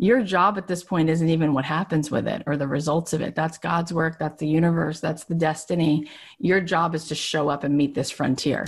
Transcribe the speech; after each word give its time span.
Your 0.00 0.22
job 0.22 0.56
at 0.58 0.68
this 0.68 0.84
point 0.84 1.10
isn't 1.10 1.28
even 1.28 1.52
what 1.52 1.64
happens 1.64 2.08
with 2.08 2.28
it 2.28 2.44
or 2.46 2.56
the 2.56 2.68
results 2.68 3.12
of 3.12 3.20
it. 3.20 3.34
That's 3.34 3.58
God's 3.58 3.92
work, 3.92 4.16
that's 4.20 4.38
the 4.38 4.46
universe, 4.46 5.00
that's 5.00 5.24
the 5.24 5.34
destiny. 5.34 6.08
Your 6.38 6.60
job 6.60 6.94
is 6.94 7.08
to 7.08 7.16
show 7.16 7.48
up 7.48 7.64
and 7.64 7.76
meet 7.76 7.96
this 7.96 8.08
frontier. 8.08 8.64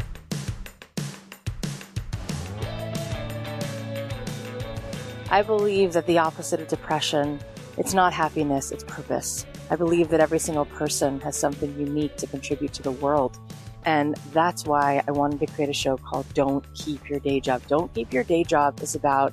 I 5.31 5.43
believe 5.43 5.93
that 5.93 6.05
the 6.09 6.19
opposite 6.19 6.61
of 6.61 6.67
depression, 6.67 7.39
it's 7.79 7.95
not 7.95 8.13
happiness, 8.13 8.73
it's 8.73 8.83
purpose. 8.83 9.47
I 9.71 9.77
believe 9.77 10.09
that 10.09 10.19
every 10.19 10.41
single 10.41 10.65
person 10.65 11.21
has 11.21 11.37
something 11.37 11.73
unique 11.79 12.17
to 12.17 12.27
contribute 12.27 12.73
to 12.73 12.83
the 12.83 12.91
world. 12.91 13.39
And 13.85 14.17
that's 14.33 14.65
why 14.65 15.05
I 15.07 15.13
wanted 15.13 15.39
to 15.39 15.47
create 15.47 15.71
a 15.71 15.75
show 15.75 15.97
called 15.97 16.27
Don't 16.35 16.65
Keep 16.75 17.09
Your 17.09 17.21
Day 17.21 17.39
Job. 17.39 17.63
Don't 17.69 17.95
Keep 17.95 18.13
Your 18.13 18.25
Day 18.25 18.43
Job 18.43 18.83
is 18.83 18.97
about 18.97 19.33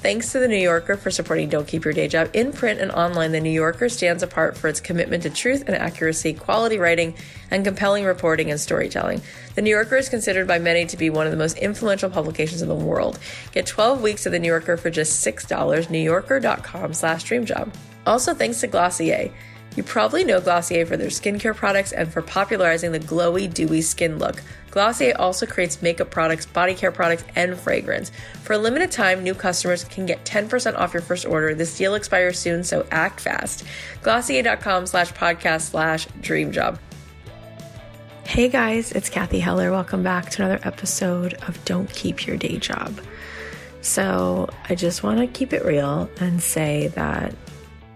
Thanks 0.00 0.30
to 0.30 0.38
The 0.38 0.46
New 0.46 0.56
Yorker 0.56 0.96
for 0.96 1.10
supporting 1.10 1.48
Don't 1.48 1.66
Keep 1.66 1.84
Your 1.84 1.92
Day 1.92 2.06
Job. 2.06 2.30
In 2.32 2.52
print 2.52 2.78
and 2.80 2.92
online, 2.92 3.32
The 3.32 3.40
New 3.40 3.50
Yorker 3.50 3.88
stands 3.88 4.22
apart 4.22 4.56
for 4.56 4.68
its 4.68 4.78
commitment 4.78 5.24
to 5.24 5.30
truth 5.30 5.64
and 5.66 5.74
accuracy, 5.74 6.34
quality 6.34 6.78
writing, 6.78 7.16
and 7.50 7.64
compelling 7.64 8.04
reporting 8.04 8.48
and 8.48 8.60
storytelling. 8.60 9.22
The 9.56 9.62
New 9.62 9.70
Yorker 9.70 9.96
is 9.96 10.08
considered 10.08 10.46
by 10.46 10.60
many 10.60 10.86
to 10.86 10.96
be 10.96 11.10
one 11.10 11.26
of 11.26 11.32
the 11.32 11.36
most 11.36 11.58
influential 11.58 12.08
publications 12.08 12.62
in 12.62 12.68
the 12.68 12.76
world. 12.76 13.18
Get 13.50 13.66
12 13.66 14.00
weeks 14.00 14.24
of 14.24 14.30
The 14.30 14.38
New 14.38 14.46
Yorker 14.46 14.76
for 14.76 14.88
just 14.88 15.26
$6, 15.26 15.48
newyorker.com 15.48 16.94
slash 16.94 17.24
dreamjob. 17.24 17.74
Also, 18.06 18.34
thanks 18.34 18.60
to 18.60 18.68
Glossier. 18.68 19.32
You 19.74 19.82
probably 19.82 20.22
know 20.22 20.40
Glossier 20.40 20.86
for 20.86 20.96
their 20.96 21.08
skincare 21.08 21.56
products 21.56 21.90
and 21.90 22.12
for 22.12 22.22
popularizing 22.22 22.92
the 22.92 23.00
glowy, 23.00 23.52
dewy 23.52 23.82
skin 23.82 24.20
look. 24.20 24.42
Glossier 24.78 25.12
also 25.18 25.44
creates 25.44 25.82
makeup 25.82 26.08
products, 26.08 26.46
body 26.46 26.72
care 26.72 26.92
products, 26.92 27.24
and 27.34 27.58
fragrance. 27.58 28.12
For 28.44 28.52
a 28.52 28.58
limited 28.58 28.92
time, 28.92 29.24
new 29.24 29.34
customers 29.34 29.82
can 29.82 30.06
get 30.06 30.24
10% 30.24 30.78
off 30.78 30.94
your 30.94 31.02
first 31.02 31.26
order. 31.26 31.52
This 31.52 31.76
deal 31.76 31.96
expires 31.96 32.38
soon, 32.38 32.62
so 32.62 32.86
act 32.92 33.18
fast. 33.18 33.64
Glossier.com 34.02 34.86
slash 34.86 35.12
podcast 35.14 35.70
slash 35.70 36.06
dream 36.20 36.52
job. 36.52 36.78
Hey 38.22 38.48
guys, 38.48 38.92
it's 38.92 39.08
Cathy 39.08 39.40
Heller. 39.40 39.72
Welcome 39.72 40.04
back 40.04 40.30
to 40.30 40.44
another 40.44 40.60
episode 40.62 41.34
of 41.48 41.64
Don't 41.64 41.92
Keep 41.92 42.28
Your 42.28 42.36
Day 42.36 42.58
Job. 42.58 43.00
So, 43.80 44.48
I 44.68 44.76
just 44.76 45.02
want 45.02 45.18
to 45.18 45.26
keep 45.26 45.52
it 45.52 45.64
real 45.64 46.08
and 46.20 46.40
say 46.40 46.86
that 46.94 47.34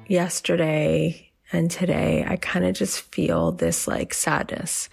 yesterday 0.08 1.30
and 1.52 1.70
today, 1.70 2.24
I 2.26 2.38
kind 2.38 2.64
of 2.64 2.74
just 2.74 3.02
feel 3.02 3.52
this 3.52 3.86
like 3.86 4.12
sadness 4.12 4.88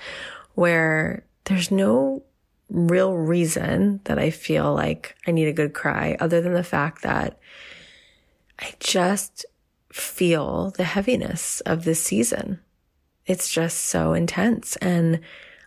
where 0.53 1.23
there's 1.49 1.71
no 1.71 2.23
real 2.69 3.15
reason 3.15 3.99
that 4.03 4.19
I 4.19 4.29
feel 4.29 4.73
like 4.73 5.15
I 5.25 5.31
need 5.31 5.47
a 5.47 5.53
good 5.53 5.73
cry 5.73 6.15
other 6.19 6.41
than 6.41 6.53
the 6.53 6.63
fact 6.63 7.01
that 7.01 7.39
I 8.59 8.73
just 8.79 9.45
feel 9.91 10.71
the 10.77 10.83
heaviness 10.83 11.61
of 11.61 11.83
this 11.83 12.03
season. 12.03 12.59
It's 13.25 13.51
just 13.51 13.79
so 13.79 14.13
intense 14.13 14.75
and 14.77 15.21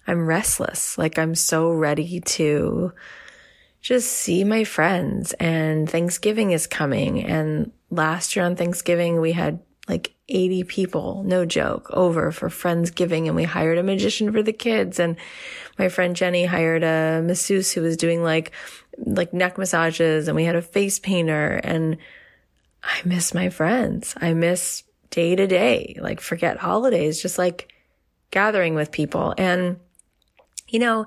I'm 0.06 0.26
restless. 0.26 0.96
Like 0.96 1.18
I'm 1.18 1.34
so 1.34 1.72
ready 1.72 2.20
to 2.20 2.92
just 3.80 4.08
see 4.08 4.44
my 4.44 4.62
friends 4.62 5.32
and 5.34 5.90
Thanksgiving 5.90 6.52
is 6.52 6.68
coming. 6.68 7.24
And 7.24 7.72
last 7.90 8.36
year 8.36 8.44
on 8.44 8.54
Thanksgiving, 8.54 9.20
we 9.20 9.32
had 9.32 9.58
like 9.92 10.14
80 10.30 10.64
people, 10.64 11.22
no 11.26 11.44
joke, 11.44 11.90
over 11.92 12.32
for 12.32 12.48
Friendsgiving 12.48 13.26
and 13.26 13.36
we 13.36 13.44
hired 13.44 13.76
a 13.76 13.82
magician 13.82 14.32
for 14.32 14.42
the 14.42 14.52
kids. 14.52 14.98
And 14.98 15.16
my 15.78 15.90
friend 15.90 16.16
Jenny 16.16 16.46
hired 16.46 16.82
a 16.82 17.20
masseuse 17.22 17.70
who 17.70 17.82
was 17.82 17.98
doing 17.98 18.22
like, 18.22 18.52
like 18.96 19.34
neck 19.34 19.58
massages 19.58 20.28
and 20.28 20.34
we 20.34 20.44
had 20.44 20.56
a 20.56 20.62
face 20.62 20.98
painter 20.98 21.60
and 21.62 21.98
I 22.82 23.00
miss 23.04 23.34
my 23.34 23.50
friends. 23.50 24.14
I 24.16 24.32
miss 24.32 24.82
day 25.10 25.36
to 25.36 25.46
day, 25.46 25.98
like 26.00 26.22
forget 26.22 26.56
holidays, 26.56 27.20
just 27.20 27.36
like 27.36 27.70
gathering 28.30 28.74
with 28.74 28.92
people. 28.92 29.34
And, 29.36 29.78
you 30.68 30.78
know, 30.78 31.06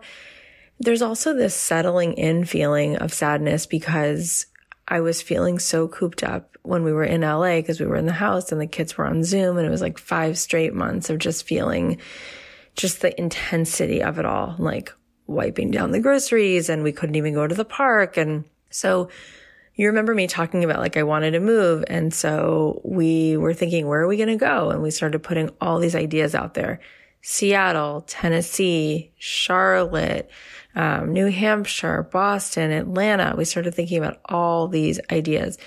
there's 0.79 1.01
also 1.01 1.34
this 1.34 1.56
settling 1.56 2.13
in 2.13 2.45
feeling 2.45 2.97
of 2.97 3.12
sadness 3.12 3.66
because 3.66 4.45
I 4.88 5.01
was 5.01 5.22
feeling 5.22 5.59
so 5.59 5.88
cooped 5.88 6.23
up 6.23 6.57
when 6.62 6.84
we 6.84 6.94
were 6.94 7.03
in 7.03 7.22
LA 7.22 7.57
because 7.57 7.79
we 7.79 7.85
were 7.85 7.96
in 7.96 8.06
the 8.06 8.13
house 8.13 8.51
and 8.51 8.62
the 8.62 8.68
kids 8.68 8.97
were 8.97 9.06
on 9.06 9.23
Zoom 9.23 9.57
and 9.57 9.66
it 9.66 9.72
was 9.72 9.81
like 9.81 9.97
five 9.97 10.38
straight 10.38 10.73
months 10.73 11.09
of 11.09 11.18
just 11.18 11.46
feeling 11.46 12.00
just 12.75 13.01
the 13.01 13.18
intensity 13.19 14.03
of 14.03 14.19
it 14.19 14.25
all, 14.25 14.56
like 14.59 14.94
wiping 15.28 15.72
down 15.72 15.91
the 15.91 16.00
groceries 16.00 16.69
and 16.69 16.84
we 16.84 16.91
couldn't 16.91 17.16
even 17.16 17.34
go 17.34 17.47
to 17.47 17.56
the 17.56 17.66
park. 17.66 18.18
And 18.18 18.45
so 18.69 19.09
you 19.75 19.88
remember 19.88 20.13
me 20.13 20.28
talking 20.28 20.63
about 20.63 20.79
like 20.79 20.97
I 20.97 21.03
wanted 21.03 21.31
to 21.31 21.40
move. 21.40 21.84
And 21.88 22.13
so 22.13 22.81
we 22.84 23.38
were 23.38 23.53
thinking, 23.53 23.88
where 23.88 24.01
are 24.01 24.07
we 24.07 24.18
going 24.18 24.29
to 24.29 24.35
go? 24.35 24.69
And 24.69 24.81
we 24.81 24.91
started 24.91 25.19
putting 25.19 25.50
all 25.59 25.79
these 25.79 25.95
ideas 25.95 26.35
out 26.35 26.53
there. 26.53 26.79
Seattle, 27.22 28.01
Tennessee, 28.01 29.12
Charlotte, 29.18 30.29
um, 30.75 31.13
New 31.13 31.28
Hampshire, 31.28 32.03
Boston, 32.12 32.72
Atlanta. 32.72 33.36
We 33.38 33.46
started 33.46 33.74
thinking 33.74 33.97
about 33.97 34.19
all 34.25 34.68
these 34.68 35.00
ideas. 35.12 35.58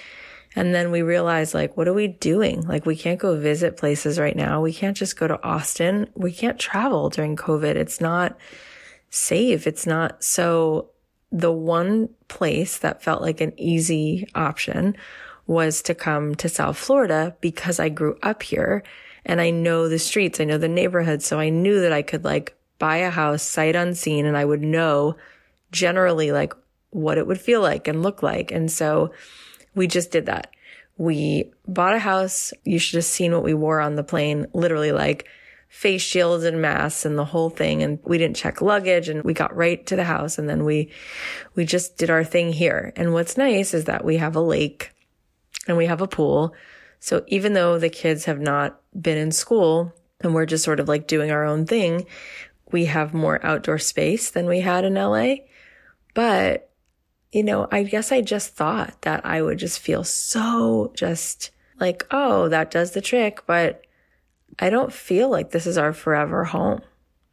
And 0.56 0.74
then 0.74 0.90
we 0.90 1.02
realized, 1.02 1.54
like, 1.54 1.76
what 1.76 1.88
are 1.88 1.94
we 1.94 2.08
doing? 2.08 2.66
Like, 2.66 2.86
we 2.86 2.96
can't 2.96 3.20
go 3.20 3.38
visit 3.38 3.76
places 3.76 4.18
right 4.18 4.34
now. 4.34 4.60
We 4.60 4.72
can't 4.72 4.96
just 4.96 5.18
go 5.18 5.28
to 5.28 5.42
Austin. 5.42 6.08
We 6.14 6.32
can't 6.32 6.58
travel 6.58 7.10
during 7.10 7.36
COVID. 7.36 7.76
It's 7.76 8.00
not 8.00 8.36
safe. 9.10 9.66
It's 9.66 9.86
not. 9.86 10.24
So 10.24 10.90
the 11.30 11.52
one 11.52 12.08
place 12.28 12.78
that 12.78 13.02
felt 13.02 13.22
like 13.22 13.40
an 13.40 13.52
easy 13.58 14.26
option 14.34 14.96
was 15.46 15.82
to 15.82 15.94
come 15.94 16.34
to 16.36 16.48
South 16.48 16.76
Florida 16.76 17.36
because 17.40 17.78
I 17.78 17.88
grew 17.88 18.18
up 18.22 18.42
here 18.42 18.82
and 19.24 19.40
I 19.40 19.50
know 19.50 19.88
the 19.88 19.98
streets. 19.98 20.40
I 20.40 20.44
know 20.44 20.58
the 20.58 20.68
neighborhood. 20.68 21.22
So 21.22 21.38
I 21.38 21.50
knew 21.50 21.80
that 21.80 21.92
I 21.92 22.02
could 22.02 22.24
like 22.24 22.57
buy 22.78 22.98
a 22.98 23.10
house 23.10 23.42
sight 23.42 23.76
unseen 23.76 24.26
and 24.26 24.36
I 24.36 24.44
would 24.44 24.62
know 24.62 25.16
generally 25.72 26.32
like 26.32 26.54
what 26.90 27.18
it 27.18 27.26
would 27.26 27.40
feel 27.40 27.60
like 27.60 27.88
and 27.88 28.02
look 28.02 28.22
like. 28.22 28.50
And 28.50 28.70
so 28.70 29.12
we 29.74 29.86
just 29.86 30.10
did 30.10 30.26
that. 30.26 30.50
We 30.96 31.52
bought 31.66 31.94
a 31.94 31.98
house. 31.98 32.52
You 32.64 32.78
should 32.78 32.96
have 32.96 33.04
seen 33.04 33.32
what 33.32 33.44
we 33.44 33.54
wore 33.54 33.80
on 33.80 33.94
the 33.94 34.02
plane, 34.02 34.46
literally 34.52 34.92
like 34.92 35.28
face 35.68 36.02
shields 36.02 36.44
and 36.44 36.62
masks 36.62 37.04
and 37.04 37.16
the 37.16 37.24
whole 37.24 37.50
thing. 37.50 37.82
And 37.82 37.98
we 38.04 38.18
didn't 38.18 38.36
check 38.36 38.60
luggage 38.60 39.08
and 39.08 39.22
we 39.22 39.34
got 39.34 39.54
right 39.54 39.84
to 39.86 39.96
the 39.96 40.04
house. 40.04 40.38
And 40.38 40.48
then 40.48 40.64
we, 40.64 40.90
we 41.54 41.64
just 41.64 41.98
did 41.98 42.10
our 42.10 42.24
thing 42.24 42.52
here. 42.52 42.92
And 42.96 43.12
what's 43.12 43.36
nice 43.36 43.74
is 43.74 43.84
that 43.84 44.04
we 44.04 44.16
have 44.16 44.34
a 44.34 44.40
lake 44.40 44.92
and 45.66 45.76
we 45.76 45.86
have 45.86 46.00
a 46.00 46.08
pool. 46.08 46.54
So 47.00 47.22
even 47.28 47.52
though 47.52 47.78
the 47.78 47.90
kids 47.90 48.24
have 48.24 48.40
not 48.40 48.80
been 48.98 49.18
in 49.18 49.30
school 49.30 49.92
and 50.20 50.34
we're 50.34 50.46
just 50.46 50.64
sort 50.64 50.80
of 50.80 50.88
like 50.88 51.06
doing 51.06 51.30
our 51.30 51.44
own 51.44 51.66
thing, 51.66 52.06
we 52.70 52.86
have 52.86 53.14
more 53.14 53.44
outdoor 53.44 53.78
space 53.78 54.30
than 54.30 54.46
we 54.46 54.60
had 54.60 54.84
in 54.84 54.94
LA. 54.94 55.36
But, 56.14 56.70
you 57.32 57.42
know, 57.42 57.68
I 57.70 57.82
guess 57.82 58.12
I 58.12 58.20
just 58.20 58.54
thought 58.54 59.00
that 59.02 59.24
I 59.24 59.42
would 59.42 59.58
just 59.58 59.78
feel 59.78 60.04
so 60.04 60.92
just 60.94 61.50
like, 61.80 62.06
oh, 62.10 62.48
that 62.48 62.70
does 62.70 62.92
the 62.92 63.00
trick. 63.00 63.44
But 63.46 63.84
I 64.58 64.70
don't 64.70 64.92
feel 64.92 65.28
like 65.28 65.50
this 65.50 65.66
is 65.66 65.78
our 65.78 65.92
forever 65.92 66.44
home. 66.44 66.80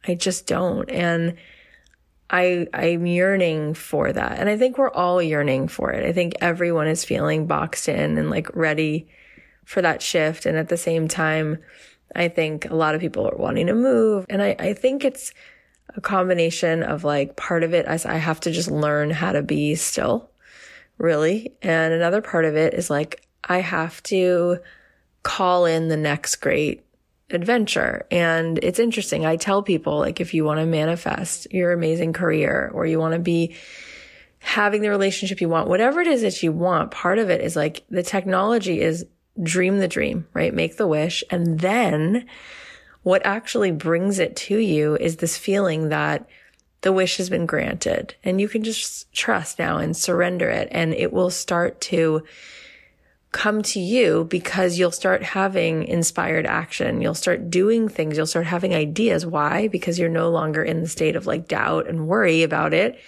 I 0.06 0.14
just 0.14 0.46
don't. 0.46 0.88
And 0.90 1.36
I, 2.30 2.66
I'm 2.72 3.06
yearning 3.06 3.74
for 3.74 4.12
that. 4.12 4.38
And 4.38 4.48
I 4.48 4.56
think 4.56 4.78
we're 4.78 4.90
all 4.90 5.22
yearning 5.22 5.68
for 5.68 5.92
it. 5.92 6.04
I 6.04 6.12
think 6.12 6.34
everyone 6.40 6.88
is 6.88 7.04
feeling 7.04 7.46
boxed 7.46 7.88
in 7.88 8.18
and 8.18 8.30
like 8.30 8.54
ready 8.54 9.08
for 9.64 9.82
that 9.82 10.02
shift. 10.02 10.46
And 10.46 10.56
at 10.56 10.68
the 10.68 10.76
same 10.76 11.08
time, 11.08 11.58
I 12.16 12.28
think 12.28 12.70
a 12.70 12.74
lot 12.74 12.94
of 12.94 13.00
people 13.00 13.28
are 13.28 13.36
wanting 13.36 13.66
to 13.66 13.74
move. 13.74 14.26
And 14.28 14.42
I, 14.42 14.56
I 14.58 14.72
think 14.72 15.04
it's, 15.04 15.32
a 15.94 16.00
combination 16.00 16.82
of 16.82 17.04
like 17.04 17.36
part 17.36 17.62
of 17.62 17.74
it 17.74 17.86
I 17.88 18.16
have 18.16 18.40
to 18.40 18.50
just 18.50 18.70
learn 18.70 19.10
how 19.10 19.32
to 19.32 19.42
be 19.42 19.74
still, 19.74 20.30
really. 20.98 21.54
And 21.62 21.92
another 21.92 22.20
part 22.20 22.44
of 22.44 22.56
it 22.56 22.74
is 22.74 22.90
like 22.90 23.26
I 23.44 23.58
have 23.60 24.02
to 24.04 24.58
call 25.22 25.66
in 25.66 25.88
the 25.88 25.96
next 25.96 26.36
great 26.36 26.84
adventure. 27.30 28.06
And 28.10 28.58
it's 28.62 28.78
interesting. 28.78 29.24
I 29.24 29.36
tell 29.36 29.62
people 29.62 29.98
like 29.98 30.20
if 30.20 30.34
you 30.34 30.44
want 30.44 30.60
to 30.60 30.66
manifest 30.66 31.52
your 31.52 31.72
amazing 31.72 32.12
career 32.12 32.70
or 32.72 32.86
you 32.86 32.98
want 32.98 33.14
to 33.14 33.20
be 33.20 33.56
having 34.38 34.82
the 34.82 34.90
relationship 34.90 35.40
you 35.40 35.48
want, 35.48 35.68
whatever 35.68 36.00
it 36.00 36.06
is 36.06 36.22
that 36.22 36.42
you 36.42 36.52
want, 36.52 36.90
part 36.90 37.18
of 37.18 37.30
it 37.30 37.40
is 37.40 37.56
like 37.56 37.84
the 37.90 38.02
technology 38.02 38.80
is 38.80 39.06
dream 39.42 39.78
the 39.78 39.88
dream, 39.88 40.26
right? 40.32 40.54
Make 40.54 40.76
the 40.76 40.86
wish. 40.86 41.22
And 41.30 41.60
then 41.60 42.26
what 43.02 43.24
actually 43.24 43.70
brings 43.70 44.18
it 44.18 44.34
to 44.36 44.58
you 44.58 44.96
is 44.96 45.16
this 45.16 45.36
feeling 45.36 45.90
that 45.90 46.28
the 46.80 46.92
wish 46.92 47.16
has 47.16 47.30
been 47.30 47.46
granted 47.46 48.14
and 48.22 48.40
you 48.40 48.48
can 48.48 48.62
just 48.62 49.12
trust 49.12 49.58
now 49.58 49.78
and 49.78 49.96
surrender 49.96 50.48
it 50.48 50.68
and 50.70 50.94
it 50.94 51.12
will 51.12 51.30
start 51.30 51.80
to 51.80 52.22
come 53.32 53.60
to 53.60 53.80
you 53.80 54.24
because 54.30 54.78
you'll 54.78 54.90
start 54.90 55.22
having 55.22 55.84
inspired 55.84 56.46
action. 56.46 57.02
You'll 57.02 57.14
start 57.14 57.50
doing 57.50 57.88
things. 57.88 58.16
You'll 58.16 58.26
start 58.26 58.46
having 58.46 58.74
ideas. 58.74 59.26
Why? 59.26 59.68
Because 59.68 59.98
you're 59.98 60.08
no 60.08 60.30
longer 60.30 60.62
in 60.62 60.80
the 60.80 60.88
state 60.88 61.16
of 61.16 61.26
like 61.26 61.46
doubt 61.46 61.86
and 61.86 62.08
worry 62.08 62.42
about 62.42 62.72
it. 62.72 62.98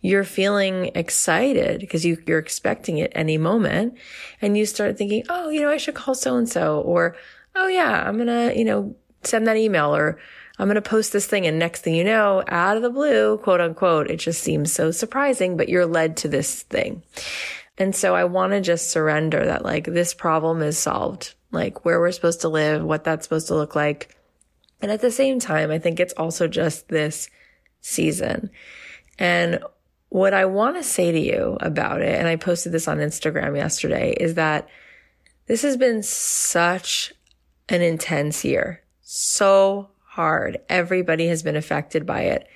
You're 0.00 0.24
feeling 0.24 0.92
excited 0.94 1.80
because 1.80 2.04
you, 2.04 2.22
you're 2.26 2.38
expecting 2.38 2.98
it 2.98 3.12
any 3.14 3.38
moment 3.38 3.94
and 4.40 4.56
you 4.56 4.66
start 4.66 4.96
thinking, 4.96 5.24
Oh, 5.28 5.50
you 5.50 5.60
know, 5.60 5.70
I 5.70 5.76
should 5.76 5.94
call 5.94 6.14
so 6.14 6.36
and 6.36 6.48
so 6.48 6.80
or, 6.80 7.16
Oh 7.56 7.68
yeah, 7.68 8.06
I'm 8.06 8.16
going 8.16 8.28
to, 8.28 8.56
you 8.56 8.64
know, 8.64 8.94
send 9.24 9.46
that 9.46 9.56
email 9.56 9.94
or 9.94 10.18
I'm 10.58 10.66
going 10.66 10.76
to 10.76 10.82
post 10.82 11.12
this 11.12 11.26
thing. 11.26 11.46
And 11.46 11.58
next 11.58 11.82
thing 11.82 11.94
you 11.94 12.04
know, 12.04 12.42
out 12.48 12.76
of 12.76 12.82
the 12.82 12.90
blue, 12.90 13.38
quote 13.38 13.60
unquote, 13.60 14.10
it 14.10 14.16
just 14.16 14.42
seems 14.42 14.72
so 14.72 14.90
surprising, 14.90 15.56
but 15.56 15.68
you're 15.68 15.86
led 15.86 16.16
to 16.18 16.28
this 16.28 16.62
thing. 16.62 17.02
And 17.76 17.94
so 17.94 18.14
I 18.14 18.24
want 18.24 18.52
to 18.52 18.60
just 18.60 18.90
surrender 18.90 19.46
that 19.46 19.64
like 19.64 19.84
this 19.84 20.14
problem 20.14 20.62
is 20.62 20.76
solved, 20.76 21.34
like 21.52 21.84
where 21.84 22.00
we're 22.00 22.12
supposed 22.12 22.40
to 22.40 22.48
live, 22.48 22.82
what 22.82 23.04
that's 23.04 23.24
supposed 23.24 23.48
to 23.48 23.54
look 23.54 23.76
like. 23.76 24.16
And 24.80 24.90
at 24.90 25.00
the 25.00 25.10
same 25.10 25.38
time, 25.38 25.70
I 25.70 25.78
think 25.78 26.00
it's 26.00 26.12
also 26.14 26.48
just 26.48 26.88
this 26.88 27.30
season. 27.80 28.50
And 29.18 29.60
what 30.08 30.34
I 30.34 30.46
want 30.46 30.76
to 30.76 30.82
say 30.82 31.12
to 31.12 31.18
you 31.18 31.56
about 31.60 32.00
it, 32.00 32.18
and 32.18 32.26
I 32.26 32.36
posted 32.36 32.72
this 32.72 32.88
on 32.88 32.98
Instagram 32.98 33.56
yesterday, 33.56 34.12
is 34.18 34.34
that 34.34 34.68
this 35.46 35.62
has 35.62 35.76
been 35.76 36.02
such 36.02 37.12
an 37.68 37.82
intense 37.82 38.44
year 38.44 38.82
so 39.10 39.88
hard. 40.04 40.58
Everybody 40.68 41.28
has 41.28 41.42
been 41.42 41.56
affected 41.56 42.04
by 42.04 42.22
it. 42.22 42.46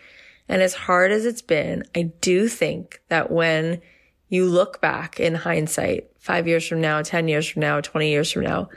And 0.48 0.60
as 0.60 0.74
hard 0.74 1.12
as 1.12 1.24
it's 1.24 1.40
been, 1.40 1.84
I 1.96 2.02
do 2.20 2.48
think 2.48 3.00
that 3.08 3.30
when 3.30 3.80
you 4.28 4.44
look 4.46 4.80
back 4.80 5.18
in 5.18 5.34
hindsight, 5.34 6.10
five 6.18 6.46
years 6.46 6.66
from 6.66 6.80
now, 6.80 7.00
10 7.00 7.28
years 7.28 7.48
from 7.48 7.60
now, 7.60 7.80
20 7.80 8.10
years 8.10 8.30
from 8.30 8.42
now, 8.42 8.68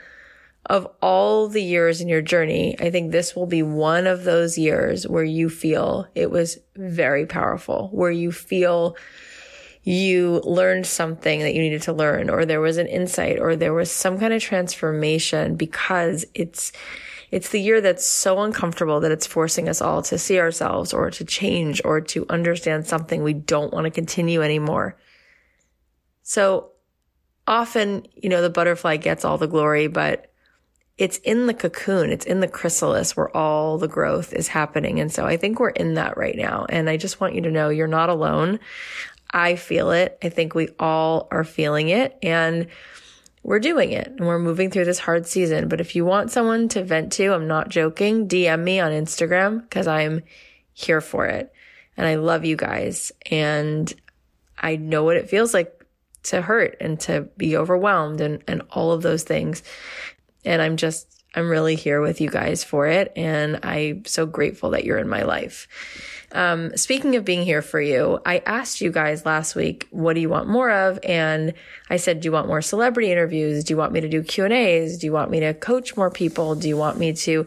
of 0.68 0.88
all 1.00 1.48
the 1.48 1.62
years 1.62 2.00
in 2.00 2.08
your 2.08 2.22
journey, 2.22 2.76
I 2.80 2.90
think 2.90 3.12
this 3.12 3.36
will 3.36 3.46
be 3.46 3.62
one 3.62 4.06
of 4.06 4.24
those 4.24 4.58
years 4.58 5.06
where 5.06 5.24
you 5.24 5.48
feel 5.48 6.08
it 6.14 6.30
was 6.30 6.58
very 6.74 7.24
powerful, 7.24 7.88
where 7.92 8.10
you 8.10 8.32
feel 8.32 8.96
you 9.84 10.40
learned 10.44 10.84
something 10.84 11.40
that 11.40 11.54
you 11.54 11.62
needed 11.62 11.82
to 11.82 11.92
learn, 11.92 12.28
or 12.28 12.44
there 12.44 12.60
was 12.60 12.76
an 12.78 12.88
insight, 12.88 13.38
or 13.38 13.54
there 13.54 13.72
was 13.72 13.92
some 13.92 14.18
kind 14.18 14.34
of 14.34 14.42
transformation 14.42 15.54
because 15.54 16.26
it's, 16.34 16.72
it's 17.30 17.50
the 17.50 17.60
year 17.60 17.80
that's 17.80 18.04
so 18.04 18.40
uncomfortable 18.40 18.98
that 18.98 19.12
it's 19.12 19.26
forcing 19.26 19.68
us 19.68 19.80
all 19.80 20.02
to 20.02 20.18
see 20.18 20.40
ourselves 20.40 20.92
or 20.92 21.12
to 21.12 21.24
change 21.24 21.80
or 21.84 22.00
to 22.00 22.26
understand 22.28 22.86
something 22.86 23.22
we 23.22 23.34
don't 23.34 23.72
want 23.72 23.84
to 23.84 23.90
continue 23.90 24.42
anymore. 24.42 24.96
So 26.24 26.72
often, 27.46 28.08
you 28.16 28.28
know, 28.28 28.42
the 28.42 28.50
butterfly 28.50 28.96
gets 28.96 29.24
all 29.24 29.38
the 29.38 29.46
glory, 29.46 29.86
but 29.86 30.32
it's 30.98 31.18
in 31.18 31.46
the 31.46 31.54
cocoon, 31.54 32.10
it's 32.10 32.24
in 32.24 32.40
the 32.40 32.48
chrysalis 32.48 33.16
where 33.16 33.34
all 33.36 33.76
the 33.76 33.88
growth 33.88 34.32
is 34.32 34.48
happening. 34.48 34.98
And 34.98 35.12
so 35.12 35.26
I 35.26 35.36
think 35.36 35.60
we're 35.60 35.68
in 35.70 35.94
that 35.94 36.16
right 36.16 36.36
now. 36.36 36.64
And 36.68 36.88
I 36.88 36.96
just 36.96 37.20
want 37.20 37.34
you 37.34 37.42
to 37.42 37.50
know 37.50 37.68
you're 37.68 37.86
not 37.86 38.08
alone. 38.08 38.60
I 39.30 39.56
feel 39.56 39.90
it. 39.90 40.18
I 40.22 40.30
think 40.30 40.54
we 40.54 40.70
all 40.78 41.28
are 41.30 41.44
feeling 41.44 41.90
it. 41.90 42.16
And 42.22 42.68
we're 43.42 43.60
doing 43.60 43.92
it 43.92 44.08
and 44.08 44.26
we're 44.26 44.38
moving 44.38 44.70
through 44.70 44.86
this 44.86 44.98
hard 44.98 45.26
season. 45.26 45.68
But 45.68 45.80
if 45.80 45.94
you 45.94 46.04
want 46.04 46.32
someone 46.32 46.68
to 46.70 46.82
vent 46.82 47.12
to, 47.12 47.32
I'm 47.32 47.46
not 47.46 47.68
joking, 47.68 48.26
DM 48.26 48.62
me 48.62 48.80
on 48.80 48.90
Instagram 48.90 49.62
because 49.62 49.86
I'm 49.86 50.22
here 50.72 51.00
for 51.00 51.26
it. 51.26 51.52
And 51.96 52.06
I 52.06 52.16
love 52.16 52.44
you 52.44 52.56
guys. 52.56 53.12
And 53.30 53.92
I 54.58 54.76
know 54.76 55.04
what 55.04 55.16
it 55.16 55.28
feels 55.28 55.52
like 55.52 55.72
to 56.24 56.42
hurt 56.42 56.76
and 56.80 56.98
to 57.00 57.28
be 57.36 57.56
overwhelmed 57.56 58.20
and, 58.20 58.42
and 58.48 58.62
all 58.70 58.92
of 58.92 59.02
those 59.02 59.22
things. 59.22 59.62
And 60.46 60.62
I'm 60.62 60.76
just, 60.76 61.22
I'm 61.34 61.50
really 61.50 61.74
here 61.74 62.00
with 62.00 62.20
you 62.22 62.30
guys 62.30 62.64
for 62.64 62.86
it. 62.86 63.12
And 63.14 63.60
I'm 63.62 64.06
so 64.06 64.24
grateful 64.24 64.70
that 64.70 64.84
you're 64.84 64.98
in 64.98 65.08
my 65.08 65.22
life. 65.22 65.68
Um, 66.32 66.76
speaking 66.76 67.14
of 67.16 67.24
being 67.24 67.44
here 67.44 67.62
for 67.62 67.80
you, 67.80 68.18
I 68.26 68.38
asked 68.38 68.80
you 68.80 68.90
guys 68.90 69.24
last 69.24 69.54
week, 69.54 69.86
what 69.90 70.14
do 70.14 70.20
you 70.20 70.28
want 70.28 70.48
more 70.48 70.70
of? 70.70 70.98
And 71.02 71.54
I 71.88 71.96
said, 71.96 72.20
do 72.20 72.26
you 72.26 72.32
want 72.32 72.48
more 72.48 72.62
celebrity 72.62 73.12
interviews? 73.12 73.64
Do 73.64 73.74
you 73.74 73.78
want 73.78 73.92
me 73.92 74.00
to 74.00 74.08
do 74.08 74.22
Q 74.22 74.44
and 74.44 74.52
A's? 74.52 74.98
Do 74.98 75.06
you 75.06 75.12
want 75.12 75.30
me 75.30 75.40
to 75.40 75.54
coach 75.54 75.96
more 75.96 76.10
people? 76.10 76.54
Do 76.54 76.68
you 76.68 76.76
want 76.76 76.98
me 76.98 77.12
to 77.12 77.46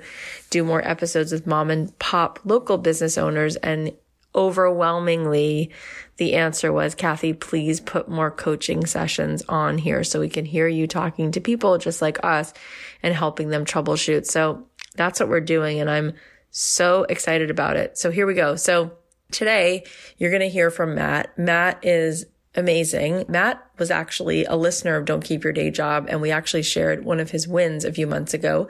do 0.50 0.64
more 0.64 0.88
episodes 0.88 1.32
with 1.32 1.46
mom 1.46 1.70
and 1.70 1.98
pop 2.00 2.40
local 2.46 2.78
business 2.78 3.18
owners? 3.18 3.58
And 3.58 3.92
overwhelmingly, 4.36 5.72
the 6.18 6.36
answer 6.36 6.72
was, 6.72 6.96
Cathy, 6.96 7.34
please 7.34 7.80
put 7.80 8.10
more 8.10 8.32
coaching 8.32 8.86
sessions 8.86 9.44
on 9.50 9.78
here 9.78 10.04
so 10.04 10.20
we 10.20 10.30
can 10.30 10.46
hear 10.46 10.68
you 10.68 10.88
talking 10.88 11.32
to 11.32 11.42
people 11.42 11.78
just 11.78 12.02
like 12.02 12.24
us 12.24 12.54
and 13.02 13.14
helping 13.14 13.50
them 13.50 13.66
troubleshoot. 13.66 14.26
So 14.26 14.68
that's 14.96 15.20
what 15.20 15.30
we're 15.30 15.40
doing. 15.42 15.80
And 15.80 15.90
I'm 15.90 16.14
so 16.52 17.04
excited 17.10 17.50
about 17.50 17.78
it. 17.78 17.98
So 17.98 18.12
here 18.12 18.28
we 18.28 18.34
go. 18.34 18.56
So 18.56 18.92
today 19.32 19.86
you're 20.18 20.32
going 20.32 20.42
to 20.42 20.50
hear 20.50 20.72
from 20.72 20.96
Matt. 20.96 21.38
Matt 21.38 21.80
is 21.84 22.26
amazing. 22.60 23.26
Matt 23.28 23.66
was 23.80 23.90
actually 23.90 24.46
a 24.46 24.56
listener 24.56 24.96
of 24.96 25.06
Don't 25.06 25.24
Keep 25.24 25.44
Your 25.44 25.54
Day 25.54 25.72
Job, 25.72 26.06
and 26.10 26.22
we 26.22 26.30
actually 26.30 26.62
shared 26.62 27.04
one 27.04 27.20
of 27.20 27.32
his 27.32 27.48
wins 27.48 27.86
a 27.86 27.94
few 27.94 28.06
months 28.06 28.34
ago. 28.34 28.70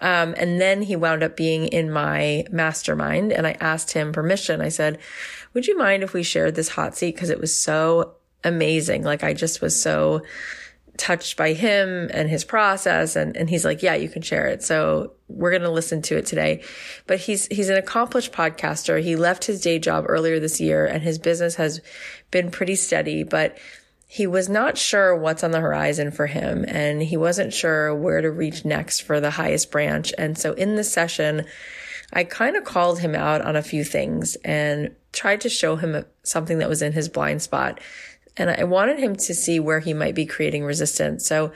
Um, 0.00 0.34
and 0.36 0.60
then 0.60 0.82
he 0.82 0.96
wound 0.96 1.22
up 1.22 1.36
being 1.36 1.68
in 1.68 1.90
my 1.90 2.44
mastermind, 2.50 3.32
and 3.32 3.46
I 3.46 3.52
asked 3.60 3.92
him 3.92 4.12
permission. 4.12 4.60
I 4.60 4.68
said, 4.68 4.98
Would 5.54 5.66
you 5.66 5.78
mind 5.78 6.02
if 6.02 6.12
we 6.12 6.22
shared 6.22 6.54
this 6.54 6.68
hot 6.68 6.96
seat? 6.96 7.14
Because 7.14 7.30
it 7.30 7.40
was 7.40 7.54
so 7.54 8.16
amazing. 8.44 9.04
Like, 9.04 9.24
I 9.24 9.32
just 9.32 9.62
was 9.62 9.80
so 9.80 10.22
touched 10.98 11.36
by 11.36 11.52
him 11.52 12.10
and 12.12 12.28
his 12.28 12.44
process 12.44 13.16
and, 13.16 13.36
and 13.36 13.48
he's 13.48 13.64
like, 13.64 13.82
yeah, 13.82 13.94
you 13.94 14.08
can 14.08 14.20
share 14.20 14.46
it. 14.46 14.62
So 14.62 15.12
we're 15.28 15.50
going 15.50 15.62
to 15.62 15.70
listen 15.70 16.02
to 16.02 16.16
it 16.16 16.26
today. 16.26 16.62
But 17.06 17.20
he's, 17.20 17.46
he's 17.46 17.68
an 17.70 17.76
accomplished 17.76 18.32
podcaster. 18.32 19.02
He 19.02 19.16
left 19.16 19.44
his 19.44 19.60
day 19.60 19.78
job 19.78 20.04
earlier 20.08 20.40
this 20.40 20.60
year 20.60 20.84
and 20.84 21.02
his 21.02 21.18
business 21.18 21.54
has 21.54 21.80
been 22.30 22.50
pretty 22.50 22.74
steady, 22.74 23.22
but 23.22 23.56
he 24.06 24.26
was 24.26 24.48
not 24.48 24.76
sure 24.76 25.14
what's 25.14 25.44
on 25.44 25.52
the 25.52 25.60
horizon 25.60 26.10
for 26.10 26.26
him 26.26 26.64
and 26.66 27.02
he 27.02 27.16
wasn't 27.16 27.54
sure 27.54 27.94
where 27.94 28.20
to 28.20 28.30
reach 28.30 28.64
next 28.64 29.00
for 29.00 29.20
the 29.20 29.30
highest 29.30 29.70
branch. 29.70 30.12
And 30.18 30.36
so 30.36 30.52
in 30.54 30.74
this 30.76 30.92
session, 30.92 31.46
I 32.12 32.24
kind 32.24 32.56
of 32.56 32.64
called 32.64 32.98
him 33.00 33.14
out 33.14 33.42
on 33.42 33.54
a 33.54 33.62
few 33.62 33.84
things 33.84 34.36
and 34.36 34.94
tried 35.12 35.42
to 35.42 35.48
show 35.48 35.76
him 35.76 36.04
something 36.22 36.58
that 36.58 36.68
was 36.68 36.82
in 36.82 36.92
his 36.92 37.08
blind 37.08 37.42
spot 37.42 37.80
and 38.38 38.50
I 38.50 38.64
wanted 38.64 38.98
him 38.98 39.16
to 39.16 39.34
see 39.34 39.60
where 39.60 39.80
he 39.80 39.94
might 39.94 40.14
be 40.14 40.26
creating 40.26 40.64
resistance. 40.64 41.26
So 41.26 41.52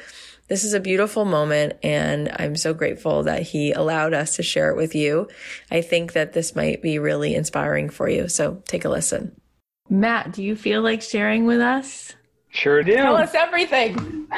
this 0.49 0.65
is 0.65 0.75
a 0.75 0.81
beautiful 0.81 1.25
moment 1.25 1.75
and 1.83 2.35
I'm 2.37 2.57
so 2.57 2.75
grateful 2.75 3.23
that 3.23 3.43
he 3.43 3.73
allowed 3.73 4.13
us 4.13 4.37
to 4.37 4.43
share 4.43 4.71
it 4.71 4.77
with 4.77 4.95
you. 4.95 5.29
I 5.71 5.81
think 5.81 6.13
that 6.13 6.33
this 6.33 6.55
might 6.55 6.83
be 6.83 6.99
really 6.99 7.35
inspiring 7.35 7.89
for 7.89 8.09
you. 8.09 8.29
So 8.29 8.63
take 8.67 8.85
a 8.85 8.89
listen. 8.89 9.41
Matt, 9.89 10.33
do 10.33 10.43
you 10.43 10.57
feel 10.57 10.83
like 10.83 11.03
sharing 11.03 11.47
with 11.47 11.61
us? 11.61 12.15
Sure 12.51 12.83
do. 12.83 12.95
Tell 12.95 13.17
us 13.17 13.35
everything. 13.35 14.29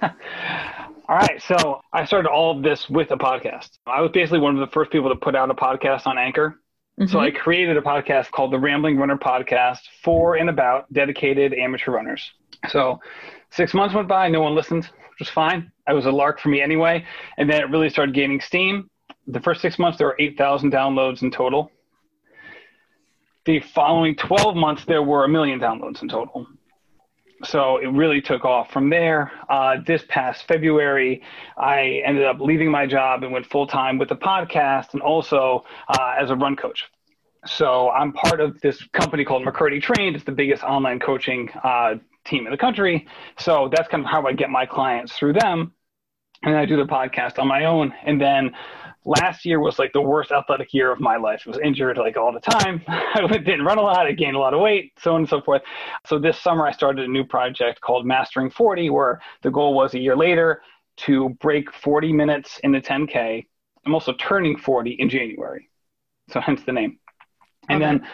all 0.02 0.10
right. 1.08 1.42
So 1.42 1.80
I 1.92 2.04
started 2.04 2.28
all 2.28 2.56
of 2.56 2.62
this 2.62 2.88
with 2.88 3.10
a 3.10 3.16
podcast. 3.16 3.70
I 3.86 4.00
was 4.00 4.10
basically 4.12 4.40
one 4.40 4.54
of 4.54 4.60
the 4.60 4.72
first 4.72 4.90
people 4.90 5.08
to 5.10 5.16
put 5.16 5.34
out 5.34 5.50
a 5.50 5.54
podcast 5.54 6.06
on 6.06 6.18
Anchor. 6.18 6.60
Mm-hmm. 6.98 7.12
So 7.12 7.20
I 7.20 7.30
created 7.30 7.76
a 7.76 7.80
podcast 7.80 8.30
called 8.32 8.52
the 8.52 8.58
Rambling 8.58 8.96
Runner 8.96 9.16
Podcast 9.16 9.78
for 10.02 10.34
and 10.34 10.50
about 10.50 10.92
dedicated 10.92 11.54
amateur 11.54 11.92
runners. 11.92 12.32
So 12.68 12.98
six 13.50 13.72
months 13.72 13.94
went 13.94 14.08
by, 14.08 14.28
no 14.28 14.40
one 14.40 14.56
listened, 14.56 14.84
which 14.84 15.20
was 15.20 15.28
fine. 15.28 15.70
I 15.86 15.92
was 15.92 16.06
a 16.06 16.10
lark 16.10 16.40
for 16.40 16.48
me 16.48 16.60
anyway. 16.60 17.04
And 17.36 17.48
then 17.48 17.60
it 17.60 17.70
really 17.70 17.88
started 17.88 18.14
gaining 18.14 18.40
steam. 18.40 18.90
The 19.28 19.40
first 19.40 19.60
six 19.60 19.78
months, 19.78 19.98
there 19.98 20.08
were 20.08 20.16
8,000 20.18 20.72
downloads 20.72 21.22
in 21.22 21.30
total. 21.30 21.70
The 23.44 23.60
following 23.60 24.16
12 24.16 24.56
months, 24.56 24.84
there 24.84 25.02
were 25.02 25.24
a 25.24 25.28
million 25.28 25.60
downloads 25.60 26.02
in 26.02 26.08
total 26.08 26.46
so 27.44 27.78
it 27.78 27.86
really 27.86 28.20
took 28.20 28.44
off 28.44 28.70
from 28.70 28.90
there. 28.90 29.32
Uh, 29.48 29.76
this 29.86 30.02
past 30.08 30.46
February, 30.48 31.22
I 31.56 32.02
ended 32.04 32.24
up 32.24 32.40
leaving 32.40 32.70
my 32.70 32.86
job 32.86 33.22
and 33.22 33.32
went 33.32 33.46
full 33.46 33.66
time 33.66 33.98
with 33.98 34.08
the 34.08 34.16
podcast 34.16 34.92
and 34.92 35.02
also 35.02 35.64
uh, 35.88 36.14
as 36.18 36.30
a 36.30 36.36
run 36.36 36.56
coach. 36.56 36.84
So 37.46 37.90
I'm 37.90 38.12
part 38.12 38.40
of 38.40 38.60
this 38.60 38.82
company 38.92 39.24
called 39.24 39.44
McKirdy 39.44 39.80
Trained. 39.80 40.16
It's 40.16 40.24
the 40.24 40.32
biggest 40.32 40.62
online 40.64 40.98
coaching 40.98 41.48
uh, 41.62 41.94
team 42.24 42.46
in 42.46 42.50
the 42.50 42.58
country. 42.58 43.06
So 43.38 43.70
that's 43.74 43.88
kind 43.88 44.04
of 44.04 44.10
how 44.10 44.26
I 44.26 44.32
get 44.32 44.50
my 44.50 44.66
clients 44.66 45.16
through 45.16 45.34
them. 45.34 45.72
And 46.42 46.56
I 46.56 46.66
do 46.66 46.76
the 46.76 46.84
podcast 46.84 47.38
on 47.38 47.48
my 47.48 47.64
own. 47.64 47.92
And 48.04 48.20
then 48.20 48.52
last 49.04 49.44
year 49.44 49.60
was 49.60 49.78
like 49.78 49.92
the 49.92 50.00
worst 50.00 50.30
athletic 50.30 50.74
year 50.74 50.92
of 50.92 51.00
my 51.00 51.16
life. 51.16 51.42
I 51.46 51.50
was 51.50 51.58
injured 51.58 51.98
like 51.98 52.16
all 52.16 52.32
the 52.32 52.40
time. 52.40 52.82
I 52.88 53.26
didn't 53.26 53.64
run 53.64 53.78
a 53.78 53.82
lot. 53.82 54.06
I 54.06 54.12
gained 54.12 54.36
a 54.36 54.38
lot 54.38 54.54
of 54.54 54.60
weight, 54.60 54.92
so 54.98 55.14
on 55.14 55.22
and 55.22 55.28
so 55.28 55.40
forth. 55.40 55.62
So 56.06 56.18
this 56.18 56.38
summer 56.38 56.66
I 56.66 56.72
started 56.72 57.04
a 57.04 57.08
new 57.10 57.24
project 57.24 57.80
called 57.80 58.06
Mastering 58.06 58.50
40, 58.50 58.90
where 58.90 59.20
the 59.42 59.50
goal 59.50 59.74
was 59.74 59.94
a 59.94 59.98
year 59.98 60.16
later 60.16 60.62
to 60.98 61.30
break 61.40 61.72
40 61.72 62.12
minutes 62.12 62.60
in 62.64 62.72
the 62.72 62.80
10K. 62.80 63.46
I'm 63.86 63.94
also 63.94 64.12
turning 64.14 64.56
40 64.56 64.92
in 64.92 65.08
January. 65.08 65.68
So 66.30 66.40
hence 66.40 66.62
the 66.64 66.72
name. 66.72 66.98
And 67.68 67.82
okay. 67.82 67.98
then 67.98 68.08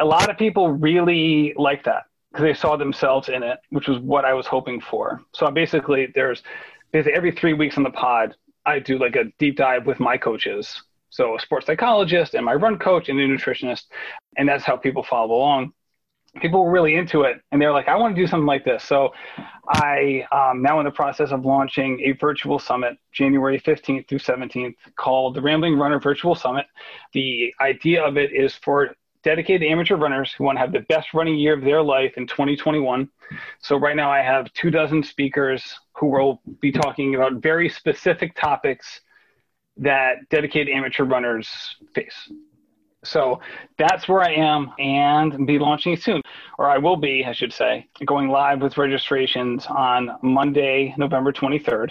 a 0.00 0.04
lot 0.04 0.30
of 0.30 0.38
people 0.38 0.68
really 0.70 1.54
like 1.56 1.84
that 1.84 2.04
because 2.30 2.44
they 2.44 2.54
saw 2.54 2.76
themselves 2.76 3.28
in 3.28 3.42
it, 3.42 3.58
which 3.70 3.88
was 3.88 3.98
what 3.98 4.24
I 4.24 4.32
was 4.32 4.46
hoping 4.46 4.80
for. 4.80 5.22
So 5.32 5.50
basically, 5.50 6.08
there's 6.14 6.42
basically 6.92 7.14
every 7.14 7.32
three 7.32 7.52
weeks 7.52 7.76
on 7.76 7.82
the 7.82 7.90
pod, 7.90 8.34
I 8.64 8.78
do 8.78 8.98
like 8.98 9.16
a 9.16 9.24
deep 9.38 9.56
dive 9.56 9.86
with 9.86 10.00
my 10.00 10.16
coaches. 10.16 10.82
So 11.10 11.36
a 11.36 11.40
sports 11.40 11.66
psychologist 11.66 12.34
and 12.34 12.44
my 12.44 12.54
run 12.54 12.78
coach 12.78 13.08
and 13.08 13.18
a 13.20 13.26
nutritionist. 13.26 13.84
And 14.36 14.48
that's 14.48 14.64
how 14.64 14.76
people 14.76 15.02
follow 15.02 15.34
along. 15.34 15.72
People 16.40 16.64
were 16.64 16.70
really 16.70 16.94
into 16.94 17.22
it 17.22 17.42
and 17.50 17.60
they're 17.60 17.72
like, 17.72 17.88
I 17.88 17.96
want 17.96 18.16
to 18.16 18.22
do 18.22 18.26
something 18.26 18.46
like 18.46 18.64
this. 18.64 18.82
So 18.82 19.10
I 19.68 20.26
am 20.32 20.62
now 20.62 20.80
in 20.80 20.86
the 20.86 20.90
process 20.90 21.30
of 21.30 21.44
launching 21.44 22.00
a 22.00 22.12
virtual 22.12 22.58
summit 22.58 22.96
January 23.12 23.60
15th 23.60 24.08
through 24.08 24.20
17th 24.20 24.74
called 24.96 25.34
the 25.34 25.42
Rambling 25.42 25.76
Runner 25.76 26.00
Virtual 26.00 26.34
Summit. 26.34 26.64
The 27.12 27.52
idea 27.60 28.02
of 28.02 28.16
it 28.16 28.32
is 28.32 28.54
for 28.54 28.94
dedicated 29.22 29.68
amateur 29.68 29.96
runners 29.96 30.32
who 30.32 30.44
want 30.44 30.56
to 30.56 30.60
have 30.60 30.72
the 30.72 30.80
best 30.88 31.14
running 31.14 31.36
year 31.36 31.54
of 31.54 31.62
their 31.62 31.82
life 31.82 32.14
in 32.16 32.26
2021. 32.26 33.08
So 33.60 33.76
right 33.76 33.96
now 33.96 34.10
I 34.10 34.20
have 34.20 34.52
two 34.52 34.70
dozen 34.70 35.02
speakers 35.02 35.78
who 35.94 36.06
will 36.06 36.40
be 36.60 36.72
talking 36.72 37.14
about 37.14 37.34
very 37.34 37.68
specific 37.68 38.34
topics 38.34 39.00
that 39.76 40.28
dedicated 40.30 40.74
amateur 40.74 41.04
runners 41.04 41.48
face. 41.94 42.30
So 43.04 43.40
that's 43.78 44.08
where 44.08 44.20
I 44.20 44.32
am 44.32 44.72
and 44.78 45.46
be 45.46 45.58
launching 45.58 45.96
soon, 45.96 46.22
or 46.58 46.68
I 46.68 46.78
will 46.78 46.96
be, 46.96 47.24
I 47.24 47.32
should 47.32 47.52
say, 47.52 47.88
going 48.04 48.28
live 48.28 48.62
with 48.62 48.78
registrations 48.78 49.66
on 49.66 50.10
Monday, 50.22 50.94
November 50.96 51.32
23rd. 51.32 51.90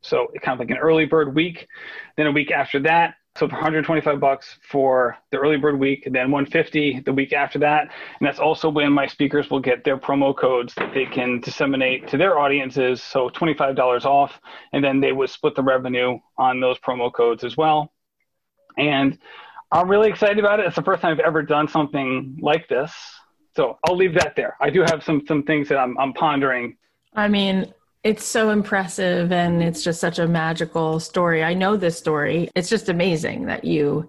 So 0.00 0.28
kind 0.42 0.54
of 0.54 0.58
like 0.60 0.70
an 0.70 0.78
early 0.78 1.06
bird 1.06 1.34
week. 1.34 1.68
Then 2.16 2.26
a 2.26 2.32
week 2.32 2.50
after 2.50 2.80
that, 2.80 3.14
so 3.38 3.46
for 3.48 3.54
125 3.54 4.18
bucks 4.18 4.58
for 4.68 5.16
the 5.30 5.38
early 5.38 5.56
bird 5.56 5.78
week, 5.78 6.02
then 6.10 6.32
150 6.32 7.02
the 7.06 7.12
week 7.12 7.32
after 7.32 7.58
that. 7.60 7.82
And 7.82 8.26
that's 8.26 8.40
also 8.40 8.68
when 8.68 8.92
my 8.92 9.06
speakers 9.06 9.48
will 9.48 9.60
get 9.60 9.84
their 9.84 9.96
promo 9.96 10.36
codes 10.36 10.74
that 10.74 10.92
they 10.92 11.06
can 11.06 11.40
disseminate 11.40 12.08
to 12.08 12.16
their 12.16 12.38
audiences. 12.38 13.00
So 13.00 13.28
$25 13.30 14.04
off, 14.04 14.40
and 14.72 14.82
then 14.82 15.00
they 15.00 15.12
would 15.12 15.30
split 15.30 15.54
the 15.54 15.62
revenue 15.62 16.18
on 16.36 16.58
those 16.58 16.78
promo 16.80 17.12
codes 17.12 17.44
as 17.44 17.56
well. 17.56 17.92
And 18.76 19.16
I'm 19.70 19.88
really 19.88 20.08
excited 20.08 20.40
about 20.40 20.58
it. 20.58 20.66
It's 20.66 20.76
the 20.76 20.82
first 20.82 21.02
time 21.02 21.12
I've 21.12 21.20
ever 21.20 21.42
done 21.42 21.68
something 21.68 22.38
like 22.42 22.68
this. 22.68 22.92
So 23.54 23.78
I'll 23.86 23.96
leave 23.96 24.14
that 24.14 24.34
there. 24.34 24.56
I 24.60 24.70
do 24.70 24.82
have 24.82 25.04
some 25.04 25.22
some 25.26 25.42
things 25.44 25.68
that 25.68 25.78
I'm 25.78 25.96
I'm 25.98 26.12
pondering. 26.12 26.76
I 27.14 27.28
mean, 27.28 27.72
it's 28.04 28.24
so 28.24 28.50
impressive 28.50 29.32
and 29.32 29.62
it's 29.62 29.82
just 29.82 30.00
such 30.00 30.18
a 30.18 30.28
magical 30.28 31.00
story. 31.00 31.42
I 31.42 31.54
know 31.54 31.76
this 31.76 31.98
story. 31.98 32.50
It's 32.54 32.68
just 32.68 32.88
amazing 32.88 33.46
that 33.46 33.64
you 33.64 34.08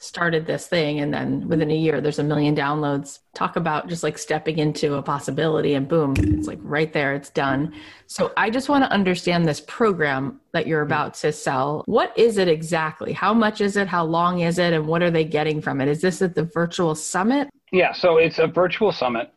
started 0.00 0.46
this 0.46 0.68
thing 0.68 1.00
and 1.00 1.12
then 1.12 1.48
within 1.48 1.72
a 1.72 1.76
year 1.76 2.00
there's 2.00 2.20
a 2.20 2.24
million 2.24 2.54
downloads. 2.54 3.18
Talk 3.34 3.56
about 3.56 3.88
just 3.88 4.02
like 4.02 4.16
stepping 4.16 4.58
into 4.58 4.94
a 4.94 5.02
possibility 5.02 5.74
and 5.74 5.88
boom, 5.88 6.14
it's 6.18 6.46
like 6.46 6.60
right 6.62 6.92
there, 6.92 7.14
it's 7.14 7.30
done. 7.30 7.74
So 8.06 8.32
I 8.36 8.50
just 8.50 8.68
want 8.68 8.84
to 8.84 8.90
understand 8.92 9.46
this 9.46 9.60
program 9.60 10.40
that 10.52 10.66
you're 10.66 10.82
about 10.82 11.14
to 11.14 11.32
sell. 11.32 11.82
What 11.86 12.16
is 12.16 12.38
it 12.38 12.48
exactly? 12.48 13.12
How 13.12 13.34
much 13.34 13.60
is 13.60 13.76
it? 13.76 13.88
How 13.88 14.04
long 14.04 14.40
is 14.40 14.58
it? 14.58 14.72
And 14.72 14.86
what 14.86 15.02
are 15.02 15.10
they 15.10 15.24
getting 15.24 15.60
from 15.60 15.80
it? 15.80 15.88
Is 15.88 16.00
this 16.00 16.22
at 16.22 16.34
the 16.34 16.44
virtual 16.44 16.94
summit? 16.94 17.48
Yeah, 17.72 17.92
so 17.92 18.16
it's 18.16 18.38
a 18.38 18.46
virtual 18.46 18.92
summit. 18.92 19.32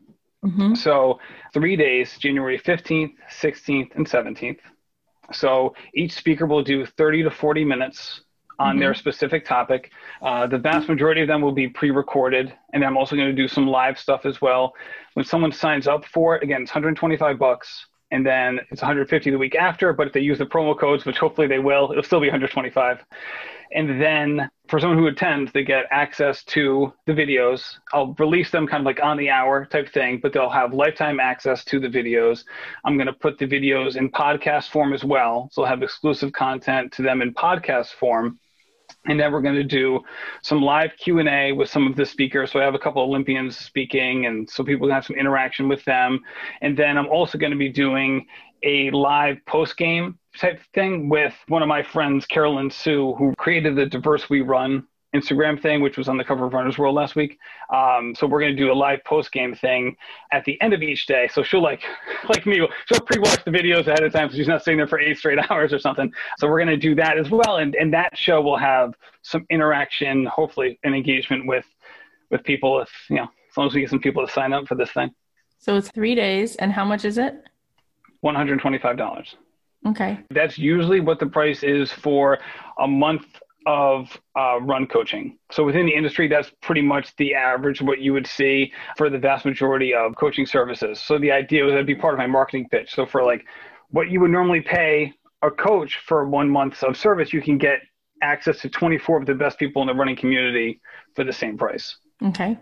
Mm-hmm. 0.46 0.76
So 0.76 1.20
three 1.54 1.76
days, 1.76 2.18
January 2.18 2.60
15th, 2.60 3.14
16th, 3.42 3.96
and 3.96 4.08
17th. 4.08 4.60
So 5.34 5.76
each 5.94 6.14
speaker 6.14 6.46
will 6.46 6.64
do 6.64 6.86
30 6.86 7.24
to 7.24 7.32
40 7.32 7.64
minutes 7.64 8.22
on 8.60 8.74
mm-hmm. 8.74 8.80
their 8.80 8.94
specific 8.94 9.46
topic. 9.46 9.92
Uh, 10.22 10.48
the 10.48 10.58
vast 10.58 10.88
majority 10.88 11.22
of 11.22 11.28
them 11.28 11.42
will 11.42 11.52
be 11.52 11.68
pre-recorded, 11.68 12.54
and 12.74 12.84
I'm 12.84 12.98
also 12.98 13.16
going 13.16 13.30
to 13.30 13.36
do 13.36 13.48
some 13.48 13.68
live 13.68 13.98
stuff 13.98 14.26
as 14.26 14.42
well. 14.42 14.74
When 15.14 15.26
someone 15.26 15.52
signs 15.52 15.88
up 15.88 16.06
for 16.06 16.36
it, 16.36 16.44
again, 16.44 16.64
it's 16.64 16.72
125 16.72 17.40
bucks, 17.40 17.88
and 18.12 18.26
then 18.26 18.60
it's 18.70 18.82
150 18.82 19.30
the 19.30 19.38
week 19.38 19.56
after. 19.56 19.94
But 19.94 20.08
if 20.08 20.14
they 20.14 20.20
use 20.20 20.38
the 20.38 20.46
promo 20.46 20.78
codes, 20.78 21.06
which 21.06 21.18
hopefully 21.18 21.48
they 21.48 21.60
will, 21.60 21.92
it'll 21.92 22.04
still 22.04 22.20
be 22.20 22.28
125. 22.28 23.04
And 23.74 24.01
then 24.01 24.50
for 24.68 24.80
someone 24.80 24.98
who 24.98 25.08
attends, 25.08 25.51
they 25.51 25.63
get 25.63 25.86
access 25.92 26.44
to 26.46 26.94
the 27.06 27.13
videos. 27.13 27.78
I'll 27.94 28.13
release 28.20 28.51
them 28.51 28.68
kind 28.68 28.82
of 28.82 28.86
like 28.86 29.01
on 29.01 29.18
the 29.18 29.30
hour 29.30 29.66
type 29.66 29.92
thing, 29.94 30.20
but 30.22 30.34
they'll 30.34 30.50
have 30.50 30.74
lifetime 30.74 31.20
access 31.20 31.63
to 31.66 31.80
the 31.80 31.88
videos. 31.88 32.44
I'm 32.86 32.98
going 32.98 33.08
to 33.08 33.13
put 33.13 33.38
the 33.38 33.48
videos 33.48 33.96
in 33.96 34.12
podcast 34.12 34.70
form 34.70 34.94
as 34.94 35.04
well. 35.04 35.50
So 35.51 35.63
I'll 35.63 35.70
have 35.70 35.84
exclusive 35.84 36.34
content 36.34 36.92
to 36.94 37.01
them 37.01 37.22
in 37.22 37.34
podcast 37.34 37.94
form. 37.94 38.40
And 39.06 39.20
then 39.20 39.32
we're 39.32 39.42
going 39.42 39.56
to 39.56 39.63
do 39.63 40.01
some 40.42 40.62
live 40.62 40.92
Q&A 40.98 41.54
with 41.54 41.70
some 41.70 41.88
of 41.88 41.96
the 41.96 42.06
speakers. 42.06 42.51
So 42.51 42.60
I 42.60 42.63
have 42.63 42.75
a 42.75 42.80
couple 42.80 43.01
Olympians 43.01 43.58
speaking, 43.58 44.25
and 44.25 44.48
so 44.50 44.63
people 44.63 44.88
can 44.88 44.94
have 44.94 45.06
some 45.06 45.16
interaction 45.16 45.68
with 45.68 45.84
them. 45.86 46.20
And 46.62 46.78
then 46.78 46.98
I'm 46.98 47.08
also 47.08 47.38
going 47.38 47.51
to 47.51 47.58
be 47.58 47.70
doing 47.70 48.28
a 48.63 48.91
live 48.91 49.38
post 49.46 49.77
game 49.77 50.18
type 50.38 50.62
thing 50.74 51.10
with 51.10 51.34
one 51.48 51.62
of 51.62 51.68
my 51.68 51.84
friends, 51.84 52.25
Caroline 52.25 52.70
Su, 52.70 53.13
who 53.18 53.34
created 53.38 53.75
the 53.75 53.86
Diverse 53.86 54.30
We 54.30 54.41
Run 54.41 54.88
Instagram 55.15 55.62
thing, 55.62 55.82
which 55.82 55.98
was 55.98 56.08
on 56.08 56.18
the 56.18 56.24
cover 56.24 56.46
of 56.46 56.53
Runner's 56.53 56.77
World 56.77 56.96
last 56.96 57.15
week. 57.15 57.38
Um, 57.74 58.15
so 58.15 58.25
we're 58.25 58.39
going 58.39 58.56
to 58.56 58.62
do 58.62 58.72
a 58.72 58.74
live 58.74 59.03
post 59.03 59.32
game 59.32 59.53
thing 59.53 59.98
at 60.32 60.46
the 60.46 60.60
end 60.62 60.74
of 60.74 60.82
each 60.82 61.06
day. 61.06 61.27
So 61.32 61.44
she'll 61.44 61.62
like, 61.62 61.84
like 62.30 62.46
me, 62.46 62.65
she'll 62.86 63.01
pre-watch 63.01 63.44
the 63.44 63.51
videos 63.51 63.88
ahead 63.88 64.03
of 64.03 64.13
time 64.13 64.30
so 64.30 64.38
she's 64.38 64.48
not 64.48 64.63
sitting 64.63 64.77
there 64.77 64.88
for 64.88 65.00
eight 65.00 65.18
straight 65.18 65.39
hours 65.51 65.74
or 65.74 65.80
something. 65.80 66.12
So 66.38 66.48
we're 66.48 66.60
going 66.60 66.70
to 66.70 66.77
do 66.77 66.96
that 66.96 67.18
as 67.18 67.30
well, 67.30 67.58
and 67.58 67.75
and 67.75 67.94
that 67.94 68.18
show 68.18 68.41
will 68.41 68.58
have 68.58 68.94
some 69.22 69.46
interaction, 69.50 70.25
hopefully, 70.25 70.80
and 70.84 70.96
engagement 70.96 71.46
with 71.46 71.65
with 72.30 72.44
people. 72.44 72.80
If 72.82 72.89
you 73.10 73.18
know, 73.18 73.24
as 73.50 73.58
long 73.58 73.68
as 73.68 73.74
we 73.74 73.82
get 73.82 73.89
some 73.89 74.00
people 74.00 74.25
to 74.25 74.32
sign 74.32 74.53
up 74.53 74.68
for 74.68 74.75
this 74.75 74.91
thing. 74.91 75.12
So 75.58 75.75
it's 75.75 75.91
three 75.91 76.15
days, 76.15 76.56
and 76.56 76.72
how 76.72 76.86
much 76.86 77.03
is 77.03 77.18
it? 77.18 77.36
$125. 78.24 79.36
Okay. 79.88 80.20
That's 80.30 80.58
usually 80.58 81.00
what 81.00 81.20
the 81.20 81.25
price 81.25 81.63
is 81.63 81.92
for 81.92 82.38
a 82.80 82.88
month 82.88 83.25
of 83.66 84.20
uh, 84.38 84.60
run 84.62 84.88
coaching. 84.88 85.38
So 85.51 85.63
within 85.63 85.86
the 85.86 85.94
industry, 85.94 86.28
that's 86.28 86.51
pretty 86.62 86.82
much 86.82 87.16
the 87.18 87.36
average 87.36 87.82
what 87.82 88.00
you 88.00 88.13
would 88.13 88.28
see 88.28 88.72
for 88.98 89.10
the 89.10 89.18
vast 89.18 89.46
majority 89.46 89.94
of 89.94 90.16
coaching 90.16 90.46
services. 90.46 91.00
So 91.00 91.20
the 91.20 91.32
idea 91.32 91.63
was 91.63 91.74
that'd 91.74 91.86
be 91.86 91.96
part 91.96 92.13
of 92.13 92.18
my 92.18 92.28
marketing 92.28 92.68
pitch. 92.70 92.94
So 92.94 93.06
for 93.06 93.24
like 93.24 93.46
what 93.90 94.10
you 94.10 94.20
would 94.22 94.32
normally 94.32 94.62
pay 94.62 95.13
a 95.42 95.51
coach 95.51 96.00
for 96.06 96.28
one 96.28 96.50
month 96.50 96.84
of 96.84 96.98
service, 96.98 97.34
you 97.34 97.42
can 97.42 97.58
get 97.58 97.80
access 98.22 98.60
to 98.62 98.70
24 98.70 99.22
of 99.22 99.25
the 99.25 99.34
best 99.34 99.58
people 99.58 99.82
in 99.82 99.88
the 99.88 99.96
running 99.96 100.16
community 100.16 100.80
for 101.16 101.24
the 101.24 101.34
same 101.34 101.58
price. 101.58 101.98
Okay. 102.24 102.58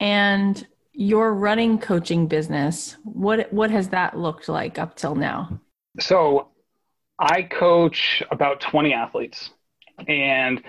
And 0.00 0.66
your 0.94 1.34
running 1.34 1.78
coaching 1.78 2.26
business, 2.26 2.96
what 3.04 3.52
what 3.52 3.70
has 3.70 3.88
that 3.90 4.16
looked 4.16 4.48
like 4.48 4.78
up 4.78 4.96
till 4.96 5.14
now? 5.14 5.60
So 6.00 6.48
I 7.18 7.42
coach 7.42 8.22
about 8.30 8.60
20 8.60 8.92
athletes 8.92 9.50
and 10.08 10.62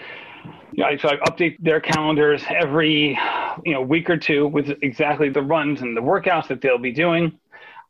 you 0.72 0.84
know, 0.84 0.98
so 0.98 1.10
I 1.10 1.16
update 1.30 1.58
their 1.60 1.80
calendars 1.80 2.44
every 2.50 3.18
you 3.64 3.74
know 3.74 3.82
week 3.82 4.10
or 4.10 4.18
two 4.18 4.48
with 4.48 4.70
exactly 4.82 5.30
the 5.30 5.42
runs 5.42 5.82
and 5.82 5.96
the 5.96 6.02
workouts 6.02 6.48
that 6.48 6.62
they'll 6.62 6.78
be 6.78 6.92
doing. 6.92 7.40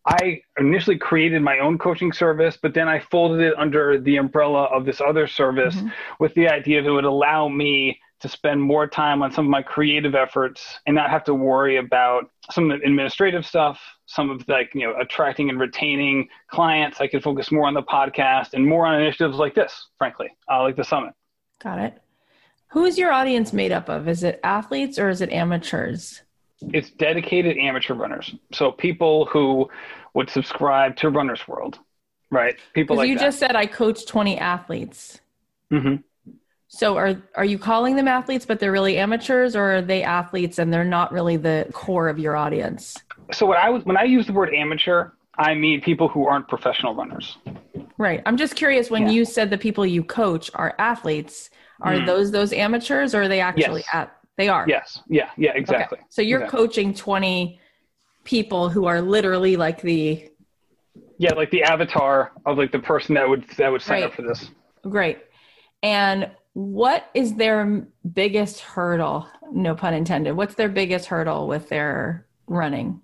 I 0.07 0.41
initially 0.59 0.99
created 0.99 1.41
my 1.41 1.57
own 1.59 1.79
coaching 1.79 2.13
service, 2.13 2.59
but 2.61 2.75
then 2.75 2.87
I 2.87 2.99
folded 2.99 3.41
it 3.41 3.55
under 3.57 3.99
the 3.99 4.17
umbrella 4.17 4.65
of 4.65 4.85
this 4.85 5.01
other 5.01 5.25
service 5.25 5.75
mm-hmm. 5.75 5.87
with 6.19 6.33
the 6.35 6.47
idea 6.47 6.83
that 6.83 6.87
it 6.87 6.91
would 6.91 7.05
allow 7.05 7.47
me 7.47 7.99
to 8.25 8.29
spend 8.29 8.59
more 8.59 8.87
time 8.87 9.21
on 9.21 9.31
some 9.31 9.45
of 9.45 9.51
my 9.51 9.61
creative 9.61 10.15
efforts 10.15 10.79
and 10.87 10.95
not 10.95 11.11
have 11.11 11.23
to 11.23 11.35
worry 11.35 11.77
about 11.77 12.31
some 12.49 12.71
of 12.71 12.79
the 12.79 12.85
administrative 12.87 13.45
stuff, 13.45 13.79
some 14.07 14.31
of 14.31 14.43
like, 14.47 14.71
you 14.73 14.81
know, 14.81 14.95
attracting 14.99 15.49
and 15.49 15.59
retaining 15.59 16.27
clients. 16.47 16.99
I 16.99 17.07
could 17.07 17.21
focus 17.21 17.51
more 17.51 17.67
on 17.67 17.75
the 17.75 17.83
podcast 17.83 18.53
and 18.53 18.65
more 18.65 18.87
on 18.87 18.99
initiatives 18.99 19.37
like 19.37 19.53
this, 19.53 19.89
frankly, 19.99 20.35
uh, 20.51 20.63
like 20.63 20.75
the 20.75 20.83
summit. 20.83 21.13
Got 21.61 21.77
it. 21.77 22.01
Who 22.69 22.85
is 22.85 22.97
your 22.97 23.11
audience 23.11 23.53
made 23.53 23.71
up 23.71 23.89
of? 23.89 24.07
Is 24.07 24.23
it 24.23 24.39
athletes 24.43 24.97
or 24.97 25.09
is 25.09 25.21
it 25.21 25.31
amateurs? 25.31 26.23
It's 26.73 26.89
dedicated 26.89 27.59
amateur 27.59 27.93
runners. 27.93 28.33
So 28.53 28.71
people 28.71 29.25
who 29.27 29.69
would 30.15 30.31
subscribe 30.31 30.95
to 30.97 31.09
Runner's 31.11 31.47
World, 31.47 31.77
right? 32.31 32.55
People 32.73 32.95
like 32.95 33.07
you 33.07 33.19
that. 33.19 33.23
just 33.23 33.37
said 33.37 33.55
I 33.55 33.67
coach 33.67 34.07
20 34.07 34.39
athletes. 34.39 35.19
Mm-hmm. 35.71 35.97
So 36.67 36.97
are 36.97 37.21
are 37.35 37.45
you 37.45 37.57
calling 37.57 37.95
them 37.95 38.07
athletes 38.07 38.45
but 38.45 38.59
they're 38.59 38.71
really 38.71 38.97
amateurs 38.97 39.55
or 39.55 39.75
are 39.75 39.81
they 39.81 40.03
athletes 40.03 40.59
and 40.59 40.73
they're 40.73 40.83
not 40.83 41.11
really 41.11 41.37
the 41.37 41.67
core 41.73 42.09
of 42.09 42.19
your 42.19 42.35
audience? 42.35 42.97
So 43.31 43.45
what 43.45 43.57
I 43.57 43.69
was 43.69 43.85
when 43.85 43.97
I 43.97 44.03
use 44.03 44.27
the 44.27 44.33
word 44.33 44.53
amateur, 44.53 45.11
I 45.37 45.53
mean 45.53 45.81
people 45.81 46.07
who 46.07 46.25
aren't 46.25 46.47
professional 46.47 46.95
runners. 46.95 47.37
Right. 47.97 48.21
I'm 48.25 48.35
just 48.35 48.55
curious 48.55 48.89
when 48.89 49.03
yeah. 49.03 49.09
you 49.11 49.25
said 49.25 49.49
the 49.49 49.57
people 49.57 49.85
you 49.85 50.03
coach 50.03 50.51
are 50.53 50.75
athletes, 50.79 51.49
are 51.81 51.93
mm. 51.93 52.05
those 52.05 52.31
those 52.31 52.51
amateurs 52.51 53.15
or 53.15 53.23
are 53.23 53.27
they 53.27 53.39
actually 53.39 53.81
yes. 53.81 53.89
at 53.93 54.17
they 54.37 54.49
are? 54.49 54.65
Yes. 54.67 55.01
Yeah. 55.07 55.29
Yeah, 55.37 55.51
exactly. 55.55 55.99
Okay. 55.99 56.07
So 56.09 56.21
you're 56.21 56.41
exactly. 56.41 56.67
coaching 56.67 56.93
20 56.93 57.59
people 58.23 58.69
who 58.69 58.85
are 58.85 59.01
literally 59.01 59.55
like 59.55 59.81
the 59.81 60.29
yeah, 61.17 61.33
like 61.33 61.49
the 61.51 61.63
avatar 61.63 62.33
of 62.45 62.57
like 62.57 62.73
the 62.73 62.79
person 62.79 63.15
that 63.15 63.27
would 63.27 63.47
that 63.57 63.71
would 63.71 63.81
sign 63.81 64.01
right. 64.01 64.03
up 64.05 64.13
for 64.13 64.23
this. 64.23 64.49
Great. 64.83 65.19
And 65.81 66.29
what 66.55 67.09
is 67.13 67.35
their 67.35 67.85
biggest 68.13 68.61
hurdle? 68.61 69.27
No 69.51 69.75
pun 69.75 69.93
intended. 69.93 70.37
What's 70.37 70.55
their 70.55 70.69
biggest 70.69 71.07
hurdle 71.07 71.49
with 71.49 71.67
their 71.67 72.25
running? 72.47 73.01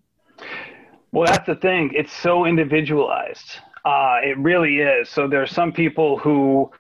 Well, 1.11 1.25
that's 1.25 1.45
the 1.45 1.55
thing. 1.55 1.91
It's 1.93 2.13
so 2.13 2.45
individualized. 2.45 3.57
Uh, 3.83 4.19
it 4.23 4.37
really 4.37 4.77
is. 4.77 5.09
So 5.09 5.27
there's 5.27 5.51
some 5.51 5.73
people 5.73 6.17
who 6.17 6.71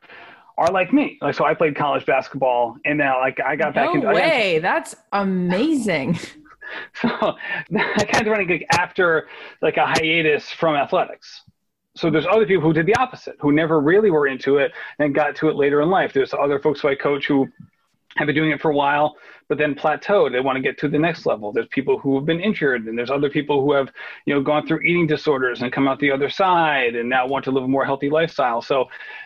are 0.57 0.71
like 0.71 0.93
me. 0.93 1.17
Like 1.21 1.35
so, 1.35 1.43
I 1.43 1.53
played 1.53 1.75
college 1.75 2.05
basketball, 2.05 2.77
and 2.85 2.97
now 2.97 3.19
like 3.19 3.41
I 3.45 3.57
got 3.57 3.75
no 3.75 3.81
back 3.81 3.95
into. 3.95 4.07
No 4.07 4.13
way! 4.13 4.59
That's 4.59 4.95
amazing. 5.11 6.17
so 7.01 7.09
I 7.75 8.05
kind 8.05 8.27
of 8.27 8.31
running 8.31 8.47
like 8.47 8.65
after 8.71 9.27
like 9.61 9.75
a 9.75 9.85
hiatus 9.85 10.49
from 10.51 10.75
athletics. 10.75 11.41
So 11.95 12.09
there's 12.09 12.25
other 12.25 12.45
people 12.45 12.63
who 12.63 12.73
did 12.73 12.85
the 12.85 12.95
opposite, 12.95 13.35
who 13.39 13.51
never 13.51 13.81
really 13.81 14.11
were 14.11 14.27
into 14.27 14.57
it 14.57 14.71
and 14.99 15.13
got 15.13 15.35
to 15.37 15.49
it 15.49 15.55
later 15.55 15.81
in 15.81 15.89
life. 15.89 16.13
There's 16.13 16.33
other 16.33 16.59
folks 16.59 16.81
who 16.81 16.87
I 16.87 16.95
coach 16.95 17.27
who 17.27 17.47
have 18.17 18.27
been 18.27 18.35
doing 18.35 18.51
it 18.51 18.61
for 18.61 18.71
a 18.71 18.75
while, 18.75 19.15
but 19.47 19.57
then 19.57 19.75
plateaued. 19.75 20.31
They 20.31 20.39
want 20.39 20.57
to 20.57 20.61
get 20.61 20.77
to 20.79 20.89
the 20.89 20.99
next 20.99 21.25
level. 21.25 21.51
There's 21.51 21.67
people 21.67 21.97
who 21.97 22.15
have 22.15 22.25
been 22.25 22.41
injured, 22.41 22.85
and 22.87 22.97
there's 22.97 23.09
other 23.09 23.29
people 23.29 23.61
who 23.61 23.73
have, 23.73 23.89
you 24.25 24.33
know, 24.33 24.41
gone 24.41 24.67
through 24.67 24.81
eating 24.81 25.07
disorders 25.07 25.61
and 25.61 25.71
come 25.71 25.87
out 25.87 25.99
the 25.99 26.11
other 26.11 26.29
side, 26.29 26.95
and 26.95 27.09
now 27.09 27.27
want 27.27 27.45
to 27.45 27.51
live 27.51 27.63
a 27.63 27.67
more 27.67 27.85
healthy 27.85 28.09
lifestyle. 28.09 28.61
So 28.61 28.85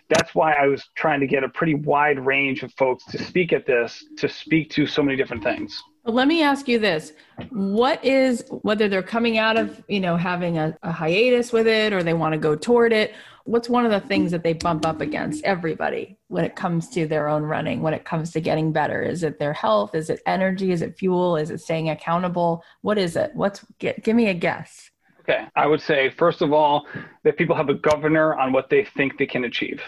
that's 0.10 0.36
why 0.36 0.54
I 0.54 0.68
was 0.68 0.88
trying 0.96 1.20
to 1.20 1.28
get 1.28 1.44
a 1.44 1.50
pretty 1.50 1.76
wide 1.76 2.20
range 2.20 2.64
of 2.64 2.74
folks 2.74 3.06
to 3.06 3.24
speak 3.24 3.54
at 3.54 3.66
this, 3.66 4.06
to 4.18 4.30
speak 4.30 4.70
to 4.72 4.86
so 4.86 5.02
many 5.02 5.18
different 5.18 5.44
things. 5.44 5.84
Let 6.06 6.28
me 6.28 6.44
ask 6.44 6.68
you 6.68 6.78
this. 6.78 7.14
What 7.50 8.04
is, 8.06 8.46
whether 8.62 8.88
they're 8.88 9.02
coming 9.02 9.40
out 9.40 9.58
of, 9.58 9.84
you 9.88 10.00
know, 10.00 10.16
having 10.16 10.60
a, 10.60 10.78
a 10.84 10.92
hiatus 10.92 11.52
with 11.52 11.66
it 11.66 11.94
or 11.94 12.04
they 12.04 12.14
want 12.14 12.34
to 12.34 12.38
go 12.38 12.56
toward 12.56 12.94
it, 12.94 13.16
what's 13.46 13.70
one 13.70 13.86
of 13.86 13.92
the 13.92 14.08
things 14.08 14.30
that 14.30 14.44
they 14.44 14.54
bump 14.54 14.86
up 14.86 15.02
against 15.02 15.44
everybody 15.44 16.16
when 16.28 16.46
it 16.46 16.56
comes 16.56 16.90
to 16.90 17.08
their 17.08 17.28
own 17.28 17.42
running, 17.42 17.82
when 17.82 17.96
it 17.96 18.06
comes 18.06 18.32
to 18.34 18.40
getting 18.40 18.72
better? 18.72 19.02
Is 19.02 19.24
it 19.24 19.40
their 19.40 19.54
health? 19.54 19.96
Is 19.96 20.12
it 20.12 20.22
energy? 20.28 20.72
Is 20.72 20.84
it 20.84 20.96
fuel? 20.96 21.38
Is 21.38 21.50
it 21.50 21.60
staying 21.60 21.90
accountable? 21.90 22.64
What 22.82 23.00
is 23.00 23.16
it? 23.16 23.32
What's, 23.34 23.66
get, 23.80 24.04
give 24.04 24.16
me 24.16 24.28
a 24.28 24.34
guess. 24.36 24.92
Okay. 25.22 25.48
I 25.56 25.66
would 25.66 25.82
say, 25.82 26.12
first 26.12 26.44
of 26.44 26.54
all, 26.54 26.86
that 27.24 27.36
people 27.36 27.56
have 27.56 27.70
a 27.70 27.74
governor 27.74 28.36
on 28.36 28.54
what 28.54 28.70
they 28.70 28.86
think 28.86 29.18
they 29.18 29.26
can 29.26 29.46
achieve 29.46 29.82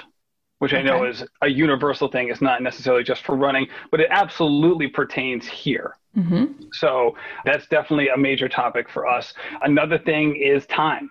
which 0.59 0.73
I 0.73 0.81
know 0.81 1.03
is 1.03 1.23
a 1.41 1.47
universal 1.47 2.07
thing. 2.07 2.29
It's 2.29 2.41
not 2.41 2.61
necessarily 2.61 3.03
just 3.03 3.23
for 3.23 3.35
running, 3.35 3.67
but 3.91 3.99
it 3.99 4.07
absolutely 4.09 4.87
pertains 4.87 5.45
here. 5.45 5.95
Mm-hmm. 6.17 6.63
So 6.73 7.15
that's 7.45 7.67
definitely 7.67 8.09
a 8.09 8.17
major 8.17 8.49
topic 8.49 8.89
for 8.89 9.07
us. 9.07 9.33
Another 9.61 9.97
thing 9.97 10.35
is 10.35 10.65
time. 10.65 11.09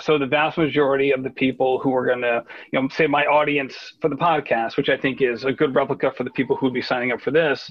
So 0.00 0.18
the 0.18 0.26
vast 0.26 0.56
majority 0.56 1.12
of 1.12 1.22
the 1.22 1.30
people 1.30 1.78
who 1.78 1.94
are 1.94 2.06
going 2.06 2.22
to, 2.22 2.42
you 2.72 2.80
know, 2.80 2.88
say 2.88 3.06
my 3.06 3.24
audience 3.26 3.94
for 4.00 4.08
the 4.08 4.16
podcast, 4.16 4.76
which 4.76 4.88
I 4.88 4.96
think 4.96 5.20
is 5.20 5.44
a 5.44 5.52
good 5.52 5.74
replica 5.74 6.10
for 6.12 6.24
the 6.24 6.30
people 6.30 6.56
who 6.56 6.66
would 6.66 6.74
be 6.74 6.80
signing 6.80 7.12
up 7.12 7.20
for 7.20 7.30
this, 7.30 7.70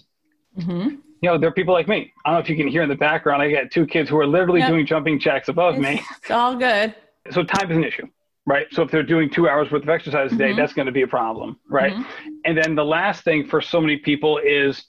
mm-hmm. 0.57 0.89
you 0.89 0.99
know, 1.23 1.39
they're 1.39 1.51
people 1.51 1.73
like 1.73 1.87
me. 1.87 2.13
I 2.25 2.29
don't 2.29 2.39
know 2.39 2.43
if 2.43 2.49
you 2.49 2.55
can 2.55 2.67
hear 2.67 2.83
in 2.83 2.89
the 2.89 2.95
background. 2.95 3.41
I 3.41 3.51
got 3.51 3.71
two 3.71 3.87
kids 3.87 4.09
who 4.09 4.19
are 4.19 4.27
literally 4.27 4.59
yep. 4.59 4.69
doing 4.69 4.85
jumping 4.85 5.19
jacks 5.19 5.47
above 5.47 5.75
it's, 5.75 5.83
me. 5.83 6.01
It's 6.21 6.31
all 6.31 6.55
good. 6.55 6.93
So 7.31 7.43
time 7.43 7.71
is 7.71 7.77
an 7.77 7.83
issue 7.83 8.07
right? 8.49 8.65
So 8.71 8.81
if 8.81 8.89
they're 8.89 9.03
doing 9.03 9.29
two 9.29 9.47
hours 9.47 9.71
worth 9.71 9.83
of 9.83 9.89
exercise 9.89 10.31
a 10.31 10.35
day, 10.35 10.49
mm-hmm. 10.49 10.59
that's 10.59 10.73
going 10.73 10.87
to 10.87 10.91
be 10.91 11.03
a 11.03 11.07
problem, 11.07 11.59
right? 11.69 11.93
Mm-hmm. 11.93 12.29
And 12.45 12.57
then 12.57 12.73
the 12.73 12.83
last 12.83 13.23
thing 13.23 13.45
for 13.45 13.61
so 13.61 13.79
many 13.79 13.97
people 13.97 14.39
is 14.39 14.85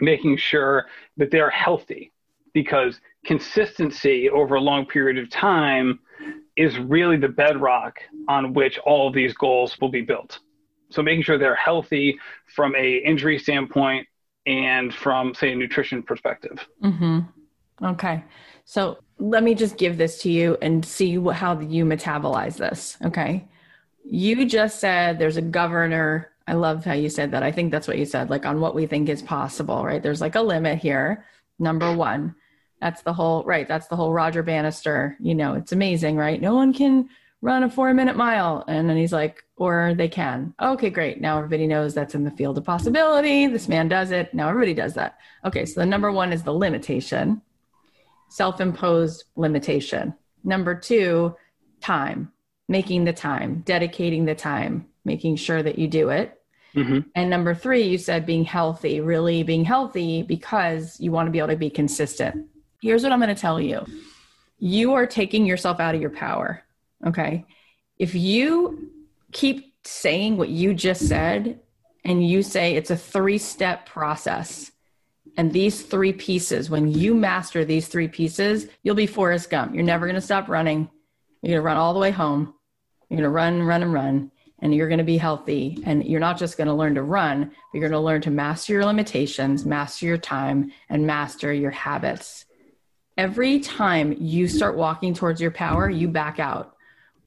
making 0.00 0.36
sure 0.36 0.86
that 1.16 1.30
they're 1.30 1.50
healthy 1.50 2.12
because 2.52 3.00
consistency 3.24 4.30
over 4.30 4.56
a 4.56 4.60
long 4.60 4.86
period 4.86 5.18
of 5.18 5.30
time 5.30 5.98
is 6.56 6.78
really 6.78 7.16
the 7.16 7.28
bedrock 7.28 7.98
on 8.28 8.52
which 8.52 8.78
all 8.78 9.08
of 9.08 9.14
these 9.14 9.34
goals 9.34 9.78
will 9.80 9.90
be 9.90 10.00
built. 10.00 10.40
So 10.90 11.02
making 11.02 11.22
sure 11.22 11.38
they're 11.38 11.54
healthy 11.54 12.18
from 12.54 12.74
a 12.74 12.96
injury 12.96 13.38
standpoint 13.38 14.06
and 14.46 14.92
from 14.94 15.34
say 15.34 15.52
a 15.52 15.54
nutrition 15.54 16.02
perspective. 16.02 16.66
Mm-hmm. 16.82 17.20
Okay. 17.84 18.24
So 18.64 18.98
let 19.18 19.42
me 19.42 19.54
just 19.54 19.76
give 19.76 19.98
this 19.98 20.20
to 20.22 20.30
you 20.30 20.56
and 20.62 20.84
see 20.84 21.12
how 21.12 21.60
you 21.60 21.84
metabolize 21.84 22.56
this. 22.56 22.96
Okay. 23.04 23.46
You 24.04 24.46
just 24.46 24.80
said 24.80 25.18
there's 25.18 25.36
a 25.36 25.42
governor. 25.42 26.32
I 26.48 26.54
love 26.54 26.84
how 26.84 26.94
you 26.94 27.08
said 27.08 27.32
that. 27.32 27.42
I 27.42 27.52
think 27.52 27.70
that's 27.70 27.86
what 27.86 27.98
you 27.98 28.06
said, 28.06 28.30
like 28.30 28.46
on 28.46 28.60
what 28.60 28.74
we 28.74 28.86
think 28.86 29.08
is 29.08 29.22
possible, 29.22 29.84
right? 29.84 30.02
There's 30.02 30.20
like 30.20 30.34
a 30.34 30.42
limit 30.42 30.78
here. 30.78 31.24
Number 31.58 31.94
one. 31.94 32.34
That's 32.80 33.02
the 33.02 33.12
whole, 33.12 33.42
right? 33.44 33.66
That's 33.66 33.88
the 33.88 33.96
whole 33.96 34.12
Roger 34.12 34.42
Bannister. 34.42 35.16
You 35.20 35.34
know, 35.34 35.54
it's 35.54 35.72
amazing, 35.72 36.16
right? 36.16 36.40
No 36.40 36.54
one 36.54 36.72
can 36.72 37.08
run 37.42 37.64
a 37.64 37.70
four 37.70 37.92
minute 37.92 38.16
mile. 38.16 38.64
And 38.68 38.88
then 38.88 38.96
he's 38.96 39.12
like, 39.12 39.44
or 39.56 39.94
they 39.96 40.08
can. 40.08 40.54
Okay, 40.60 40.90
great. 40.90 41.20
Now 41.20 41.38
everybody 41.38 41.66
knows 41.66 41.94
that's 41.94 42.14
in 42.14 42.24
the 42.24 42.30
field 42.30 42.56
of 42.56 42.64
possibility. 42.64 43.46
This 43.46 43.68
man 43.68 43.88
does 43.88 44.12
it. 44.12 44.32
Now 44.32 44.48
everybody 44.48 44.74
does 44.74 44.94
that. 44.94 45.18
Okay, 45.44 45.66
so 45.66 45.80
the 45.80 45.86
number 45.86 46.12
one 46.12 46.32
is 46.32 46.44
the 46.44 46.52
limitation 46.52 47.42
self 48.28 48.60
imposed 48.60 49.24
limitation. 49.36 50.14
Number 50.44 50.74
two, 50.74 51.34
time, 51.80 52.32
making 52.68 53.04
the 53.04 53.12
time, 53.12 53.62
dedicating 53.64 54.24
the 54.24 54.34
time, 54.34 54.86
making 55.04 55.36
sure 55.36 55.62
that 55.62 55.78
you 55.78 55.88
do 55.88 56.10
it. 56.10 56.37
Mm-hmm. 56.78 57.08
And 57.14 57.30
number 57.30 57.54
three, 57.54 57.82
you 57.82 57.98
said 57.98 58.26
being 58.26 58.44
healthy, 58.44 59.00
really 59.00 59.42
being 59.42 59.64
healthy 59.64 60.22
because 60.22 60.98
you 61.00 61.12
want 61.12 61.26
to 61.26 61.30
be 61.30 61.38
able 61.38 61.48
to 61.48 61.56
be 61.56 61.70
consistent. 61.70 62.46
Here's 62.80 63.02
what 63.02 63.12
I'm 63.12 63.20
going 63.20 63.34
to 63.34 63.40
tell 63.40 63.60
you 63.60 63.84
you 64.60 64.94
are 64.94 65.06
taking 65.06 65.46
yourself 65.46 65.80
out 65.80 65.94
of 65.94 66.00
your 66.00 66.10
power. 66.10 66.64
Okay. 67.06 67.44
If 67.98 68.14
you 68.14 68.90
keep 69.32 69.74
saying 69.84 70.36
what 70.36 70.48
you 70.48 70.74
just 70.74 71.06
said 71.06 71.60
and 72.04 72.26
you 72.26 72.42
say 72.42 72.74
it's 72.74 72.90
a 72.90 72.96
three 72.96 73.38
step 73.38 73.86
process, 73.86 74.72
and 75.36 75.52
these 75.52 75.82
three 75.82 76.12
pieces, 76.12 76.68
when 76.68 76.88
you 76.88 77.14
master 77.14 77.64
these 77.64 77.86
three 77.86 78.08
pieces, 78.08 78.66
you'll 78.82 78.96
be 78.96 79.06
Forrest 79.06 79.50
Gump. 79.50 79.72
You're 79.72 79.84
never 79.84 80.06
going 80.06 80.16
to 80.16 80.20
stop 80.20 80.48
running. 80.48 80.90
You're 81.42 81.50
going 81.50 81.62
to 81.62 81.66
run 81.66 81.76
all 81.76 81.94
the 81.94 82.00
way 82.00 82.10
home. 82.10 82.54
You're 83.08 83.18
going 83.18 83.22
to 83.22 83.28
run, 83.28 83.62
run, 83.62 83.82
and 83.82 83.92
run. 83.92 84.32
And 84.60 84.74
you're 84.74 84.88
going 84.88 84.98
to 84.98 85.04
be 85.04 85.18
healthy. 85.18 85.82
And 85.84 86.04
you're 86.04 86.20
not 86.20 86.38
just 86.38 86.56
going 86.56 86.68
to 86.68 86.74
learn 86.74 86.94
to 86.96 87.02
run, 87.02 87.44
but 87.44 87.78
you're 87.78 87.88
going 87.88 88.00
to 88.00 88.04
learn 88.04 88.20
to 88.22 88.30
master 88.30 88.72
your 88.72 88.84
limitations, 88.84 89.64
master 89.64 90.06
your 90.06 90.18
time, 90.18 90.72
and 90.88 91.06
master 91.06 91.52
your 91.52 91.70
habits. 91.70 92.44
Every 93.16 93.60
time 93.60 94.14
you 94.18 94.48
start 94.48 94.76
walking 94.76 95.14
towards 95.14 95.40
your 95.40 95.50
power, 95.50 95.88
you 95.90 96.08
back 96.08 96.38
out 96.38 96.76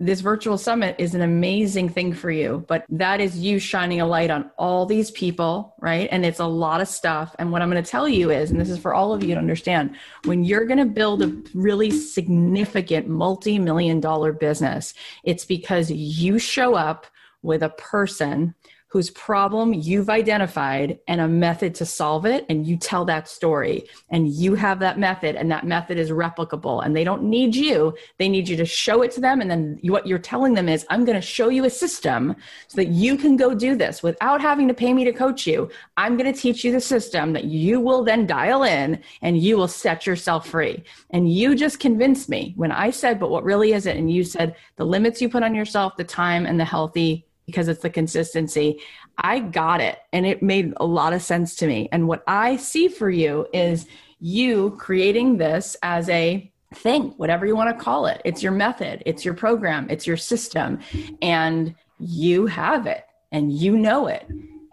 this 0.01 0.21
virtual 0.21 0.57
summit 0.57 0.95
is 0.97 1.13
an 1.13 1.21
amazing 1.21 1.87
thing 1.87 2.11
for 2.11 2.31
you, 2.31 2.65
but 2.67 2.85
that 2.89 3.21
is 3.21 3.37
you 3.37 3.59
shining 3.59 4.01
a 4.01 4.05
light 4.05 4.31
on 4.31 4.49
all 4.57 4.87
these 4.87 5.11
people, 5.11 5.75
right? 5.79 6.09
And 6.11 6.25
it's 6.25 6.39
a 6.39 6.45
lot 6.45 6.81
of 6.81 6.87
stuff. 6.87 7.35
And 7.37 7.51
what 7.51 7.61
I'm 7.61 7.69
going 7.69 7.83
to 7.83 7.89
tell 7.89 8.09
you 8.09 8.31
is, 8.31 8.49
and 8.49 8.59
this 8.59 8.71
is 8.71 8.79
for 8.79 8.95
all 8.95 9.13
of 9.13 9.23
you 9.23 9.35
to 9.35 9.39
understand, 9.39 9.95
when 10.25 10.43
you're 10.43 10.65
going 10.65 10.79
to 10.79 10.85
build 10.85 11.21
a 11.21 11.39
really 11.53 11.91
significant 11.91 13.07
multi 13.07 13.59
million 13.59 13.99
dollar 13.99 14.33
business, 14.33 14.95
it's 15.23 15.45
because 15.45 15.91
you 15.91 16.39
show 16.39 16.73
up 16.73 17.05
with 17.41 17.63
a 17.63 17.69
person 17.69 18.56
whose 18.91 19.10
problem 19.12 19.73
you've 19.73 20.10
identified 20.10 20.99
and 21.08 21.21
a 21.21 21.27
method 21.27 21.73
to 21.73 21.86
solve 21.86 22.25
it 22.25 22.45
and 22.49 22.67
you 22.67 22.75
tell 22.75 23.06
that 23.06 23.25
story 23.25 23.88
and 24.10 24.27
you 24.27 24.54
have 24.54 24.80
that 24.80 24.99
method 24.99 25.38
and 25.38 25.49
that 25.49 25.65
method 25.65 25.97
is 25.97 26.10
replicable 26.10 26.86
and 26.86 26.93
they 26.93 27.06
don't 27.06 27.23
need 27.23 27.56
you. 27.56 27.95
They 28.17 28.27
need 28.27 28.49
you 28.49 28.58
to 28.58 28.65
show 28.65 29.01
it 29.01 29.12
to 29.12 29.21
them 29.21 29.39
and 29.39 29.49
then 29.49 29.80
what 29.84 30.06
you're 30.06 30.19
telling 30.19 30.54
them 30.54 30.67
is 30.67 30.86
i'm 30.89 31.06
going 31.06 31.15
to 31.15 31.21
show 31.21 31.47
you 31.47 31.63
a 31.63 31.69
system 31.69 32.36
so 32.67 32.75
that 32.75 32.89
you 32.89 33.15
can 33.15 33.38
go 33.38 33.56
do 33.56 33.77
this 33.77 34.04
without 34.04 34.41
having 34.41 34.67
to 34.67 34.73
pay 34.73 34.93
me 34.93 35.06
to 35.06 35.13
coach 35.13 35.47
you. 35.47 35.69
I'm 35.95 36.17
going 36.17 36.32
to 36.32 36.38
teach 36.38 36.65
you 36.65 36.73
the 36.73 36.82
system 36.82 37.32
that 37.32 37.45
you 37.45 37.80
will 37.80 38.04
then 38.04 38.27
dial 38.27 38.63
in 38.63 39.01
and 39.21 39.38
you 39.38 39.56
will 39.56 39.69
set 39.69 40.06
yourself 40.06 40.49
free. 40.49 40.84
And 41.12 41.32
you 41.32 41.56
just 41.56 41.80
convinced 41.80 42.27
me 42.27 42.54
when 42.58 42.73
i 42.73 42.89
said 42.89 43.21
but 43.21 43.30
what 43.30 43.45
really 43.45 43.71
is 43.71 43.86
it? 43.86 43.95
And 43.95 44.12
you 44.12 44.25
said 44.25 44.58
the 44.75 44.86
limits 44.86 45.21
you 45.21 45.30
put 45.30 45.43
on 45.43 45.56
yourself 45.56 45.95
the 45.95 46.04
time 46.04 46.45
and 46.45 46.60
the 46.60 46.65
healthy 46.65 47.25
because 47.51 47.67
it's 47.67 47.81
the 47.81 47.89
consistency. 47.89 48.79
I 49.17 49.39
got 49.39 49.81
it 49.81 49.99
and 50.13 50.25
it 50.25 50.41
made 50.41 50.73
a 50.77 50.85
lot 50.85 51.13
of 51.13 51.21
sense 51.21 51.55
to 51.57 51.67
me. 51.67 51.89
And 51.91 52.07
what 52.07 52.23
I 52.25 52.55
see 52.55 52.87
for 52.87 53.09
you 53.09 53.45
is 53.53 53.85
you 54.19 54.77
creating 54.79 55.37
this 55.37 55.75
as 55.83 56.09
a 56.09 56.51
thing, 56.73 57.13
whatever 57.17 57.45
you 57.45 57.55
want 57.55 57.77
to 57.77 57.83
call 57.83 58.05
it. 58.05 58.21
It's 58.23 58.41
your 58.41 58.53
method, 58.53 59.03
it's 59.05 59.25
your 59.25 59.33
program, 59.33 59.87
it's 59.89 60.07
your 60.07 60.15
system, 60.15 60.79
and 61.21 61.75
you 61.99 62.45
have 62.45 62.87
it 62.87 63.03
and 63.31 63.51
you 63.51 63.77
know 63.77 64.07
it. 64.07 64.25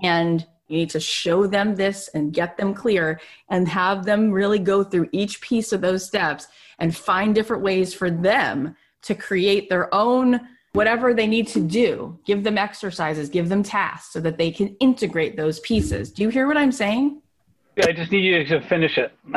And 0.03 0.47
You 0.69 0.79
need 0.79 0.91
to 0.91 1.01
show 1.01 1.47
them 1.47 1.75
this 1.75 2.09
and 2.09 2.33
get 2.33 2.57
them 2.57 2.75
clear 2.75 3.21
and 3.49 3.67
have 3.69 4.05
them 4.05 4.31
really 4.31 4.59
go 4.59 4.85
through 4.85 5.09
each 5.13 5.41
piece 5.41 5.73
of 5.73 5.81
those 5.81 6.07
steps 6.07 6.47
and 6.79 6.95
find 6.95 7.35
different 7.35 7.63
ways 7.63 7.95
for 7.95 8.11
them 8.11 8.77
to 9.03 9.15
create 9.15 9.69
their 9.69 9.93
own 9.95 10.41
whatever 10.79 11.13
they 11.13 11.27
need 11.27 11.49
to 11.49 11.61
do. 11.61 12.17
Give 12.25 12.45
them 12.45 12.57
exercises, 12.57 13.29
give 13.29 13.49
them 13.49 13.65
tasks 13.65 14.13
so 14.13 14.21
that 14.21 14.39
they 14.39 14.53
can 14.53 14.77
integrate 14.79 15.37
those 15.37 15.59
pieces. 15.59 16.13
Do 16.13 16.23
you 16.23 16.29
hear 16.29 16.47
what 16.47 16.57
I'm 16.57 16.71
saying? 16.71 17.21
I 17.83 17.91
just 17.91 18.13
need 18.13 18.25
you 18.25 18.45
to 18.45 18.61
finish 18.69 18.97
it. 18.97 19.13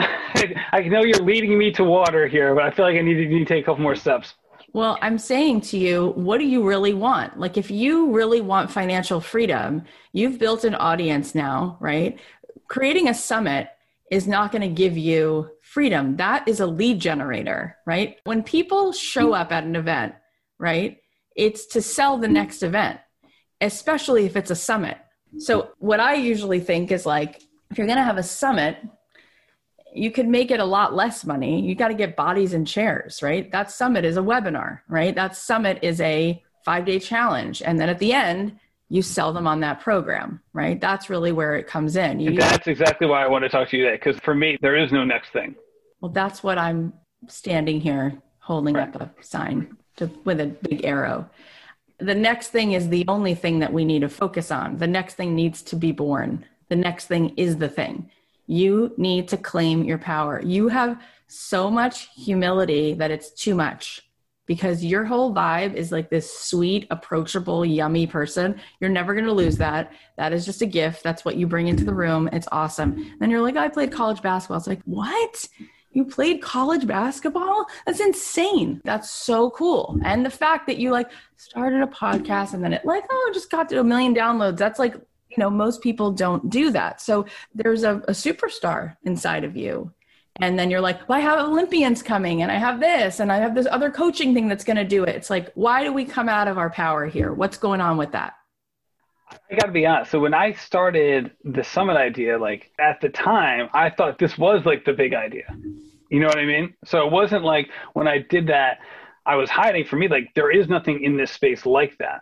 I 0.72 0.82
know 0.82 1.04
you're 1.04 1.26
leading 1.26 1.58
me 1.58 1.72
to 1.72 1.84
water 1.84 2.28
here, 2.28 2.54
but 2.54 2.64
I 2.64 2.70
feel 2.70 2.86
like 2.86 2.96
I 2.96 3.02
need 3.02 3.16
to, 3.16 3.26
need 3.26 3.40
to 3.40 3.46
take 3.46 3.64
a 3.64 3.66
couple 3.66 3.82
more 3.82 3.96
steps. 3.96 4.36
Well, 4.74 5.00
I'm 5.02 5.18
saying 5.18 5.62
to 5.62 5.80
you, 5.80 6.10
what 6.10 6.38
do 6.38 6.46
you 6.46 6.64
really 6.64 6.94
want? 6.94 7.40
Like, 7.40 7.58
if 7.58 7.72
you 7.72 8.12
really 8.12 8.42
want 8.42 8.70
financial 8.70 9.20
freedom, 9.20 9.84
you've 10.14 10.38
built 10.38 10.64
an 10.64 10.76
audience 10.76 11.34
now, 11.34 11.78
right? 11.80 12.20
Creating 12.68 13.10
a 13.10 13.16
summit 13.16 13.68
is 14.12 14.28
not 14.28 14.52
going 14.52 14.62
to 14.62 14.68
give 14.84 14.96
you 14.96 15.50
freedom. 15.64 16.18
That 16.18 16.48
is 16.48 16.60
a 16.60 16.68
lead 16.68 17.00
generator, 17.00 17.78
right? 17.88 18.18
When 18.26 18.44
people 18.44 18.92
show 18.92 19.34
up 19.34 19.52
at 19.52 19.64
an 19.64 19.76
event, 19.76 20.14
right, 20.60 21.02
it's 21.36 21.66
to 21.68 21.82
sell 21.82 22.18
the 22.18 22.28
next 22.28 22.64
event, 22.64 23.00
especially 23.60 24.26
if 24.26 24.36
it's 24.36 24.52
a 24.52 24.56
summit. 24.56 24.98
So, 25.38 25.72
what 25.80 26.00
I 26.00 26.16
usually 26.16 26.60
think 26.60 26.92
is 26.92 27.06
like, 27.06 27.42
if 27.70 27.78
you're 27.78 27.88
going 27.88 27.98
to 27.98 28.04
have 28.04 28.18
a 28.18 28.24
summit, 28.24 28.78
you 29.94 30.12
could 30.12 30.28
make 30.28 30.52
it 30.52 30.60
a 30.60 30.66
lot 30.66 30.94
less 30.94 31.26
money. 31.26 31.62
You 31.62 31.76
got 31.76 31.90
to 31.90 31.94
get 31.94 32.16
bodies 32.16 32.54
and 32.54 32.68
chairs, 32.68 33.22
right? 33.22 33.52
That 33.52 33.72
summit 33.72 34.06
is 34.06 34.18
a 34.18 34.22
webinar, 34.22 34.80
right? 34.88 35.16
That 35.16 35.36
summit 35.36 35.80
is 35.82 36.02
a 36.02 36.42
five 36.66 36.86
day 36.86 37.00
challenge. 37.00 37.62
And 37.62 37.80
then 37.80 37.90
at 37.90 38.00
the 38.00 38.14
end, 38.14 38.60
you 38.90 39.02
sell 39.02 39.32
them 39.32 39.48
on 39.48 39.62
that 39.62 39.80
program, 39.80 40.42
right? 40.52 40.80
That's 40.80 41.10
really 41.10 41.32
where 41.32 41.56
it 41.56 41.66
comes 41.66 41.96
in. 41.96 42.20
You, 42.20 42.36
that's 42.36 42.68
exactly 42.68 43.08
why 43.08 43.24
I 43.24 43.28
want 43.28 43.44
to 43.44 43.50
talk 43.50 43.70
to 43.70 43.78
you 43.78 43.86
today. 43.86 43.96
Because 43.96 44.20
for 44.20 44.36
me, 44.36 44.58
there 44.62 44.76
is 44.76 44.92
no 44.92 45.06
next 45.06 45.32
thing. 45.32 45.56
Well, 46.02 46.12
that's 46.12 46.44
what 46.44 46.58
I'm 46.58 46.94
standing 47.28 47.80
here 47.80 48.22
holding 48.40 48.76
right. 48.76 48.94
up 48.94 49.18
a 49.20 49.24
sign 49.24 49.78
to, 49.98 50.10
with 50.24 50.40
a 50.40 50.48
big 50.48 50.86
arrow. 50.86 51.30
The 52.00 52.16
next 52.16 52.48
thing 52.50 52.72
is 52.72 52.90
the 52.90 53.06
only 53.08 53.36
thing 53.36 53.60
that 53.60 53.74
we 53.74 53.86
need 53.86 54.02
to 54.02 54.10
focus 54.10 54.52
on. 54.52 54.78
The 54.78 54.88
next 54.88 55.16
thing 55.16 55.36
needs 55.36 55.62
to 55.64 55.76
be 55.76 55.92
born. 55.92 56.46
The 56.70 56.76
next 56.76 57.06
thing 57.06 57.34
is 57.38 57.58
the 57.58 57.70
thing. 57.70 58.10
You 58.48 58.94
need 58.98 59.28
to 59.30 59.38
claim 59.38 59.84
your 59.84 59.98
power. 60.00 60.42
You 60.44 60.68
have 60.70 61.02
so 61.28 61.70
much 61.70 62.10
humility 62.16 62.94
that 62.96 63.12
it's 63.12 63.32
too 63.32 63.56
much 63.56 64.02
because 64.46 64.84
your 64.84 65.06
whole 65.06 65.34
vibe 65.34 65.76
is 65.76 65.92
like 65.92 66.10
this 66.10 66.40
sweet, 66.40 66.88
approachable, 66.90 67.64
yummy 67.64 68.08
person. 68.08 68.60
You're 68.80 68.90
never 68.90 69.14
going 69.14 69.26
to 69.26 69.32
lose 69.32 69.58
that. 69.58 69.94
That 70.18 70.34
is 70.34 70.46
just 70.46 70.62
a 70.62 70.66
gift. 70.66 71.04
That's 71.04 71.24
what 71.24 71.38
you 71.38 71.48
bring 71.48 71.68
into 71.68 71.86
the 71.86 71.94
room. 71.94 72.30
It's 72.34 72.50
awesome. 72.52 73.16
Then 73.20 73.30
you're 73.30 73.42
like, 73.42 73.56
oh, 73.56 73.60
I 73.60 73.70
played 73.70 73.92
college 73.92 74.22
basketball. 74.22 74.58
It's 74.58 74.68
like, 74.68 74.82
what? 74.84 75.48
You 75.94 76.06
played 76.06 76.42
college 76.42 76.88
basketball? 76.88 77.66
That's 77.86 78.00
insane. 78.00 78.82
That's 78.86 79.10
so 79.10 79.50
cool. 79.52 80.00
And 80.04 80.26
the 80.26 80.30
fact 80.30 80.68
that 80.68 80.78
you 80.78 80.92
like 80.92 81.12
started 81.36 81.82
a 81.82 81.88
podcast 81.88 82.54
and 82.54 82.64
then 82.64 82.74
it 82.74 82.86
like, 82.86 83.04
oh, 83.10 83.32
just 83.34 83.52
got 83.52 83.68
to 83.70 83.80
a 83.80 83.84
million 83.84 84.16
downloads. 84.16 84.58
That's 84.58 84.80
like 84.80 84.96
you 85.32 85.38
know 85.38 85.50
most 85.50 85.82
people 85.82 86.12
don't 86.12 86.50
do 86.50 86.72
that 86.72 87.02
so 87.02 87.26
there's 87.56 87.84
a, 87.84 87.96
a 88.08 88.12
superstar 88.12 88.98
inside 89.04 89.44
of 89.44 89.56
you 89.56 89.92
and 90.38 90.58
then 90.60 90.70
you're 90.70 90.82
like 90.82 91.08
well 91.08 91.18
i 91.18 91.22
have 91.22 91.40
olympians 91.40 92.04
coming 92.04 92.42
and 92.42 92.52
i 92.52 92.56
have 92.56 92.80
this 92.80 93.20
and 93.20 93.32
i 93.32 93.38
have 93.38 93.56
this 93.56 93.68
other 93.72 93.90
coaching 93.90 94.34
thing 94.34 94.48
that's 94.48 94.64
going 94.64 94.78
to 94.78 94.86
do 94.86 95.04
it 95.04 95.16
it's 95.16 95.30
like 95.30 95.52
why 95.56 95.84
do 95.84 95.94
we 95.94 96.06
come 96.06 96.30
out 96.30 96.48
of 96.48 96.58
our 96.58 96.70
power 96.70 97.06
here 97.06 97.34
what's 97.34 97.58
going 97.58 97.82
on 97.82 97.98
with 97.98 98.12
that 98.12 98.34
I 99.52 99.56
got 99.56 99.66
to 99.68 99.72
be 99.72 99.86
honest. 99.86 100.12
So 100.12 100.20
when 100.20 100.34
I 100.34 100.54
started 100.54 101.32
the 101.44 101.64
summit 101.64 101.98
idea, 101.98 102.38
like 102.38 102.72
at 102.80 103.02
the 103.02 103.10
time, 103.10 103.70
I 103.74 103.90
thought 103.90 104.18
this 104.18 104.38
was 104.38 104.66
like 104.66 104.86
the 104.86 104.94
big 104.94 105.14
idea. 105.14 105.46
You 106.10 106.20
know 106.20 106.28
what 106.28 106.38
I 106.38 106.46
mean? 106.46 106.74
So 106.86 107.06
it 107.06 107.12
wasn't 107.12 107.44
like 107.44 107.70
when 107.94 108.08
I 108.08 108.20
did 108.20 108.48
that, 108.48 108.80
I 109.26 109.36
was 109.36 109.50
hiding. 109.50 109.86
For 109.86 109.96
me, 109.96 110.08
like 110.08 110.34
there 110.36 110.52
is 110.52 110.68
nothing 110.68 111.04
in 111.04 111.18
this 111.18 111.32
space 111.32 111.66
like 111.66 111.98
that. 112.00 112.22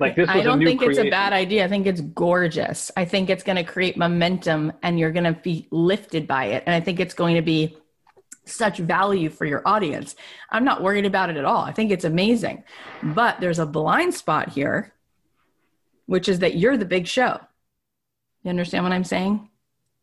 Like 0.00 0.14
this 0.14 0.28
I 0.28 0.42
don't 0.42 0.62
think 0.62 0.80
creation. 0.80 1.06
it's 1.06 1.08
a 1.08 1.10
bad 1.10 1.32
idea. 1.32 1.64
I 1.64 1.68
think 1.68 1.86
it's 1.86 2.00
gorgeous. 2.00 2.90
I 2.96 3.04
think 3.04 3.30
it's 3.30 3.42
going 3.42 3.56
to 3.56 3.64
create 3.64 3.96
momentum 3.96 4.72
and 4.82 4.98
you're 4.98 5.10
going 5.10 5.24
to 5.24 5.32
be 5.32 5.66
lifted 5.72 6.26
by 6.26 6.46
it. 6.46 6.62
And 6.66 6.74
I 6.74 6.80
think 6.80 7.00
it's 7.00 7.14
going 7.14 7.34
to 7.34 7.42
be 7.42 7.76
such 8.44 8.78
value 8.78 9.28
for 9.28 9.44
your 9.44 9.62
audience. 9.66 10.14
I'm 10.50 10.64
not 10.64 10.82
worried 10.82 11.04
about 11.04 11.30
it 11.30 11.36
at 11.36 11.44
all. 11.44 11.62
I 11.62 11.72
think 11.72 11.90
it's 11.90 12.04
amazing. 12.04 12.64
But 13.02 13.40
there's 13.40 13.58
a 13.58 13.66
blind 13.66 14.14
spot 14.14 14.50
here, 14.50 14.94
which 16.08 16.26
is 16.26 16.38
that 16.38 16.56
you're 16.56 16.78
the 16.78 16.86
big 16.86 17.06
show. 17.06 17.38
You 18.42 18.48
understand 18.48 18.82
what 18.82 18.94
I'm 18.94 19.04
saying? 19.04 19.46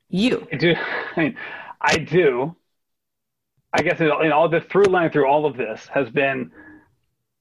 You. 0.08 0.48
I 0.54 0.56
do. 0.56 0.76
I, 1.82 1.98
do. 1.98 2.56
I 3.74 3.82
guess 3.82 4.00
in 4.00 4.32
all 4.32 4.48
the 4.48 4.62
through 4.62 4.86
line 4.86 5.10
through 5.10 5.28
all 5.28 5.48
of 5.48 5.58
this 5.58 5.88
has 5.88 6.08
been 6.12 6.52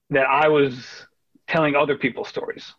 that 0.09 0.25
I 0.25 0.49
was 0.49 1.07
telling 1.47 1.77
other 1.77 1.99
people's 1.99 2.29
stories. 2.29 2.73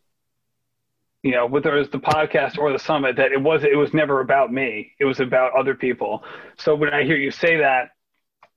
You 1.21 1.31
know, 1.31 1.45
whether 1.45 1.75
it 1.75 1.79
was 1.79 1.89
the 1.89 1.99
podcast 1.99 2.57
or 2.57 2.71
the 2.71 2.79
summit, 2.79 3.15
that 3.17 3.31
it 3.31 3.41
was 3.41 3.63
it 3.63 3.77
was 3.77 3.93
never 3.93 4.21
about 4.21 4.51
me. 4.51 4.91
It 4.99 5.05
was 5.05 5.19
about 5.19 5.55
other 5.55 5.75
people. 5.75 6.23
So 6.57 6.73
when 6.73 6.95
I 6.95 7.03
hear 7.03 7.17
you 7.17 7.29
say 7.29 7.57
that, 7.57 7.89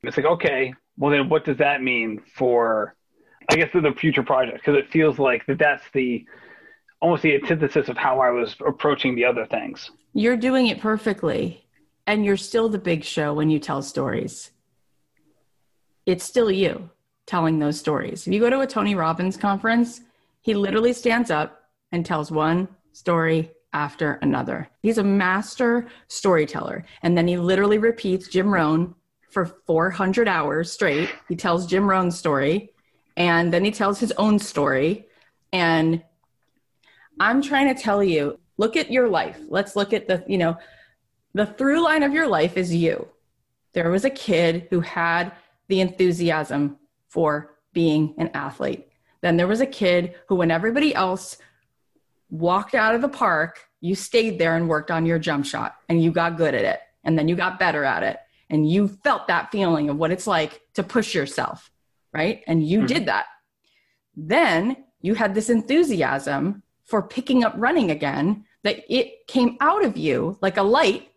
it's 0.03 0.17
like, 0.17 0.27
okay, 0.27 0.73
well 0.97 1.11
then 1.11 1.29
what 1.29 1.45
does 1.45 1.59
that 1.59 1.83
mean 1.83 2.23
for 2.37 2.95
I 3.51 3.57
guess 3.57 3.71
for 3.71 3.83
the 3.83 3.93
future 3.93 4.23
project? 4.23 4.61
Because 4.65 4.79
it 4.79 4.91
feels 4.91 5.19
like 5.19 5.45
that 5.45 5.59
that's 5.59 5.85
the 5.93 6.25
almost 7.01 7.23
the 7.23 7.35
antithesis 7.35 7.89
of 7.89 7.97
how 7.97 8.21
I 8.21 8.31
was 8.31 8.57
approaching 8.67 9.15
the 9.15 9.25
other 9.25 9.47
things. 9.47 9.91
You're 10.13 10.37
doing 10.37 10.67
it 10.67 10.81
perfectly. 10.81 11.65
And 12.07 12.25
you're 12.25 12.39
still 12.39 12.71
the 12.71 12.79
big 12.79 13.05
show 13.05 13.35
when 13.35 13.51
you 13.51 13.59
tell 13.59 13.83
stories. 13.83 14.51
It's 16.07 16.25
still 16.25 16.51
you 16.51 16.89
telling 17.27 17.59
those 17.59 17.79
stories. 17.79 18.27
If 18.27 18.33
you 18.33 18.41
go 18.41 18.49
to 18.49 18.61
a 18.61 18.67
Tony 18.67 18.95
Robbins 18.95 19.37
conference, 19.37 20.01
he 20.41 20.55
literally 20.55 20.95
stands 20.95 21.31
up 21.31 21.69
and 21.93 22.07
tells 22.07 22.31
one 22.31 22.67
story 22.93 23.51
after 23.75 24.15
another. 24.23 24.71
He's 24.81 24.97
a 24.97 25.05
master 25.05 25.87
storyteller. 26.09 26.87
And 27.03 27.17
then 27.17 27.29
he 27.29 27.37
literally 27.37 27.77
repeats 27.77 28.29
Jim 28.29 28.53
Rohn 28.53 28.95
for 29.29 29.45
400 29.45 30.27
hours 30.27 30.73
straight. 30.73 31.11
He 31.29 31.37
tells 31.37 31.67
Jim 31.67 31.87
Rohn's 31.87 32.19
story 32.19 32.73
and 33.19 33.53
then 33.53 33.65
he 33.65 33.71
tells 33.71 33.99
his 33.99 34.13
own 34.13 34.39
story. 34.39 35.07
And 35.53 36.03
I'm 37.21 37.43
trying 37.43 37.75
to 37.75 37.81
tell 37.81 38.03
you 38.03 38.39
look 38.57 38.77
at 38.77 38.91
your 38.91 39.09
life. 39.09 39.39
Let's 39.49 39.77
look 39.77 39.93
at 39.93 40.09
the, 40.09 40.25
you 40.27 40.39
know, 40.39 40.59
the 41.35 41.47
through 41.47 41.83
line 41.85 42.03
of 42.03 42.13
your 42.13 42.27
life 42.27 42.57
is 42.57 42.75
you. 42.75 43.09
There 43.73 43.91
was 43.91 44.05
a 44.05 44.11
kid 44.11 44.67
who 44.71 44.81
had 44.81 45.33
the 45.69 45.81
enthusiasm 45.81 46.79
for 47.09 47.55
being 47.73 48.15
an 48.19 48.31
athlete. 48.35 48.89
Then 49.21 49.37
there 49.37 49.47
was 49.47 49.61
a 49.61 49.67
kid 49.67 50.15
who, 50.29 50.37
when 50.37 50.51
everybody 50.51 50.95
else 50.95 51.39
walked 52.31 52.75
out 52.75 52.95
of 52.95 53.03
the 53.03 53.09
park, 53.09 53.61
you 53.81 53.95
stayed 53.95 54.39
there 54.39 54.57
and 54.57 54.69
worked 54.69 54.91
on 54.91 55.07
your 55.07 55.19
jump 55.19 55.45
shot 55.47 55.77
and 55.89 56.03
you 56.03 56.11
got 56.11 56.37
good 56.37 56.55
at 56.55 56.65
it. 56.65 56.81
And 57.05 57.19
then 57.19 57.29
you 57.29 57.37
got 57.37 57.59
better 57.59 57.85
at 57.85 58.03
it. 58.03 58.19
And 58.51 58.69
you 58.69 58.89
felt 58.89 59.29
that 59.29 59.53
feeling 59.53 59.89
of 59.91 59.97
what 59.97 60.11
it's 60.11 60.27
like 60.27 60.63
to 60.75 60.83
push 60.83 61.15
yourself, 61.15 61.71
right? 62.13 62.43
And 62.47 62.67
you 62.67 62.79
mm-hmm. 62.79 62.87
did 62.87 63.07
that. 63.07 63.27
Then 64.17 64.85
you 65.01 65.15
had 65.15 65.35
this 65.35 65.51
enthusiasm 65.51 66.63
for 66.89 67.03
picking 67.03 67.45
up 67.45 67.53
running 67.57 67.91
again 67.91 68.45
that 68.65 68.83
it 68.89 69.27
came 69.29 69.57
out 69.61 69.85
of 69.85 69.97
you 69.97 70.37
like 70.41 70.57
a 70.57 70.63
light 70.63 71.11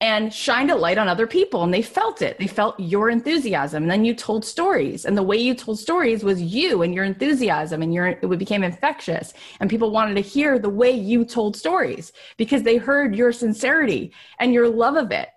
and 0.00 0.32
shined 0.32 0.70
a 0.70 0.76
light 0.76 0.98
on 0.98 1.08
other 1.08 1.26
people 1.26 1.64
and 1.64 1.74
they 1.74 1.82
felt 1.82 2.22
it. 2.22 2.38
They 2.38 2.46
felt 2.46 2.78
your 2.78 3.10
enthusiasm. 3.10 3.82
And 3.82 3.90
then 3.90 4.04
you 4.04 4.14
told 4.14 4.44
stories. 4.44 5.04
And 5.04 5.16
the 5.16 5.22
way 5.22 5.36
you 5.36 5.54
told 5.54 5.78
stories 5.78 6.22
was 6.22 6.40
you 6.40 6.82
and 6.82 6.94
your 6.94 7.04
enthusiasm 7.04 7.82
and 7.82 7.92
your 7.92 8.06
it 8.06 8.38
became 8.38 8.62
infectious. 8.62 9.34
And 9.58 9.68
people 9.68 9.90
wanted 9.90 10.14
to 10.14 10.20
hear 10.20 10.58
the 10.58 10.68
way 10.68 10.90
you 10.92 11.24
told 11.24 11.56
stories 11.56 12.12
because 12.36 12.62
they 12.62 12.76
heard 12.76 13.16
your 13.16 13.32
sincerity 13.32 14.12
and 14.38 14.52
your 14.52 14.68
love 14.68 14.96
of 14.96 15.10
it 15.10 15.28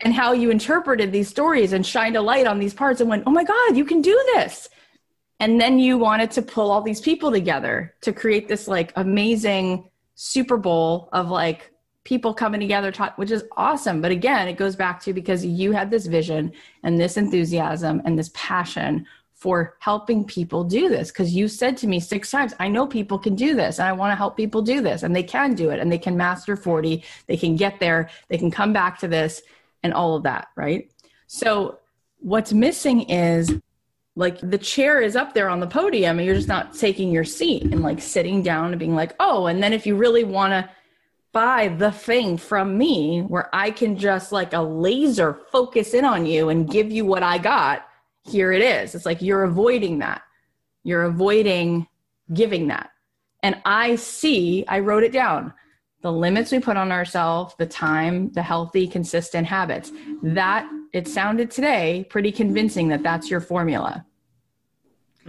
and 0.00 0.14
how 0.14 0.32
you 0.32 0.50
interpreted 0.50 1.12
these 1.12 1.28
stories 1.28 1.72
and 1.72 1.84
shined 1.84 2.16
a 2.16 2.22
light 2.22 2.46
on 2.46 2.60
these 2.60 2.74
parts 2.74 3.00
and 3.00 3.10
went, 3.10 3.24
"Oh 3.26 3.32
my 3.32 3.44
god, 3.44 3.76
you 3.76 3.84
can 3.84 4.00
do 4.00 4.18
this." 4.34 4.68
And 5.40 5.60
then 5.60 5.78
you 5.78 5.98
wanted 5.98 6.30
to 6.32 6.42
pull 6.42 6.70
all 6.70 6.82
these 6.82 7.00
people 7.00 7.30
together 7.30 7.94
to 8.00 8.12
create 8.12 8.48
this 8.48 8.66
like 8.66 8.92
amazing 8.96 9.88
Super 10.14 10.56
Bowl 10.56 11.08
of 11.12 11.30
like 11.30 11.70
people 12.02 12.34
coming 12.34 12.60
together 12.60 12.90
talk, 12.90 13.16
which 13.18 13.30
is 13.30 13.44
awesome. 13.56 14.00
But 14.00 14.10
again 14.10 14.48
it 14.48 14.54
goes 14.54 14.74
back 14.74 15.00
to 15.02 15.12
because 15.12 15.44
you 15.44 15.72
had 15.72 15.90
this 15.90 16.06
vision 16.06 16.52
and 16.82 16.98
this 16.98 17.16
enthusiasm 17.16 18.02
and 18.04 18.18
this 18.18 18.30
passion 18.34 19.06
for 19.34 19.76
helping 19.78 20.24
people 20.24 20.64
do 20.64 20.88
this. 20.88 21.12
Because 21.12 21.32
you 21.32 21.46
said 21.46 21.76
to 21.76 21.86
me 21.86 22.00
six 22.00 22.30
times 22.30 22.54
i 22.58 22.66
know 22.66 22.86
people 22.86 23.18
can 23.18 23.36
do 23.36 23.54
this 23.54 23.78
and 23.78 23.86
i 23.86 23.92
want 23.92 24.10
to 24.10 24.16
help 24.16 24.36
people 24.36 24.62
do 24.62 24.80
this. 24.80 25.04
And 25.04 25.14
they 25.14 25.22
can 25.22 25.54
do 25.54 25.70
it 25.70 25.78
and 25.78 25.92
they 25.92 25.98
can 25.98 26.16
master 26.16 26.56
40 26.56 27.04
they 27.28 27.36
can 27.36 27.54
get 27.54 27.78
there. 27.78 28.10
They 28.28 28.38
can 28.38 28.50
come 28.50 28.72
back 28.72 28.98
to 29.00 29.08
this 29.08 29.42
and 29.84 29.94
all 29.94 30.16
of 30.16 30.24
that 30.24 30.48
right? 30.56 30.90
So 31.28 31.78
what's 32.18 32.52
missing 32.52 33.02
is 33.02 33.60
like 34.18 34.38
the 34.42 34.58
chair 34.58 35.00
is 35.00 35.16
up 35.16 35.32
there 35.32 35.48
on 35.48 35.60
the 35.60 35.66
podium 35.66 36.18
and 36.18 36.26
you're 36.26 36.34
just 36.34 36.48
not 36.48 36.74
taking 36.74 37.10
your 37.10 37.24
seat 37.24 37.62
and 37.62 37.82
like 37.82 38.00
sitting 38.00 38.42
down 38.42 38.72
and 38.72 38.78
being 38.78 38.94
like 38.94 39.14
oh 39.20 39.46
and 39.46 39.62
then 39.62 39.72
if 39.72 39.86
you 39.86 39.96
really 39.96 40.24
want 40.24 40.52
to 40.52 40.68
buy 41.32 41.68
the 41.68 41.92
thing 41.92 42.36
from 42.36 42.76
me 42.76 43.20
where 43.20 43.48
I 43.52 43.70
can 43.70 43.96
just 43.96 44.32
like 44.32 44.52
a 44.54 44.60
laser 44.60 45.34
focus 45.52 45.94
in 45.94 46.04
on 46.04 46.26
you 46.26 46.48
and 46.48 46.68
give 46.68 46.90
you 46.90 47.04
what 47.04 47.22
I 47.22 47.38
got, 47.38 47.86
here 48.24 48.50
it 48.52 48.62
is. 48.62 48.94
It's 48.94 49.06
like 49.06 49.22
you're 49.22 49.44
avoiding 49.44 49.98
that. 49.98 50.22
You're 50.84 51.04
avoiding 51.04 51.86
giving 52.32 52.68
that. 52.68 52.90
And 53.42 53.60
I 53.64 53.96
see, 53.96 54.64
I 54.68 54.80
wrote 54.80 55.04
it 55.04 55.12
down 55.12 55.52
the 56.00 56.12
limits 56.12 56.52
we 56.52 56.60
put 56.60 56.76
on 56.76 56.92
ourselves, 56.92 57.56
the 57.58 57.66
time, 57.66 58.30
the 58.30 58.42
healthy, 58.42 58.86
consistent 58.86 59.46
habits. 59.46 59.90
That 60.22 60.68
it 60.92 61.08
sounded 61.08 61.50
today 61.50 62.06
pretty 62.08 62.30
convincing 62.30 62.88
that 62.88 63.02
that's 63.02 63.28
your 63.28 63.40
formula. 63.40 64.06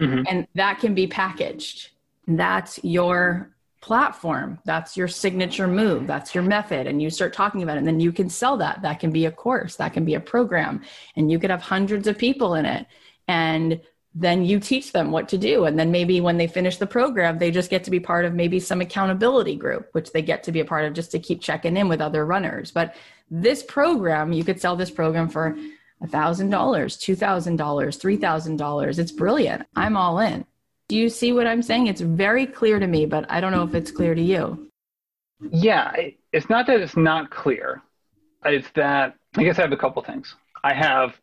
Mm-hmm. 0.00 0.22
And 0.28 0.46
that 0.54 0.80
can 0.80 0.94
be 0.94 1.06
packaged. 1.06 1.90
That's 2.26 2.82
your 2.82 3.50
platform. 3.80 4.58
That's 4.64 4.96
your 4.96 5.08
signature 5.08 5.66
move. 5.66 6.06
That's 6.06 6.34
your 6.34 6.44
method. 6.44 6.86
And 6.86 7.00
you 7.00 7.10
start 7.10 7.32
talking 7.32 7.62
about 7.62 7.76
it. 7.76 7.78
And 7.78 7.86
then 7.86 8.00
you 8.00 8.12
can 8.12 8.28
sell 8.28 8.56
that. 8.58 8.82
That 8.82 9.00
can 9.00 9.10
be 9.10 9.26
a 9.26 9.32
course, 9.32 9.76
that 9.76 9.92
can 9.92 10.04
be 10.04 10.14
a 10.14 10.20
program. 10.20 10.82
And 11.16 11.30
you 11.30 11.38
could 11.38 11.50
have 11.50 11.62
hundreds 11.62 12.06
of 12.06 12.18
people 12.18 12.54
in 12.54 12.66
it. 12.66 12.86
And 13.26 13.80
then 14.14 14.44
you 14.44 14.58
teach 14.58 14.92
them 14.92 15.12
what 15.12 15.28
to 15.28 15.38
do. 15.38 15.64
And 15.64 15.78
then 15.78 15.92
maybe 15.92 16.20
when 16.20 16.36
they 16.36 16.48
finish 16.48 16.78
the 16.78 16.86
program, 16.86 17.38
they 17.38 17.50
just 17.50 17.70
get 17.70 17.84
to 17.84 17.90
be 17.90 18.00
part 18.00 18.24
of 18.24 18.34
maybe 18.34 18.58
some 18.58 18.80
accountability 18.80 19.54
group, 19.54 19.88
which 19.92 20.10
they 20.10 20.20
get 20.20 20.42
to 20.44 20.52
be 20.52 20.60
a 20.60 20.64
part 20.64 20.84
of 20.84 20.94
just 20.94 21.12
to 21.12 21.20
keep 21.20 21.40
checking 21.40 21.76
in 21.76 21.88
with 21.88 22.00
other 22.00 22.26
runners. 22.26 22.72
But 22.72 22.96
this 23.30 23.62
program, 23.62 24.32
you 24.32 24.42
could 24.42 24.60
sell 24.60 24.74
this 24.74 24.90
program 24.90 25.28
for 25.28 25.56
$1,000, 26.02 26.48
$2,000, 26.48 27.56
$3,000. 27.56 28.98
It's 28.98 29.12
brilliant. 29.12 29.66
I'm 29.76 29.96
all 29.96 30.18
in. 30.18 30.44
Do 30.88 30.96
you 30.96 31.08
see 31.08 31.32
what 31.32 31.46
I'm 31.46 31.62
saying? 31.62 31.86
It's 31.86 32.00
very 32.00 32.46
clear 32.46 32.78
to 32.78 32.86
me, 32.86 33.06
but 33.06 33.30
I 33.30 33.40
don't 33.40 33.52
know 33.52 33.62
if 33.62 33.74
it's 33.74 33.90
clear 33.90 34.14
to 34.14 34.22
you. 34.22 34.70
Yeah, 35.52 35.94
it's 36.32 36.50
not 36.50 36.66
that 36.66 36.80
it's 36.80 36.96
not 36.96 37.30
clear. 37.30 37.82
It's 38.44 38.68
that 38.74 39.14
I 39.36 39.44
guess 39.44 39.58
I 39.58 39.62
have 39.62 39.72
a 39.72 39.76
couple 39.76 40.02
things. 40.02 40.34
I 40.64 40.74
have 40.74 41.14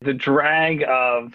the 0.00 0.14
drag 0.14 0.82
of 0.88 1.32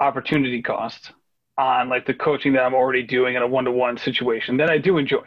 opportunity 0.00 0.62
cost 0.62 1.12
on 1.58 1.88
like 1.88 2.06
the 2.06 2.14
coaching 2.14 2.52
that 2.52 2.62
I'm 2.62 2.74
already 2.74 3.02
doing 3.02 3.34
in 3.34 3.42
a 3.42 3.46
one 3.46 3.64
to 3.64 3.72
one 3.72 3.98
situation 3.98 4.56
that 4.58 4.70
I 4.70 4.78
do 4.78 4.96
enjoy. 4.98 5.26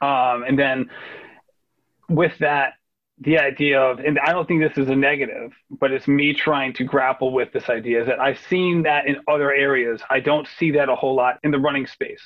Um, 0.00 0.44
and 0.48 0.58
then 0.58 0.90
with 2.08 2.32
that, 2.40 2.74
the 3.20 3.38
idea 3.38 3.80
of, 3.80 3.98
and 3.98 4.18
I 4.18 4.32
don't 4.32 4.46
think 4.46 4.62
this 4.62 4.76
is 4.76 4.90
a 4.90 4.96
negative, 4.96 5.52
but 5.70 5.90
it's 5.90 6.06
me 6.06 6.34
trying 6.34 6.74
to 6.74 6.84
grapple 6.84 7.32
with 7.32 7.52
this 7.52 7.68
idea 7.70 8.02
is 8.02 8.06
that 8.08 8.20
I've 8.20 8.38
seen 8.50 8.82
that 8.82 9.06
in 9.06 9.16
other 9.26 9.52
areas. 9.52 10.02
I 10.10 10.20
don't 10.20 10.46
see 10.58 10.72
that 10.72 10.88
a 10.88 10.94
whole 10.94 11.14
lot 11.14 11.38
in 11.42 11.50
the 11.50 11.58
running 11.58 11.86
space. 11.86 12.22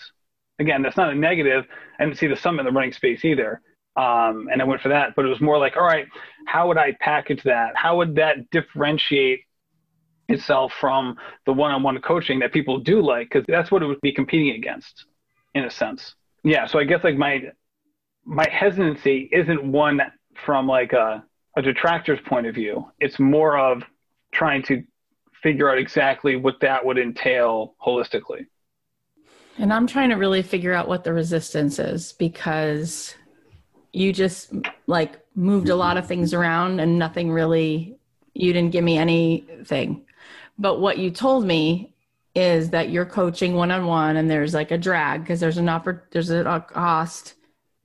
Again, 0.59 0.83
that's 0.83 0.97
not 0.97 1.13
a 1.13 1.15
negative. 1.15 1.65
I 1.99 2.05
didn't 2.05 2.19
see 2.19 2.27
the 2.27 2.37
sum 2.37 2.59
in 2.59 2.67
the 2.67 2.73
running 2.73 2.93
space 2.93 3.25
either. 3.25 3.61
Um, 3.97 4.49
and 4.53 4.61
I 4.61 4.65
went 4.65 4.81
for 4.81 4.89
that, 4.89 5.15
but 5.15 5.25
it 5.25 5.29
was 5.29 5.41
more 5.41 5.59
like, 5.59 5.77
all 5.77 5.85
right, 5.85 6.07
how 6.47 6.69
would 6.69 6.79
I 6.79 6.97
package 7.01 7.43
that? 7.45 7.77
How 7.77 7.97
would 7.97 8.17
that 8.17 8.51
differentiate 8.51 9.45
itself 10.31 10.73
from 10.81 11.17
the 11.47 11.53
one-on-one 11.53 12.01
coaching 12.01 12.39
that 12.41 12.53
people 12.53 12.79
do 12.79 13.03
like 13.03 13.29
because 13.29 13.45
that's 13.49 13.71
what 13.71 13.83
it 13.83 13.87
would 13.87 14.01
be 14.01 14.13
competing 14.13 14.55
against 14.55 15.07
in 15.55 15.65
a 15.65 15.71
sense 15.71 16.15
yeah 16.45 16.67
so 16.67 16.79
i 16.79 16.85
guess 16.85 17.03
like 17.03 17.17
my 17.17 17.43
my 18.25 18.47
hesitancy 18.49 19.29
isn't 19.33 19.65
one 19.65 20.01
from 20.45 20.67
like 20.67 20.93
a, 20.93 21.25
a 21.57 21.63
detractor's 21.63 22.21
point 22.27 22.47
of 22.47 22.55
view 22.55 22.91
it's 23.01 23.19
more 23.19 23.59
of 23.59 23.83
trying 24.33 24.63
to 24.63 24.83
figure 25.43 25.71
out 25.71 25.79
exactly 25.79 26.37
what 26.37 26.61
that 26.61 26.85
would 26.85 26.99
entail 26.99 27.75
holistically. 27.85 28.47
And 29.59 29.73
i'm 29.73 29.87
trying 29.87 30.11
to 30.11 30.17
really 30.17 30.43
figure 30.43 30.73
out 30.73 30.89
what 30.89 31.05
the 31.05 31.13
resistance 31.13 31.79
is 31.79 32.13
because 32.13 33.15
you 33.93 34.13
just 34.13 34.53
like 34.87 35.21
moved 35.35 35.69
a 35.69 35.75
lot 35.75 35.97
of 35.97 36.07
things 36.07 36.33
around 36.33 36.81
and 36.81 36.99
nothing 36.99 37.31
really 37.31 37.99
you 38.35 38.53
didn't 38.53 38.73
give 38.73 38.85
me 38.85 38.99
anything. 38.99 40.05
But 40.59 40.81
what 40.81 40.99
you 40.99 41.11
told 41.11 41.45
me 41.47 41.95
is 42.35 42.71
that 42.71 42.91
you're 42.91 43.07
coaching 43.07 43.55
one 43.55 43.71
on 43.71 43.87
one 43.87 44.17
and 44.17 44.31
there's 44.31 44.55
like 44.55 44.71
a 44.71 44.79
drag 44.79 45.23
because 45.23 45.41
there's 45.41 45.59
an 45.59 45.69
offer, 45.69 46.05
there's 46.13 46.31
a 46.31 46.65
cost 46.69 47.35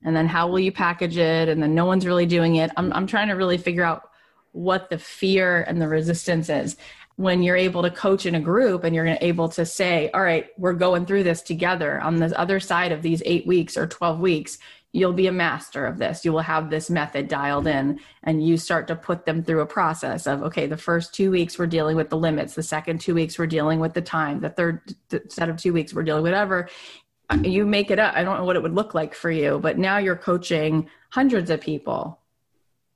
and 0.06 0.16
then 0.16 0.26
how 0.26 0.48
will 0.48 0.58
you 0.58 0.72
package 0.72 1.18
it 1.18 1.50
and 1.50 1.62
then 1.62 1.74
no 1.74 1.84
one's 1.84 2.06
really 2.06 2.24
doing 2.24 2.56
it. 2.56 2.70
I'm 2.78 2.90
I'm 2.94 3.06
trying 3.06 3.28
to 3.28 3.34
really 3.34 3.58
figure 3.58 3.84
out 3.84 4.08
what 4.52 4.88
the 4.88 4.98
fear 4.98 5.62
and 5.68 5.82
the 5.82 5.88
resistance 5.88 6.48
is 6.48 6.76
when 7.16 7.42
you're 7.42 7.56
able 7.56 7.82
to 7.82 7.90
coach 7.90 8.24
in 8.24 8.34
a 8.34 8.40
group 8.40 8.84
and 8.84 8.94
you're 8.94 9.16
able 9.20 9.48
to 9.48 9.66
say, 9.66 10.10
all 10.14 10.22
right, 10.22 10.48
we're 10.58 10.74
going 10.74 11.04
through 11.04 11.24
this 11.24 11.42
together 11.42 12.00
on 12.00 12.16
the 12.16 12.38
other 12.38 12.60
side 12.60 12.92
of 12.92 13.02
these 13.02 13.22
eight 13.26 13.46
weeks 13.46 13.76
or 13.76 13.86
12 13.86 14.20
weeks 14.20 14.58
you'll 14.96 15.12
be 15.12 15.26
a 15.26 15.32
master 15.32 15.84
of 15.84 15.98
this. 15.98 16.24
You 16.24 16.32
will 16.32 16.40
have 16.40 16.70
this 16.70 16.88
method 16.88 17.28
dialed 17.28 17.66
in, 17.66 18.00
and 18.22 18.46
you 18.46 18.56
start 18.56 18.88
to 18.88 18.96
put 18.96 19.26
them 19.26 19.42
through 19.42 19.60
a 19.60 19.66
process 19.66 20.26
of 20.26 20.42
okay, 20.42 20.66
the 20.66 20.76
first 20.76 21.14
two 21.14 21.30
weeks 21.30 21.58
we're 21.58 21.66
dealing 21.66 21.96
with 21.96 22.08
the 22.08 22.16
limits, 22.16 22.54
the 22.54 22.62
second 22.62 23.00
two 23.00 23.14
weeks 23.14 23.38
we're 23.38 23.46
dealing 23.46 23.78
with 23.78 23.92
the 23.92 24.00
time, 24.00 24.40
the 24.40 24.48
third 24.48 24.94
set 25.28 25.50
of 25.50 25.58
two 25.58 25.74
weeks 25.74 25.92
we're 25.92 26.02
dealing 26.02 26.22
with 26.22 26.32
whatever. 26.32 26.68
You 27.42 27.66
make 27.66 27.90
it 27.90 27.98
up. 27.98 28.14
I 28.14 28.22
don't 28.22 28.38
know 28.38 28.44
what 28.44 28.56
it 28.56 28.62
would 28.62 28.74
look 28.74 28.94
like 28.94 29.14
for 29.14 29.30
you, 29.30 29.58
but 29.58 29.78
now 29.78 29.98
you're 29.98 30.16
coaching 30.16 30.88
hundreds 31.10 31.50
of 31.50 31.60
people 31.60 32.20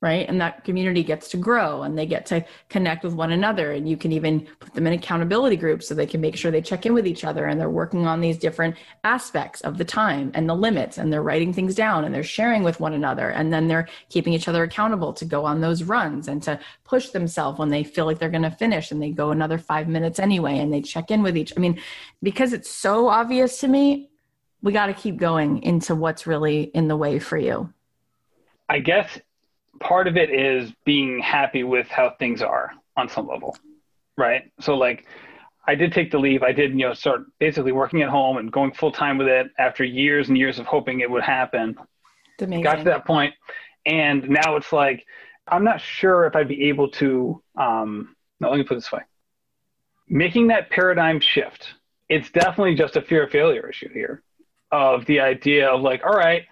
right? 0.02 0.26
And 0.28 0.40
that 0.40 0.64
community 0.64 1.02
gets 1.02 1.28
to 1.28 1.36
grow 1.36 1.82
and 1.82 1.96
they 1.98 2.06
get 2.06 2.24
to 2.26 2.42
connect 2.70 3.04
with 3.04 3.12
one 3.12 3.32
another. 3.32 3.72
And 3.72 3.86
you 3.86 3.98
can 3.98 4.12
even 4.12 4.46
put 4.58 4.72
them 4.72 4.86
in 4.86 4.94
accountability 4.94 5.56
groups 5.56 5.86
so 5.86 5.94
they 5.94 6.06
can 6.06 6.22
make 6.22 6.36
sure 6.36 6.50
they 6.50 6.62
check 6.62 6.86
in 6.86 6.94
with 6.94 7.06
each 7.06 7.22
other 7.22 7.46
and 7.46 7.60
they're 7.60 7.68
working 7.68 8.06
on 8.06 8.20
these 8.20 8.38
different 8.38 8.76
aspects 9.04 9.60
of 9.60 9.76
the 9.76 9.84
time 9.84 10.30
and 10.34 10.48
the 10.48 10.54
limits 10.54 10.96
and 10.96 11.12
they're 11.12 11.22
writing 11.22 11.52
things 11.52 11.74
down 11.74 12.04
and 12.04 12.14
they're 12.14 12.22
sharing 12.22 12.62
with 12.62 12.80
one 12.80 12.94
another. 12.94 13.28
And 13.28 13.52
then 13.52 13.68
they're 13.68 13.88
keeping 14.08 14.32
each 14.32 14.48
other 14.48 14.62
accountable 14.62 15.12
to 15.12 15.24
go 15.26 15.44
on 15.44 15.60
those 15.60 15.82
runs 15.82 16.28
and 16.28 16.42
to 16.44 16.58
push 16.84 17.10
themselves 17.10 17.58
when 17.58 17.68
they 17.68 17.84
feel 17.84 18.06
like 18.06 18.18
they're 18.18 18.30
going 18.30 18.42
to 18.42 18.50
finish 18.50 18.90
and 18.90 19.02
they 19.02 19.10
go 19.10 19.32
another 19.32 19.58
five 19.58 19.86
minutes 19.86 20.18
anyway 20.18 20.58
and 20.58 20.72
they 20.72 20.80
check 20.80 21.10
in 21.10 21.22
with 21.22 21.36
each. 21.36 21.52
I 21.58 21.60
mean, 21.60 21.78
because 22.22 22.54
it's 22.54 22.70
so 22.70 23.08
obvious 23.08 23.60
to 23.60 23.68
me, 23.68 24.09
we 24.62 24.72
got 24.72 24.86
to 24.86 24.94
keep 24.94 25.16
going 25.16 25.62
into 25.62 25.94
what's 25.94 26.26
really 26.26 26.62
in 26.62 26.88
the 26.88 26.96
way 26.96 27.18
for 27.18 27.38
you. 27.38 27.72
I 28.68 28.78
guess 28.78 29.18
part 29.80 30.06
of 30.06 30.16
it 30.16 30.30
is 30.30 30.72
being 30.84 31.20
happy 31.20 31.64
with 31.64 31.88
how 31.88 32.14
things 32.18 32.42
are 32.42 32.72
on 32.96 33.08
some 33.08 33.26
level, 33.26 33.56
right? 34.16 34.50
So 34.60 34.76
like 34.76 35.06
I 35.66 35.74
did 35.74 35.92
take 35.92 36.10
the 36.10 36.18
leave. 36.18 36.42
I 36.42 36.52
did, 36.52 36.72
you 36.72 36.86
know, 36.86 36.94
start 36.94 37.22
basically 37.38 37.72
working 37.72 38.02
at 38.02 38.08
home 38.08 38.36
and 38.36 38.50
going 38.50 38.72
full 38.72 38.92
time 38.92 39.18
with 39.18 39.28
it 39.28 39.50
after 39.58 39.84
years 39.84 40.28
and 40.28 40.36
years 40.36 40.58
of 40.58 40.66
hoping 40.66 41.00
it 41.00 41.10
would 41.10 41.22
happen. 41.22 41.76
Amazing. 42.40 42.62
Got 42.64 42.76
to 42.76 42.84
that 42.84 43.06
point, 43.06 43.34
and 43.84 44.28
now 44.28 44.56
it's 44.56 44.72
like 44.72 45.04
I'm 45.46 45.62
not 45.64 45.80
sure 45.80 46.24
if 46.24 46.34
I'd 46.34 46.48
be 46.48 46.68
able 46.68 46.88
to. 46.92 47.42
Um, 47.56 48.16
no, 48.40 48.50
let 48.50 48.56
me 48.56 48.64
put 48.64 48.74
it 48.74 48.76
this 48.78 48.92
way: 48.92 49.02
making 50.08 50.48
that 50.48 50.70
paradigm 50.70 51.20
shift. 51.20 51.74
It's 52.08 52.30
definitely 52.30 52.74
just 52.74 52.96
a 52.96 53.02
fear 53.02 53.24
of 53.24 53.30
failure 53.30 53.68
issue 53.68 53.92
here, 53.92 54.22
of 54.72 55.04
the 55.06 55.20
idea 55.20 55.68
of 55.68 55.82
like, 55.82 56.02
all 56.04 56.16
right, 56.16 56.44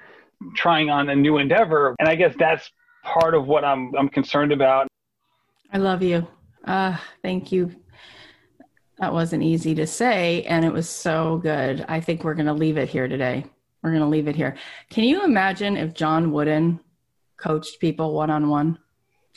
trying 0.55 0.91
on 0.91 1.09
a 1.09 1.17
new 1.17 1.39
endeavor, 1.39 1.95
and 1.99 2.09
I 2.09 2.15
guess 2.15 2.35
that's 2.39 2.71
part 3.03 3.35
of 3.35 3.47
what 3.47 3.65
I'm 3.65 3.95
I'm 3.97 4.09
concerned 4.09 4.53
about. 4.53 4.89
I 5.73 5.79
love 5.79 6.03
you. 6.03 6.27
Uh, 6.65 6.97
thank 7.23 7.53
you. 7.53 7.75
That 8.99 9.13
wasn't 9.13 9.43
easy 9.43 9.75
to 9.77 9.87
say, 9.87 10.43
and 10.45 10.65
it 10.65 10.73
was 10.73 10.89
so 10.89 11.39
good. 11.39 11.85
I 11.89 12.01
think 12.01 12.25
we're 12.25 12.35
going 12.35 12.47
to 12.47 12.53
leave 12.53 12.77
it 12.79 12.89
here 12.89 13.07
today. 13.07 13.45
We're 13.83 13.91
going 13.91 14.03
to 14.03 14.09
leave 14.09 14.27
it 14.27 14.35
here. 14.35 14.57
Can 14.91 15.05
you 15.05 15.25
imagine 15.25 15.77
if 15.77 15.95
John 15.95 16.33
Wooden 16.33 16.81
coached 17.37 17.79
people 17.79 18.13
one 18.13 18.31
on 18.31 18.49
one? 18.49 18.79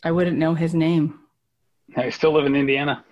I 0.03 0.11
wouldn't 0.11 0.37
know 0.37 0.55
his 0.55 0.73
name. 0.73 1.19
I 1.95 2.09
still 2.09 2.33
live 2.33 2.45
in 2.45 2.55
Indiana. 2.55 3.05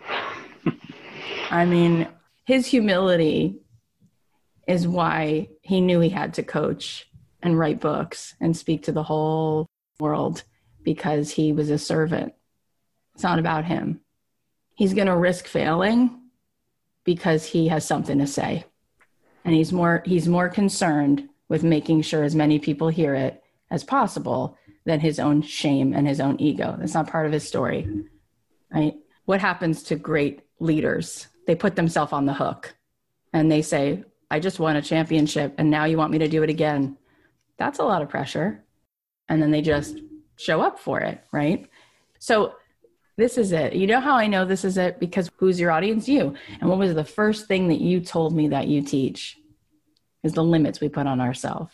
I 1.51 1.65
mean, 1.65 2.07
his 2.45 2.65
humility 2.65 3.59
is 4.69 4.87
why 4.87 5.49
he 5.63 5.81
knew 5.81 5.99
he 5.99 6.09
had 6.09 6.35
to 6.35 6.43
coach 6.43 7.09
and 7.41 7.57
write 7.57 7.79
books 7.79 8.35
and 8.39 8.55
speak 8.55 8.83
to 8.83 8.91
the 8.91 9.01
whole 9.01 9.65
world 9.99 10.43
because 10.83 11.31
he 11.31 11.51
was 11.51 11.71
a 11.71 11.79
servant. 11.79 12.33
It's 13.15 13.23
not 13.23 13.39
about 13.39 13.65
him. 13.65 14.01
He's 14.75 14.93
going 14.93 15.07
to 15.07 15.15
risk 15.15 15.47
failing 15.47 16.21
because 17.03 17.47
he 17.47 17.67
has 17.69 17.83
something 17.83 18.19
to 18.19 18.27
say. 18.27 18.63
And 19.43 19.55
he's 19.55 19.73
more 19.73 20.03
he's 20.05 20.27
more 20.27 20.49
concerned 20.49 21.27
with 21.47 21.63
making 21.63 22.03
sure 22.03 22.23
as 22.23 22.35
many 22.35 22.59
people 22.59 22.89
hear 22.89 23.15
it 23.15 23.41
as 23.71 23.83
possible 23.83 24.55
than 24.85 24.99
his 24.99 25.19
own 25.19 25.41
shame 25.41 25.93
and 25.93 26.07
his 26.07 26.19
own 26.19 26.39
ego. 26.39 26.75
That's 26.77 26.93
not 26.93 27.09
part 27.09 27.25
of 27.25 27.31
his 27.31 27.47
story. 27.47 28.05
Right? 28.71 28.93
What 29.25 29.41
happens 29.41 29.81
to 29.83 29.95
great 29.95 30.41
leaders? 30.59 31.25
They 31.47 31.55
put 31.55 31.75
themselves 31.75 32.13
on 32.13 32.27
the 32.27 32.33
hook 32.35 32.75
and 33.33 33.51
they 33.51 33.63
say, 33.63 34.03
I 34.31 34.39
just 34.39 34.59
won 34.59 34.75
a 34.75 34.81
championship 34.81 35.55
and 35.57 35.69
now 35.69 35.85
you 35.85 35.97
want 35.97 36.11
me 36.11 36.19
to 36.19 36.27
do 36.27 36.43
it 36.43 36.49
again. 36.49 36.97
That's 37.57 37.79
a 37.79 37.83
lot 37.83 38.01
of 38.01 38.09
pressure 38.09 38.63
and 39.27 39.41
then 39.41 39.51
they 39.51 39.61
just 39.61 39.99
show 40.37 40.61
up 40.61 40.79
for 40.79 40.99
it, 41.01 41.23
right? 41.31 41.67
So 42.19 42.55
this 43.17 43.37
is 43.37 43.51
it. 43.51 43.73
You 43.73 43.87
know 43.87 43.99
how 43.99 44.15
I 44.15 44.27
know 44.27 44.45
this 44.45 44.63
is 44.63 44.77
it? 44.77 44.99
Because 44.99 45.29
who's 45.37 45.59
your 45.59 45.71
audience? 45.71 46.07
You. 46.07 46.35
And 46.61 46.69
what 46.69 46.79
was 46.79 46.95
the 46.95 47.03
first 47.03 47.47
thing 47.47 47.67
that 47.67 47.81
you 47.81 47.99
told 47.99 48.35
me 48.35 48.47
that 48.49 48.67
you 48.67 48.81
teach? 48.81 49.37
Is 50.23 50.33
the 50.33 50.43
limits 50.43 50.81
we 50.81 50.89
put 50.89 51.07
on 51.07 51.21
ourselves. 51.21 51.73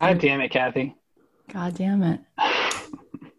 God 0.00 0.18
damn 0.18 0.40
it, 0.40 0.50
Cathy. 0.50 0.96
God 1.52 1.76
damn 1.76 2.02
it. 2.02 2.20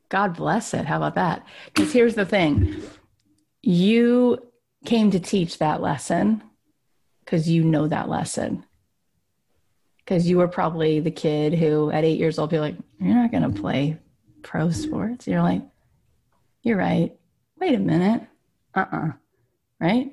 God 0.07 0.35
bless 0.35 0.73
it. 0.73 0.85
How 0.85 0.97
about 0.97 1.15
that? 1.15 1.45
Because 1.65 1.91
here's 1.91 2.15
the 2.15 2.25
thing 2.25 2.83
you 3.61 4.37
came 4.85 5.11
to 5.11 5.19
teach 5.19 5.57
that 5.57 5.81
lesson 5.81 6.43
because 7.23 7.49
you 7.49 7.63
know 7.63 7.88
that 7.88 8.09
lesson. 8.09 8.65
Because 9.97 10.27
you 10.27 10.38
were 10.38 10.47
probably 10.47 10.99
the 10.99 11.12
kid 11.12 11.53
who, 11.53 11.89
at 11.91 12.03
eight 12.03 12.19
years 12.19 12.38
old, 12.38 12.49
be 12.49 12.59
like, 12.59 12.75
You're 12.99 13.15
not 13.15 13.31
going 13.31 13.43
to 13.43 13.62
play 13.62 13.97
pro 14.41 14.69
sports. 14.69 15.27
You're 15.27 15.41
like, 15.41 15.62
You're 16.62 16.77
right. 16.77 17.15
Wait 17.59 17.75
a 17.75 17.79
minute. 17.79 18.27
Uh 18.75 18.86
uh-uh. 18.91 19.07
uh 19.07 19.12
Right? 19.79 20.12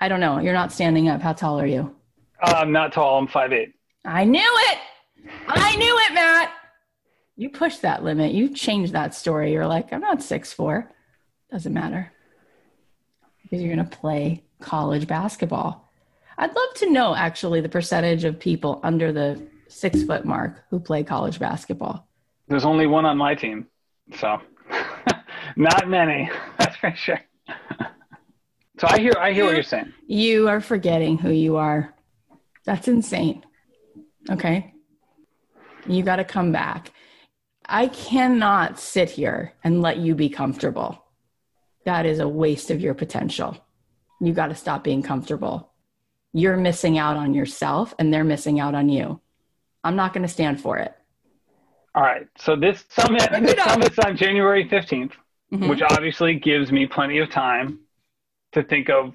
I 0.00 0.08
don't 0.08 0.20
know. 0.20 0.38
You're 0.38 0.54
not 0.54 0.72
standing 0.72 1.08
up. 1.08 1.20
How 1.20 1.32
tall 1.32 1.60
are 1.60 1.66
you? 1.66 1.94
Uh, 2.42 2.54
I'm 2.58 2.72
not 2.72 2.92
tall. 2.92 3.18
I'm 3.18 3.26
five 3.26 3.52
eight. 3.52 3.74
I 4.04 4.24
knew 4.24 4.40
it. 4.40 4.78
I 5.48 5.76
knew 5.76 5.98
it, 6.06 6.14
Matt. 6.14 6.52
You 7.36 7.50
pushed 7.50 7.82
that 7.82 8.04
limit. 8.04 8.32
You 8.32 8.48
changed 8.50 8.92
that 8.92 9.14
story. 9.14 9.52
You're 9.52 9.66
like, 9.66 9.92
I'm 9.92 10.00
not 10.00 10.22
six 10.22 10.52
four. 10.52 10.92
Doesn't 11.50 11.72
matter. 11.72 12.12
Because 13.42 13.62
you're 13.62 13.74
going 13.74 13.88
to 13.88 13.96
play 13.96 14.44
college 14.60 15.06
basketball. 15.06 15.87
I'd 16.40 16.54
love 16.54 16.74
to 16.76 16.90
know 16.90 17.16
actually 17.16 17.60
the 17.60 17.68
percentage 17.68 18.22
of 18.22 18.38
people 18.38 18.80
under 18.84 19.12
the 19.12 19.44
six 19.66 20.04
foot 20.04 20.24
mark 20.24 20.62
who 20.70 20.78
play 20.78 21.02
college 21.02 21.40
basketball. 21.40 22.08
There's 22.46 22.64
only 22.64 22.86
one 22.86 23.04
on 23.04 23.18
my 23.18 23.34
team. 23.34 23.66
So 24.16 24.40
not 25.56 25.88
many. 25.88 26.30
That's 26.58 26.76
for 26.76 26.94
sure. 26.94 27.20
so 28.78 28.86
I 28.88 29.00
hear 29.00 29.14
I 29.18 29.32
hear 29.32 29.46
what 29.46 29.54
you're 29.54 29.64
saying. 29.64 29.92
You 30.06 30.48
are 30.48 30.60
forgetting 30.60 31.18
who 31.18 31.30
you 31.30 31.56
are. 31.56 31.92
That's 32.64 32.86
insane. 32.86 33.44
Okay. 34.30 34.74
You 35.88 36.04
got 36.04 36.16
to 36.16 36.24
come 36.24 36.52
back. 36.52 36.92
I 37.66 37.88
cannot 37.88 38.78
sit 38.78 39.10
here 39.10 39.54
and 39.64 39.82
let 39.82 39.98
you 39.98 40.14
be 40.14 40.28
comfortable. 40.28 41.04
That 41.84 42.06
is 42.06 42.20
a 42.20 42.28
waste 42.28 42.70
of 42.70 42.80
your 42.80 42.94
potential. 42.94 43.56
You 44.20 44.32
got 44.32 44.48
to 44.48 44.54
stop 44.54 44.84
being 44.84 45.02
comfortable. 45.02 45.72
You're 46.32 46.56
missing 46.56 46.98
out 46.98 47.16
on 47.16 47.34
yourself 47.34 47.94
and 47.98 48.12
they're 48.12 48.24
missing 48.24 48.60
out 48.60 48.74
on 48.74 48.88
you. 48.88 49.20
I'm 49.84 49.96
not 49.96 50.12
going 50.12 50.22
to 50.22 50.32
stand 50.32 50.60
for 50.60 50.78
it. 50.78 50.94
All 51.94 52.02
right. 52.02 52.26
So 52.36 52.56
this 52.56 52.84
summit, 52.90 53.28
this 53.42 53.62
summit's 53.64 53.98
on 53.98 54.16
January 54.16 54.68
15th, 54.68 55.12
mm-hmm. 55.52 55.68
which 55.68 55.82
obviously 55.82 56.38
gives 56.38 56.70
me 56.70 56.86
plenty 56.86 57.18
of 57.18 57.30
time 57.30 57.80
to 58.52 58.62
think 58.62 58.88
of 58.88 59.14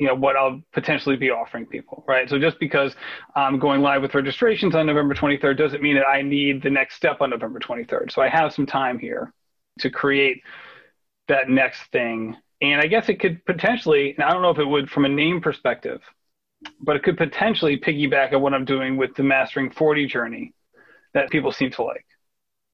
you 0.00 0.06
know 0.06 0.14
what 0.14 0.34
I'll 0.34 0.62
potentially 0.72 1.16
be 1.16 1.28
offering 1.28 1.66
people, 1.66 2.04
right? 2.08 2.26
So 2.26 2.38
just 2.38 2.58
because 2.58 2.94
I'm 3.36 3.58
going 3.58 3.82
live 3.82 4.00
with 4.00 4.14
registrations 4.14 4.74
on 4.74 4.86
November 4.86 5.14
23rd 5.14 5.58
doesn't 5.58 5.82
mean 5.82 5.94
that 5.96 6.08
I 6.08 6.22
need 6.22 6.62
the 6.62 6.70
next 6.70 6.94
step 6.94 7.20
on 7.20 7.28
November 7.28 7.60
23rd. 7.60 8.10
So 8.10 8.22
I 8.22 8.30
have 8.30 8.54
some 8.54 8.64
time 8.64 8.98
here 8.98 9.30
to 9.80 9.90
create 9.90 10.42
that 11.28 11.50
next 11.50 11.82
thing. 11.92 12.34
And 12.60 12.80
I 12.80 12.86
guess 12.86 13.08
it 13.08 13.20
could 13.20 13.44
potentially, 13.46 14.14
and 14.14 14.22
I 14.24 14.32
don't 14.32 14.42
know 14.42 14.50
if 14.50 14.58
it 14.58 14.64
would 14.64 14.90
from 14.90 15.04
a 15.04 15.08
name 15.08 15.40
perspective, 15.40 16.02
but 16.80 16.96
it 16.96 17.02
could 17.02 17.16
potentially 17.16 17.78
piggyback 17.78 18.34
on 18.34 18.42
what 18.42 18.52
I'm 18.52 18.64
doing 18.64 18.96
with 18.96 19.14
the 19.14 19.22
Mastering 19.22 19.70
40 19.70 20.06
journey 20.06 20.52
that 21.14 21.30
people 21.30 21.52
seem 21.52 21.70
to 21.72 21.82
like. 21.82 22.04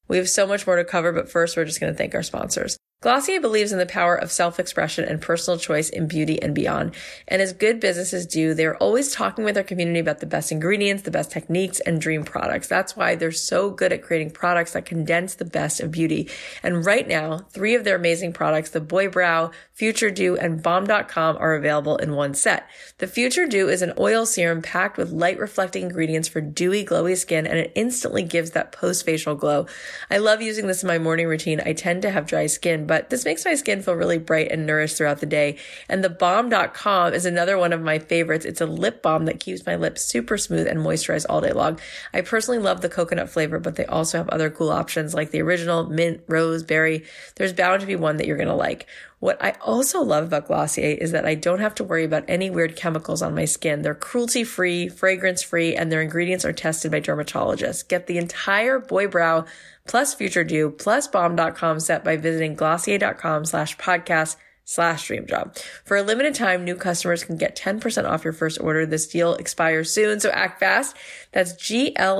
We 0.07 0.17
have 0.17 0.29
so 0.29 0.47
much 0.47 0.65
more 0.67 0.75
to 0.75 0.85
cover, 0.85 1.11
but 1.11 1.29
first, 1.29 1.57
we're 1.57 1.65
just 1.65 1.79
going 1.79 1.91
to 1.91 1.97
thank 1.97 2.15
our 2.15 2.23
sponsors. 2.23 2.77
Glossier 2.99 3.39
believes 3.39 3.71
in 3.71 3.77
the 3.77 3.85
power 3.85 4.15
of 4.15 4.31
self-expression 4.31 5.05
and 5.05 5.21
personal 5.21 5.59
choice 5.59 5.87
in 5.87 6.07
beauty 6.07 6.41
and 6.41 6.55
beyond. 6.55 6.95
And 7.27 7.43
as 7.43 7.53
good 7.53 7.79
businesses 7.79 8.25
do, 8.25 8.55
they're 8.55 8.75
always 8.77 9.13
talking 9.13 9.45
with 9.45 9.53
their 9.53 9.63
community 9.63 9.99
about 9.99 10.19
the 10.19 10.25
best 10.25 10.51
ingredients, 10.51 11.03
the 11.03 11.11
best 11.11 11.29
techniques, 11.29 11.79
and 11.81 12.01
dream 12.01 12.23
products. 12.23 12.67
That's 12.67 12.97
why 12.97 13.13
they're 13.13 13.31
so 13.31 13.69
good 13.69 13.93
at 13.93 14.01
creating 14.01 14.31
products 14.31 14.73
that 14.73 14.85
condense 14.85 15.35
the 15.35 15.45
best 15.45 15.79
of 15.79 15.91
beauty. 15.91 16.27
And 16.63 16.83
right 16.83 17.07
now, 17.07 17.45
three 17.51 17.75
of 17.75 17.83
their 17.83 17.97
amazing 17.97 18.33
products, 18.33 18.71
the 18.71 18.81
Boy 18.81 19.09
Brow, 19.09 19.51
Future 19.73 20.09
Dew, 20.09 20.35
and 20.35 20.63
Balm.com 20.63 21.37
are 21.37 21.53
available 21.53 21.97
in 21.97 22.15
one 22.15 22.33
set. 22.33 22.67
The 22.97 23.05
Future 23.05 23.45
Dew 23.45 23.69
is 23.69 23.83
an 23.83 23.93
oil 23.99 24.25
serum 24.25 24.63
packed 24.63 24.97
with 24.97 25.11
light 25.11 25.37
reflecting 25.37 25.83
ingredients 25.83 26.27
for 26.27 26.41
dewy, 26.41 26.83
glowy 26.83 27.15
skin, 27.15 27.45
and 27.45 27.59
it 27.59 27.73
instantly 27.75 28.23
gives 28.23 28.51
that 28.51 28.71
post 28.71 29.05
facial 29.05 29.35
glow. 29.35 29.67
I 30.09 30.17
love 30.17 30.41
using 30.41 30.65
this 30.65 30.81
in 30.81 30.87
my 30.87 30.97
morning 30.97 31.27
routine. 31.27 31.61
I 31.63 31.73
tend 31.73 32.01
to 32.01 32.09
have 32.09 32.25
dry 32.25 32.47
skin, 32.47 32.86
but 32.87 33.09
this 33.09 33.25
makes 33.25 33.45
my 33.45 33.55
skin 33.55 33.81
feel 33.81 33.93
really 33.93 34.17
bright 34.17 34.51
and 34.51 34.65
nourished 34.65 34.97
throughout 34.97 35.19
the 35.19 35.25
day. 35.25 35.57
And 35.87 36.03
the 36.03 36.09
balm.com 36.09 37.13
is 37.13 37.25
another 37.25 37.57
one 37.57 37.73
of 37.73 37.81
my 37.81 37.99
favorites. 37.99 38.45
It's 38.45 38.61
a 38.61 38.65
lip 38.65 39.01
balm 39.01 39.25
that 39.25 39.39
keeps 39.39 39.65
my 39.65 39.75
lips 39.75 40.03
super 40.03 40.37
smooth 40.37 40.67
and 40.67 40.79
moisturized 40.79 41.25
all 41.29 41.41
day 41.41 41.51
long. 41.51 41.79
I 42.13 42.21
personally 42.21 42.59
love 42.59 42.81
the 42.81 42.89
coconut 42.89 43.29
flavor, 43.29 43.59
but 43.59 43.75
they 43.75 43.85
also 43.85 44.17
have 44.17 44.29
other 44.29 44.49
cool 44.49 44.71
options 44.71 45.13
like 45.13 45.31
the 45.31 45.41
original 45.41 45.85
mint, 45.85 46.21
rose, 46.27 46.63
berry. 46.63 47.03
There's 47.35 47.53
bound 47.53 47.81
to 47.81 47.87
be 47.87 47.95
one 47.95 48.17
that 48.17 48.27
you're 48.27 48.37
going 48.37 48.47
to 48.47 48.55
like. 48.55 48.87
What 49.19 49.43
I 49.43 49.55
also 49.61 50.03
love 50.03 50.25
about 50.25 50.47
Glossier 50.47 50.95
is 50.95 51.11
that 51.11 51.25
I 51.25 51.33
don't 51.33 51.59
have 51.59 51.73
to 51.75 51.83
worry 51.83 52.03
about 52.03 52.25
any 52.27 52.51
weird 52.51 52.75
chemicals 52.75 53.23
on 53.23 53.33
my 53.33 53.45
skin. 53.45 53.81
They're 53.81 53.95
cruelty 53.95 54.43
free, 54.43 54.89
fragrance 54.89 55.41
free, 55.41 55.75
and 55.75 55.91
their 55.91 56.03
ingredients 56.03 56.45
are 56.45 56.53
tested 56.53 56.91
by 56.91 57.01
dermatologists. 57.01 57.87
Get 57.87 58.05
the 58.05 58.19
entire 58.19 58.77
Boy 58.77 59.07
Brow 59.07 59.45
plus 59.87 60.13
Future 60.13 60.43
Dew 60.43 60.69
plus 60.69 61.07
Balm.com 61.07 61.79
set 61.79 62.03
by 62.03 62.17
visiting 62.17 62.55
glossier.com 62.55 63.45
slash 63.45 63.77
podcast 63.77 64.35
slash 64.67 65.07
dream 65.07 65.25
job. 65.25 65.55
For 65.85 65.97
a 65.97 66.03
limited 66.03 66.35
time, 66.35 66.63
new 66.65 66.75
customers 66.75 67.23
can 67.23 67.37
get 67.37 67.57
10% 67.57 68.07
off 68.07 68.23
your 68.23 68.33
first 68.33 68.59
order. 68.59 68.85
This 68.85 69.07
deal 69.07 69.33
expires 69.35 69.91
soon, 69.91 70.19
so 70.19 70.29
act 70.29 70.59
fast. 70.59 70.95
That's 71.31 71.53
G-L-O-S-S-I-E-R 71.53 72.11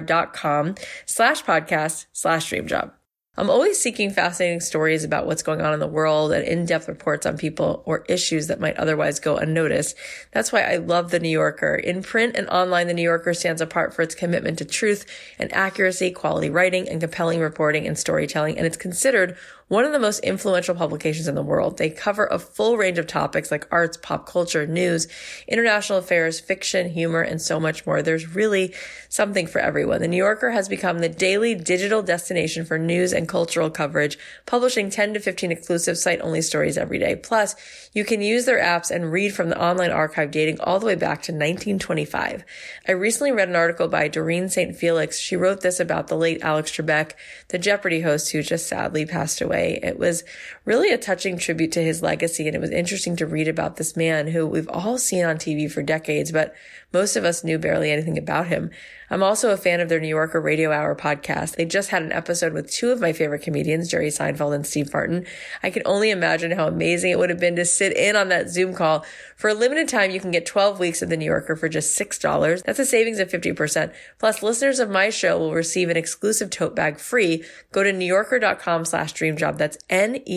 dot 0.00 0.32
com 0.32 0.74
slash 1.04 1.44
podcast 1.44 2.06
slash 2.12 2.48
dream 2.48 2.66
job. 2.66 2.95
I'm 3.38 3.50
always 3.50 3.78
seeking 3.78 4.10
fascinating 4.10 4.60
stories 4.60 5.04
about 5.04 5.26
what's 5.26 5.42
going 5.42 5.60
on 5.60 5.74
in 5.74 5.80
the 5.80 5.86
world 5.86 6.32
and 6.32 6.42
in-depth 6.42 6.88
reports 6.88 7.26
on 7.26 7.36
people 7.36 7.82
or 7.84 8.04
issues 8.08 8.46
that 8.46 8.60
might 8.60 8.78
otherwise 8.78 9.20
go 9.20 9.36
unnoticed. 9.36 9.94
That's 10.32 10.52
why 10.52 10.62
I 10.62 10.76
love 10.76 11.10
The 11.10 11.20
New 11.20 11.28
Yorker. 11.28 11.74
In 11.74 12.02
print 12.02 12.34
and 12.34 12.48
online, 12.48 12.86
The 12.86 12.94
New 12.94 13.02
Yorker 13.02 13.34
stands 13.34 13.60
apart 13.60 13.92
for 13.92 14.00
its 14.00 14.14
commitment 14.14 14.56
to 14.58 14.64
truth 14.64 15.04
and 15.38 15.52
accuracy, 15.52 16.12
quality 16.12 16.48
writing, 16.48 16.88
and 16.88 16.98
compelling 16.98 17.40
reporting 17.40 17.86
and 17.86 17.98
storytelling, 17.98 18.56
and 18.56 18.66
it's 18.66 18.78
considered 18.78 19.36
one 19.68 19.84
of 19.84 19.90
the 19.90 19.98
most 19.98 20.20
influential 20.20 20.76
publications 20.76 21.26
in 21.26 21.34
the 21.34 21.42
world. 21.42 21.76
They 21.76 21.90
cover 21.90 22.26
a 22.26 22.38
full 22.38 22.76
range 22.76 22.98
of 22.98 23.08
topics 23.08 23.50
like 23.50 23.66
arts, 23.72 23.96
pop 23.96 24.24
culture, 24.24 24.64
news, 24.64 25.08
international 25.48 25.98
affairs, 25.98 26.38
fiction, 26.38 26.88
humor, 26.88 27.20
and 27.20 27.42
so 27.42 27.58
much 27.58 27.84
more. 27.84 28.00
There's 28.00 28.36
really 28.36 28.74
something 29.08 29.48
for 29.48 29.58
everyone. 29.58 30.00
The 30.00 30.08
New 30.08 30.16
Yorker 30.16 30.50
has 30.52 30.68
become 30.68 31.00
the 31.00 31.08
daily 31.08 31.56
digital 31.56 32.00
destination 32.00 32.64
for 32.64 32.78
news 32.78 33.12
and 33.12 33.28
cultural 33.28 33.68
coverage, 33.68 34.18
publishing 34.46 34.88
10 34.88 35.14
to 35.14 35.20
15 35.20 35.50
exclusive 35.50 35.98
site 35.98 36.20
only 36.20 36.42
stories 36.42 36.78
every 36.78 37.00
day. 37.00 37.16
Plus, 37.16 37.56
you 37.92 38.04
can 38.04 38.22
use 38.22 38.44
their 38.44 38.62
apps 38.62 38.92
and 38.92 39.10
read 39.10 39.34
from 39.34 39.48
the 39.48 39.60
online 39.60 39.90
archive 39.90 40.30
dating 40.30 40.60
all 40.60 40.78
the 40.78 40.86
way 40.86 40.94
back 40.94 41.22
to 41.22 41.32
1925. 41.32 42.44
I 42.86 42.92
recently 42.92 43.32
read 43.32 43.48
an 43.48 43.56
article 43.56 43.88
by 43.88 44.06
Doreen 44.06 44.48
St. 44.48 44.76
Felix. 44.76 45.18
She 45.18 45.34
wrote 45.34 45.62
this 45.62 45.80
about 45.80 46.06
the 46.06 46.16
late 46.16 46.42
Alex 46.42 46.70
Trebek, 46.70 47.12
the 47.48 47.58
Jeopardy 47.58 48.02
host 48.02 48.30
who 48.30 48.42
just 48.42 48.68
sadly 48.68 49.04
passed 49.04 49.40
away 49.40 49.55
way. 49.56 49.80
It 49.82 49.98
was 49.98 50.22
really 50.64 50.90
a 50.90 50.98
touching 50.98 51.38
tribute 51.38 51.72
to 51.72 51.82
his 51.82 52.02
legacy. 52.02 52.46
And 52.46 52.54
it 52.54 52.60
was 52.60 52.70
interesting 52.70 53.16
to 53.16 53.26
read 53.26 53.48
about 53.48 53.76
this 53.76 53.96
man 53.96 54.28
who 54.28 54.46
we've 54.46 54.68
all 54.68 54.98
seen 54.98 55.24
on 55.24 55.36
TV 55.36 55.70
for 55.70 55.82
decades, 55.82 56.30
but 56.30 56.54
most 56.92 57.16
of 57.16 57.24
us 57.24 57.44
knew 57.44 57.58
barely 57.58 57.90
anything 57.90 58.18
about 58.18 58.48
him. 58.48 58.70
I'm 59.10 59.22
also 59.22 59.50
a 59.50 59.56
fan 59.56 59.80
of 59.80 59.88
their 59.88 60.00
New 60.00 60.08
Yorker 60.08 60.40
Radio 60.40 60.72
Hour 60.72 60.94
podcast. 60.96 61.56
They 61.56 61.64
just 61.64 61.90
had 61.90 62.02
an 62.02 62.12
episode 62.12 62.52
with 62.52 62.70
two 62.70 62.90
of 62.90 63.00
my 63.00 63.12
favorite 63.12 63.42
comedians, 63.42 63.88
Jerry 63.88 64.08
Seinfeld 64.08 64.54
and 64.54 64.66
Steve 64.66 64.92
Martin. 64.92 65.26
I 65.62 65.70
can 65.70 65.82
only 65.84 66.10
imagine 66.10 66.50
how 66.50 66.66
amazing 66.66 67.12
it 67.12 67.18
would 67.18 67.30
have 67.30 67.40
been 67.40 67.56
to 67.56 67.64
sit 67.64 67.96
in 67.96 68.16
on 68.16 68.28
that 68.30 68.48
Zoom 68.50 68.74
call. 68.74 69.04
For 69.36 69.48
a 69.50 69.54
limited 69.54 69.88
time, 69.88 70.10
you 70.10 70.18
can 70.20 70.30
get 70.30 70.46
12 70.46 70.78
weeks 70.78 71.02
of 71.02 71.08
the 71.08 71.16
New 71.16 71.26
Yorker 71.26 71.56
for 71.56 71.68
just 71.68 71.98
$6. 71.98 72.62
That's 72.64 72.78
a 72.78 72.84
savings 72.84 73.18
of 73.18 73.28
50%. 73.28 73.92
Plus, 74.18 74.42
listeners 74.42 74.78
of 74.78 74.90
my 74.90 75.10
show 75.10 75.38
will 75.38 75.52
receive 75.52 75.88
an 75.90 75.96
exclusive 75.96 76.50
tote 76.50 76.74
bag 76.74 76.98
free. 76.98 77.44
Go 77.72 77.82
to 77.82 77.92
newyorker.com 77.92 78.86
slash 78.86 79.12
dreamjob. 79.12 79.58
That's 79.58 79.78
N-E-W-Y-O-R-K-E-R 79.90 80.30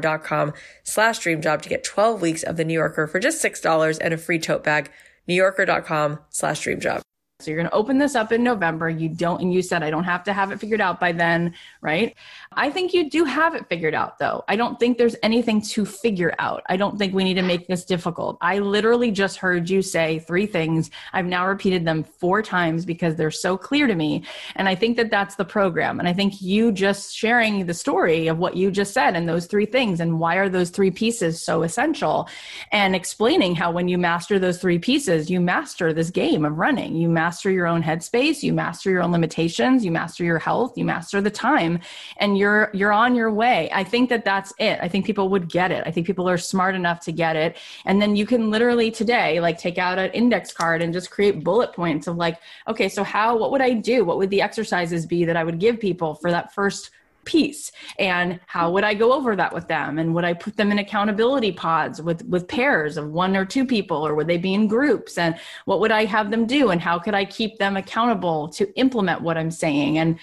dot 0.00 0.24
com 0.24 0.52
slash 0.82 1.20
dreamjob 1.20 1.62
to 1.62 1.68
get 1.68 1.84
12 1.84 2.20
weeks 2.20 2.42
of 2.42 2.56
the 2.56 2.64
New 2.64 2.74
Yorker 2.74 3.06
for 3.06 3.20
just 3.20 3.42
$6 3.44 3.98
and 4.00 4.12
a 4.12 4.18
free 4.18 4.38
tote 4.38 4.64
bag 4.64 4.90
newyorker.com 5.28 6.18
slash 6.30 6.64
dreamjob. 6.66 7.02
So 7.40 7.50
you're 7.50 7.58
going 7.60 7.68
to 7.68 7.76
open 7.76 7.98
this 7.98 8.14
up 8.14 8.32
in 8.32 8.42
November. 8.42 8.88
You 8.88 9.10
don't, 9.10 9.42
and 9.42 9.52
you 9.52 9.60
said 9.60 9.82
I 9.82 9.90
don't 9.90 10.04
have 10.04 10.24
to 10.24 10.32
have 10.32 10.52
it 10.52 10.58
figured 10.58 10.80
out 10.80 10.98
by 10.98 11.12
then, 11.12 11.52
right? 11.82 12.16
I 12.50 12.70
think 12.70 12.94
you 12.94 13.10
do 13.10 13.24
have 13.24 13.54
it 13.54 13.68
figured 13.68 13.92
out 13.92 14.18
though. 14.18 14.42
I 14.48 14.56
don't 14.56 14.80
think 14.80 14.96
there's 14.96 15.16
anything 15.22 15.60
to 15.60 15.84
figure 15.84 16.34
out. 16.38 16.62
I 16.70 16.78
don't 16.78 16.96
think 16.96 17.12
we 17.12 17.24
need 17.24 17.34
to 17.34 17.42
make 17.42 17.66
this 17.66 17.84
difficult. 17.84 18.38
I 18.40 18.60
literally 18.60 19.10
just 19.10 19.36
heard 19.36 19.68
you 19.68 19.82
say 19.82 20.20
three 20.20 20.46
things. 20.46 20.90
I've 21.12 21.26
now 21.26 21.46
repeated 21.46 21.84
them 21.84 22.04
four 22.04 22.40
times 22.40 22.86
because 22.86 23.16
they're 23.16 23.30
so 23.30 23.58
clear 23.58 23.86
to 23.86 23.94
me. 23.94 24.24
And 24.54 24.66
I 24.66 24.74
think 24.74 24.96
that 24.96 25.10
that's 25.10 25.34
the 25.34 25.44
program. 25.44 25.98
And 25.98 26.08
I 26.08 26.14
think 26.14 26.40
you 26.40 26.72
just 26.72 27.14
sharing 27.14 27.66
the 27.66 27.74
story 27.74 28.28
of 28.28 28.38
what 28.38 28.56
you 28.56 28.70
just 28.70 28.94
said 28.94 29.14
and 29.14 29.28
those 29.28 29.44
three 29.44 29.66
things 29.66 30.00
and 30.00 30.18
why 30.18 30.36
are 30.36 30.48
those 30.48 30.70
three 30.70 30.90
pieces 30.90 31.42
so 31.42 31.64
essential 31.64 32.30
and 32.72 32.96
explaining 32.96 33.56
how 33.56 33.70
when 33.70 33.88
you 33.88 33.98
master 33.98 34.38
those 34.38 34.56
three 34.56 34.78
pieces, 34.78 35.28
you 35.28 35.38
master 35.38 35.92
this 35.92 36.08
game 36.08 36.46
of 36.46 36.56
running. 36.56 36.96
You 36.96 37.10
master 37.10 37.25
master 37.26 37.50
your 37.50 37.66
own 37.66 37.82
headspace, 37.82 38.40
you 38.44 38.52
master 38.52 38.88
your 38.88 39.02
own 39.02 39.10
limitations, 39.10 39.84
you 39.84 39.90
master 39.90 40.22
your 40.22 40.38
health, 40.38 40.78
you 40.78 40.84
master 40.84 41.20
the 41.20 41.28
time, 41.28 41.80
and 42.18 42.38
you're 42.38 42.70
you're 42.72 42.92
on 42.92 43.16
your 43.16 43.32
way. 43.32 43.68
I 43.72 43.82
think 43.82 44.10
that 44.10 44.24
that's 44.24 44.52
it. 44.60 44.78
I 44.80 44.86
think 44.86 45.04
people 45.04 45.28
would 45.30 45.48
get 45.48 45.72
it. 45.72 45.82
I 45.84 45.90
think 45.90 46.06
people 46.06 46.28
are 46.28 46.38
smart 46.38 46.76
enough 46.76 47.00
to 47.00 47.10
get 47.10 47.34
it. 47.34 47.56
And 47.84 48.00
then 48.00 48.14
you 48.14 48.26
can 48.26 48.48
literally 48.48 48.92
today 48.92 49.40
like 49.40 49.58
take 49.58 49.76
out 49.76 49.98
an 49.98 50.12
index 50.12 50.52
card 50.52 50.82
and 50.82 50.92
just 50.92 51.10
create 51.10 51.42
bullet 51.42 51.72
points 51.72 52.06
of 52.06 52.14
like, 52.16 52.38
okay, 52.68 52.88
so 52.88 53.02
how 53.02 53.36
what 53.36 53.50
would 53.50 53.60
I 53.70 53.72
do? 53.72 54.04
What 54.04 54.18
would 54.18 54.30
the 54.30 54.40
exercises 54.40 55.04
be 55.04 55.24
that 55.24 55.36
I 55.36 55.42
would 55.42 55.58
give 55.58 55.80
people 55.80 56.14
for 56.14 56.30
that 56.30 56.54
first 56.54 56.90
piece 57.26 57.70
and 57.98 58.40
how 58.46 58.70
would 58.70 58.84
i 58.84 58.94
go 58.94 59.12
over 59.12 59.36
that 59.36 59.52
with 59.52 59.68
them? 59.68 59.98
And 59.98 60.14
would 60.14 60.24
i 60.24 60.32
put 60.32 60.56
them 60.56 60.72
in 60.72 60.78
accountability 60.78 61.52
pods 61.52 62.00
with 62.00 62.24
with 62.26 62.48
pairs 62.48 62.96
of 62.96 63.10
one 63.10 63.36
or 63.36 63.44
two 63.44 63.66
people 63.66 64.06
or 64.06 64.14
would 64.14 64.28
they 64.28 64.38
be 64.38 64.54
in 64.54 64.66
groups? 64.66 65.18
And 65.18 65.38
what 65.66 65.80
would 65.80 65.92
i 65.92 66.04
have 66.04 66.30
them 66.30 66.46
do? 66.46 66.70
And 66.70 66.80
how 66.80 66.98
could 66.98 67.14
i 67.14 67.24
keep 67.24 67.58
them 67.58 67.76
accountable 67.76 68.48
to 68.50 68.72
implement 68.78 69.20
what 69.20 69.36
i'm 69.36 69.50
saying? 69.50 69.98
And 69.98 70.18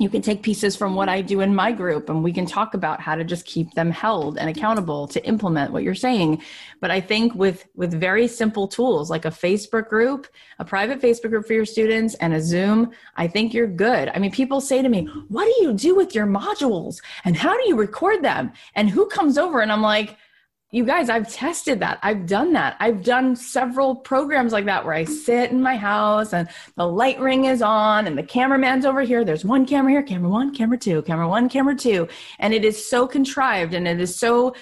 you 0.00 0.08
can 0.08 0.22
take 0.22 0.42
pieces 0.42 0.74
from 0.74 0.94
what 0.94 1.10
I 1.10 1.20
do 1.20 1.40
in 1.40 1.54
my 1.54 1.72
group 1.72 2.08
and 2.08 2.24
we 2.24 2.32
can 2.32 2.46
talk 2.46 2.72
about 2.72 3.02
how 3.02 3.14
to 3.14 3.22
just 3.22 3.44
keep 3.44 3.74
them 3.74 3.90
held 3.90 4.38
and 4.38 4.48
accountable 4.48 5.06
to 5.08 5.22
implement 5.26 5.72
what 5.72 5.82
you're 5.82 5.94
saying. 5.94 6.42
But 6.80 6.90
I 6.90 7.02
think 7.02 7.34
with 7.34 7.66
with 7.76 7.92
very 7.92 8.26
simple 8.26 8.66
tools 8.66 9.10
like 9.10 9.26
a 9.26 9.30
Facebook 9.30 9.90
group, 9.90 10.26
a 10.58 10.64
private 10.64 11.02
Facebook 11.02 11.28
group 11.28 11.46
for 11.46 11.52
your 11.52 11.66
students 11.66 12.14
and 12.14 12.32
a 12.32 12.40
Zoom, 12.40 12.92
I 13.16 13.28
think 13.28 13.52
you're 13.52 13.66
good. 13.66 14.10
I 14.14 14.18
mean, 14.18 14.30
people 14.30 14.62
say 14.62 14.80
to 14.80 14.88
me, 14.88 15.04
"What 15.28 15.44
do 15.44 15.62
you 15.62 15.74
do 15.74 15.94
with 15.94 16.14
your 16.14 16.26
modules? 16.26 17.02
And 17.26 17.36
how 17.36 17.54
do 17.54 17.68
you 17.68 17.76
record 17.76 18.22
them? 18.22 18.52
And 18.74 18.88
who 18.88 19.06
comes 19.06 19.36
over?" 19.36 19.60
And 19.60 19.70
I'm 19.70 19.82
like, 19.82 20.16
you 20.72 20.84
guys, 20.84 21.10
I've 21.10 21.28
tested 21.28 21.80
that. 21.80 21.98
I've 22.00 22.26
done 22.26 22.52
that. 22.52 22.76
I've 22.78 23.02
done 23.02 23.34
several 23.34 23.96
programs 23.96 24.52
like 24.52 24.66
that 24.66 24.84
where 24.84 24.94
I 24.94 25.02
sit 25.02 25.50
in 25.50 25.60
my 25.60 25.76
house 25.76 26.32
and 26.32 26.48
the 26.76 26.86
light 26.86 27.18
ring 27.18 27.46
is 27.46 27.60
on 27.60 28.06
and 28.06 28.16
the 28.16 28.22
cameraman's 28.22 28.86
over 28.86 29.00
here. 29.00 29.24
There's 29.24 29.44
one 29.44 29.66
camera 29.66 29.90
here, 29.90 30.02
camera 30.04 30.30
one, 30.30 30.54
camera 30.54 30.78
two, 30.78 31.02
camera 31.02 31.28
one, 31.28 31.48
camera 31.48 31.74
two. 31.74 32.06
And 32.38 32.54
it 32.54 32.64
is 32.64 32.88
so 32.88 33.08
contrived 33.08 33.74
and 33.74 33.88
it 33.88 34.00
is 34.00 34.14
so 34.14 34.54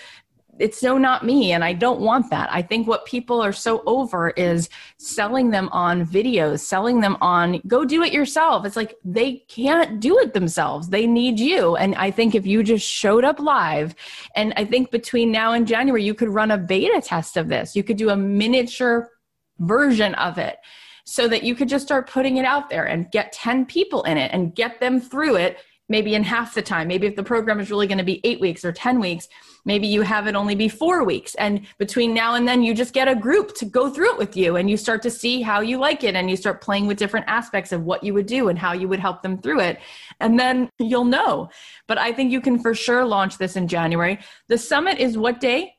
it's 0.61 0.78
so 0.78 0.98
not 0.98 1.24
me 1.24 1.52
and 1.52 1.64
i 1.64 1.72
don't 1.72 2.00
want 2.00 2.30
that. 2.30 2.48
I 2.52 2.62
think 2.62 2.86
what 2.86 3.06
people 3.06 3.40
are 3.40 3.52
so 3.52 3.82
over 3.86 4.30
is 4.30 4.68
selling 4.98 5.50
them 5.50 5.68
on 5.70 6.06
videos 6.06 6.61
selling 6.61 7.00
them 7.00 7.16
on 7.20 7.61
go 7.66 7.84
do 7.84 8.02
it 8.02 8.12
yourself. 8.12 8.64
It's 8.64 8.76
like 8.76 8.96
they 9.04 9.44
can't 9.48 10.00
do 10.00 10.18
it 10.18 10.34
themselves. 10.34 10.88
They 10.88 11.06
need 11.06 11.38
you. 11.38 11.76
And 11.76 11.94
i 11.94 12.11
think 12.11 12.34
if 12.34 12.46
you 12.46 12.62
just 12.62 12.86
showed 12.86 13.24
up 13.24 13.38
live 13.40 13.94
and 14.34 14.52
i 14.56 14.64
think 14.64 14.90
between 14.90 15.30
now 15.32 15.52
and 15.52 15.66
january 15.66 16.04
you 16.04 16.14
could 16.14 16.28
run 16.28 16.50
a 16.50 16.59
beta 16.59 17.00
test 17.00 17.36
of 17.36 17.48
this. 17.48 17.76
You 17.76 17.82
could 17.82 17.96
do 17.96 18.11
a 18.11 18.16
miniature 18.16 19.11
version 19.59 20.14
of 20.14 20.38
it 20.38 20.59
so 21.04 21.26
that 21.26 21.42
you 21.42 21.54
could 21.54 21.68
just 21.68 21.86
start 21.86 22.11
putting 22.11 22.36
it 22.36 22.44
out 22.44 22.68
there 22.68 22.84
and 22.84 23.11
get 23.11 23.32
10 23.32 23.64
people 23.66 24.02
in 24.02 24.18
it 24.18 24.30
and 24.32 24.54
get 24.54 24.78
them 24.78 25.00
through 25.00 25.36
it 25.36 25.59
maybe 25.88 26.14
in 26.14 26.22
half 26.22 26.54
the 26.54 26.62
time. 26.62 26.88
Maybe 26.88 27.06
if 27.06 27.16
the 27.16 27.22
program 27.22 27.61
is 27.61 27.70
really 27.70 27.86
going 27.86 27.98
to 27.98 28.04
be 28.04 28.20
eight 28.24 28.40
weeks 28.40 28.64
or 28.64 28.72
10 28.72 29.00
weeks, 29.00 29.26
maybe 29.69 29.87
you 29.87 30.01
have 30.01 30.27
it 30.27 30.35
only 30.35 30.55
be 30.55 30.66
four 30.66 31.05
weeks. 31.05 31.35
And 31.35 31.61
between 31.77 32.14
now 32.14 32.35
and 32.35 32.49
then, 32.49 32.62
you 32.62 32.75
just 32.75 32.95
get 32.95 33.07
a 33.07 33.14
group 33.14 33.55
to 33.57 33.66
go 33.66 33.91
through 33.91 34.12
it 34.14 34.19
with 34.19 34.35
you 34.37 34.57
and 34.57 34.69
you 34.69 34.79
start 34.79 35.03
to 35.03 35.11
see 35.11 35.43
how 35.43 35.61
you 35.61 35.79
like 35.79 36.03
it 36.03 36.16
and 36.16 36.29
you 36.29 36.37
start 36.37 36.62
playing 36.62 36.87
with 36.87 36.97
different 36.97 37.27
aspects 37.29 37.71
of 37.71 37.83
what 37.83 38.03
you 38.03 38.14
would 38.14 38.27
do 38.27 38.49
and 38.49 38.59
how 38.59 38.73
you 38.73 38.89
would 38.89 38.99
help 38.99 39.23
them 39.23 39.37
through 39.37 39.61
it. 39.61 39.79
And 40.21 40.41
then 40.41 40.71
you'll 40.79 41.05
know. 41.05 41.51
But 41.87 41.99
I 41.99 42.12
think 42.12 42.33
you 42.33 42.41
can 42.41 42.59
for 42.59 42.75
sure 42.75 43.05
launch 43.05 43.37
this 43.37 43.57
in 43.57 43.69
January. 43.69 44.19
The 44.49 44.57
summit 44.57 44.99
is 44.99 45.19
what 45.19 45.39
day? 45.39 45.75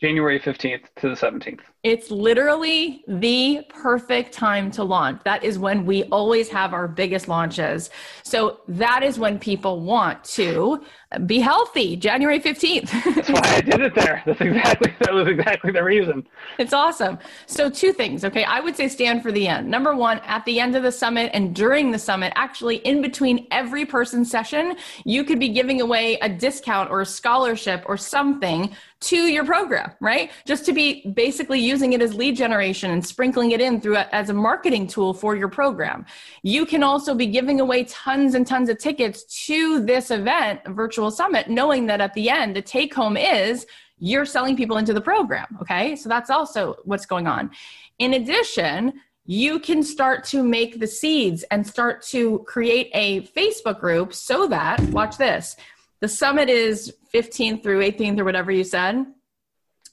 January 0.00 0.40
15th 0.40 0.86
to 0.96 1.08
the 1.10 1.14
17th. 1.14 1.60
It's 1.86 2.10
literally 2.10 3.04
the 3.06 3.64
perfect 3.68 4.32
time 4.32 4.72
to 4.72 4.82
launch. 4.82 5.22
That 5.22 5.44
is 5.44 5.56
when 5.56 5.86
we 5.86 6.02
always 6.10 6.48
have 6.48 6.74
our 6.74 6.88
biggest 6.88 7.28
launches. 7.28 7.90
So 8.24 8.58
that 8.66 9.04
is 9.04 9.20
when 9.20 9.38
people 9.38 9.82
want 9.82 10.24
to 10.24 10.82
be 11.26 11.38
healthy. 11.38 11.94
January 11.94 12.40
15th. 12.40 12.90
That's 13.14 13.28
why 13.28 13.40
I 13.44 13.60
did 13.60 13.80
it 13.80 13.94
there. 13.94 14.20
That's 14.26 14.40
exactly 14.40 14.94
that 14.98 15.14
was 15.14 15.28
exactly 15.28 15.70
the 15.70 15.84
reason. 15.84 16.26
It's 16.58 16.72
awesome. 16.72 17.20
So 17.46 17.70
two 17.70 17.92
things, 17.92 18.24
okay? 18.24 18.42
I 18.42 18.58
would 18.58 18.74
say 18.74 18.88
stand 18.88 19.22
for 19.22 19.30
the 19.30 19.46
end. 19.46 19.70
Number 19.70 19.94
1, 19.94 20.18
at 20.24 20.44
the 20.44 20.58
end 20.58 20.74
of 20.74 20.82
the 20.82 20.90
summit 20.90 21.30
and 21.34 21.54
during 21.54 21.92
the 21.92 22.00
summit, 22.00 22.32
actually 22.34 22.78
in 22.78 23.00
between 23.00 23.46
every 23.52 23.86
person's 23.86 24.28
session, 24.28 24.74
you 25.04 25.22
could 25.22 25.38
be 25.38 25.50
giving 25.50 25.80
away 25.80 26.18
a 26.20 26.28
discount 26.28 26.90
or 26.90 27.02
a 27.02 27.06
scholarship 27.06 27.84
or 27.86 27.96
something 27.96 28.74
to 28.98 29.16
your 29.16 29.44
program, 29.44 29.92
right? 30.00 30.30
Just 30.46 30.64
to 30.66 30.72
be 30.72 31.06
basically 31.14 31.60
using 31.60 31.75
it 31.92 32.02
as 32.02 32.14
lead 32.14 32.36
generation 32.36 32.90
and 32.90 33.04
sprinkling 33.04 33.52
it 33.52 33.60
in 33.60 33.80
through 33.80 33.96
a, 33.96 34.08
as 34.12 34.30
a 34.30 34.34
marketing 34.34 34.86
tool 34.86 35.14
for 35.14 35.36
your 35.36 35.48
program. 35.48 36.04
You 36.42 36.66
can 36.66 36.82
also 36.82 37.14
be 37.14 37.26
giving 37.26 37.60
away 37.60 37.84
tons 37.84 38.34
and 38.34 38.46
tons 38.46 38.68
of 38.68 38.78
tickets 38.78 39.46
to 39.46 39.84
this 39.84 40.10
event, 40.10 40.60
virtual 40.66 41.10
summit, 41.10 41.48
knowing 41.48 41.86
that 41.86 42.00
at 42.00 42.14
the 42.14 42.30
end, 42.30 42.56
the 42.56 42.62
take 42.62 42.94
home 42.94 43.16
is 43.16 43.66
you're 43.98 44.26
selling 44.26 44.56
people 44.56 44.76
into 44.76 44.92
the 44.92 45.00
program. 45.00 45.46
Okay. 45.60 45.96
So 45.96 46.08
that's 46.08 46.30
also 46.30 46.76
what's 46.84 47.06
going 47.06 47.26
on. 47.26 47.50
In 47.98 48.14
addition, 48.14 49.00
you 49.24 49.58
can 49.58 49.82
start 49.82 50.24
to 50.24 50.42
make 50.42 50.78
the 50.78 50.86
seeds 50.86 51.42
and 51.50 51.66
start 51.66 52.02
to 52.02 52.40
create 52.46 52.90
a 52.94 53.22
Facebook 53.28 53.80
group 53.80 54.14
so 54.14 54.46
that, 54.46 54.80
watch 54.90 55.16
this, 55.16 55.56
the 56.00 56.08
summit 56.08 56.48
is 56.48 56.94
15th 57.12 57.62
through 57.62 57.80
18th 57.80 58.18
or 58.20 58.24
whatever 58.24 58.52
you 58.52 58.62
said. 58.62 59.06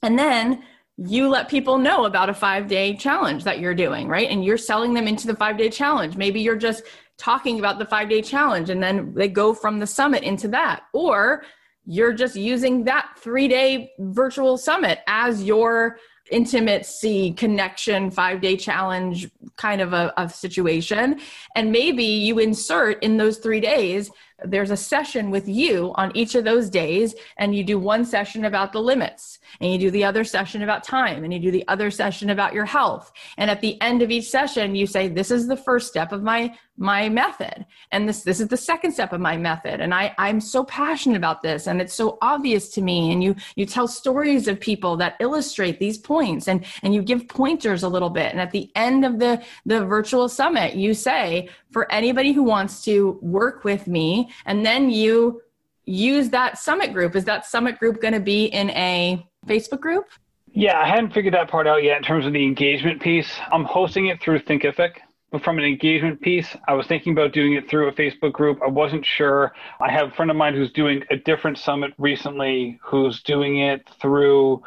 And 0.02 0.18
then 0.18 0.62
you 0.96 1.28
let 1.28 1.48
people 1.48 1.78
know 1.78 2.04
about 2.04 2.30
a 2.30 2.34
five 2.34 2.68
day 2.68 2.94
challenge 2.96 3.44
that 3.44 3.58
you're 3.58 3.74
doing, 3.74 4.06
right? 4.06 4.28
And 4.28 4.44
you're 4.44 4.58
selling 4.58 4.94
them 4.94 5.08
into 5.08 5.26
the 5.26 5.36
five 5.36 5.56
day 5.56 5.68
challenge. 5.68 6.16
Maybe 6.16 6.40
you're 6.40 6.56
just 6.56 6.84
talking 7.18 7.58
about 7.58 7.78
the 7.78 7.86
five 7.86 8.08
day 8.08 8.22
challenge 8.22 8.70
and 8.70 8.82
then 8.82 9.12
they 9.14 9.28
go 9.28 9.54
from 9.54 9.78
the 9.78 9.86
summit 9.86 10.22
into 10.22 10.48
that. 10.48 10.84
Or 10.92 11.42
you're 11.84 12.12
just 12.12 12.36
using 12.36 12.84
that 12.84 13.10
three 13.18 13.48
day 13.48 13.92
virtual 13.98 14.56
summit 14.56 15.00
as 15.06 15.42
your 15.42 15.98
intimacy 16.30 17.32
connection 17.32 18.10
five 18.10 18.40
day 18.40 18.56
challenge 18.56 19.28
kind 19.56 19.80
of 19.80 19.92
a, 19.92 20.12
a 20.16 20.28
situation. 20.28 21.20
And 21.54 21.72
maybe 21.72 22.04
you 22.04 22.38
insert 22.38 23.02
in 23.02 23.16
those 23.16 23.38
three 23.38 23.60
days 23.60 24.10
there's 24.44 24.70
a 24.70 24.76
session 24.76 25.30
with 25.30 25.48
you 25.48 25.92
on 25.96 26.14
each 26.16 26.34
of 26.34 26.44
those 26.44 26.70
days 26.70 27.14
and 27.36 27.54
you 27.54 27.64
do 27.64 27.78
one 27.78 28.04
session 28.04 28.44
about 28.44 28.72
the 28.72 28.80
limits 28.80 29.38
and 29.60 29.72
you 29.72 29.78
do 29.78 29.90
the 29.90 30.04
other 30.04 30.24
session 30.24 30.62
about 30.62 30.84
time 30.84 31.24
and 31.24 31.32
you 31.32 31.38
do 31.38 31.50
the 31.50 31.66
other 31.68 31.90
session 31.90 32.30
about 32.30 32.52
your 32.52 32.64
health. 32.64 33.12
And 33.38 33.50
at 33.50 33.60
the 33.60 33.80
end 33.80 34.02
of 34.02 34.10
each 34.10 34.30
session 34.30 34.74
you 34.74 34.86
say 34.86 35.08
this 35.08 35.30
is 35.30 35.46
the 35.46 35.56
first 35.56 35.88
step 35.88 36.12
of 36.12 36.22
my 36.22 36.56
my 36.76 37.08
method 37.08 37.64
and 37.92 38.08
this 38.08 38.24
this 38.24 38.40
is 38.40 38.48
the 38.48 38.56
second 38.56 38.90
step 38.90 39.12
of 39.12 39.20
my 39.20 39.36
method 39.36 39.80
and 39.80 39.94
i 39.94 40.12
i'm 40.18 40.40
so 40.40 40.64
passionate 40.64 41.16
about 41.16 41.40
this 41.40 41.68
and 41.68 41.80
it's 41.80 41.94
so 41.94 42.18
obvious 42.20 42.68
to 42.70 42.82
me. 42.82 43.12
And 43.12 43.22
you 43.22 43.36
you 43.56 43.66
tell 43.66 43.86
stories 43.86 44.48
of 44.48 44.58
people 44.60 44.96
that 44.96 45.16
illustrate 45.20 45.78
these 45.78 45.98
points 45.98 46.48
and 46.48 46.64
and 46.82 46.94
you 46.94 47.02
give 47.02 47.28
pointers 47.28 47.82
a 47.82 47.88
little 47.88 48.10
bit. 48.10 48.32
And 48.32 48.40
at 48.40 48.50
the 48.50 48.70
end 48.74 49.04
of 49.04 49.18
the 49.18 49.42
the 49.66 49.84
virtual 49.84 50.28
summit 50.28 50.74
you 50.74 50.94
say 50.94 51.48
for 51.74 51.90
anybody 51.92 52.32
who 52.32 52.44
wants 52.44 52.82
to 52.84 53.18
work 53.20 53.64
with 53.64 53.86
me 53.86 54.30
and 54.46 54.64
then 54.64 54.88
you 54.88 55.42
use 55.84 56.30
that 56.30 56.56
summit 56.56 56.92
group 56.94 57.14
is 57.14 57.24
that 57.24 57.44
summit 57.44 57.78
group 57.78 58.00
going 58.00 58.14
to 58.14 58.20
be 58.20 58.46
in 58.46 58.70
a 58.70 59.26
facebook 59.46 59.80
group 59.80 60.06
yeah 60.52 60.80
i 60.80 60.86
hadn't 60.86 61.12
figured 61.12 61.34
that 61.34 61.50
part 61.50 61.66
out 61.66 61.82
yet 61.82 61.98
in 61.98 62.02
terms 62.02 62.24
of 62.24 62.32
the 62.32 62.44
engagement 62.44 63.02
piece 63.02 63.30
i'm 63.52 63.64
hosting 63.64 64.06
it 64.06 64.22
through 64.22 64.38
thinkific 64.38 64.92
but 65.34 65.42
from 65.42 65.58
an 65.58 65.64
engagement 65.64 66.20
piece, 66.20 66.46
I 66.68 66.74
was 66.74 66.86
thinking 66.86 67.12
about 67.12 67.32
doing 67.32 67.54
it 67.54 67.68
through 67.68 67.88
a 67.88 67.92
Facebook 67.92 68.32
group. 68.32 68.60
I 68.62 68.68
wasn't 68.68 69.04
sure. 69.04 69.52
I 69.80 69.90
have 69.90 70.06
a 70.06 70.10
friend 70.12 70.30
of 70.30 70.36
mine 70.36 70.54
who's 70.54 70.70
doing 70.70 71.02
a 71.10 71.16
different 71.16 71.58
summit 71.58 71.92
recently 71.98 72.78
who's 72.80 73.20
doing 73.24 73.58
it 73.58 73.82
through 74.00 74.62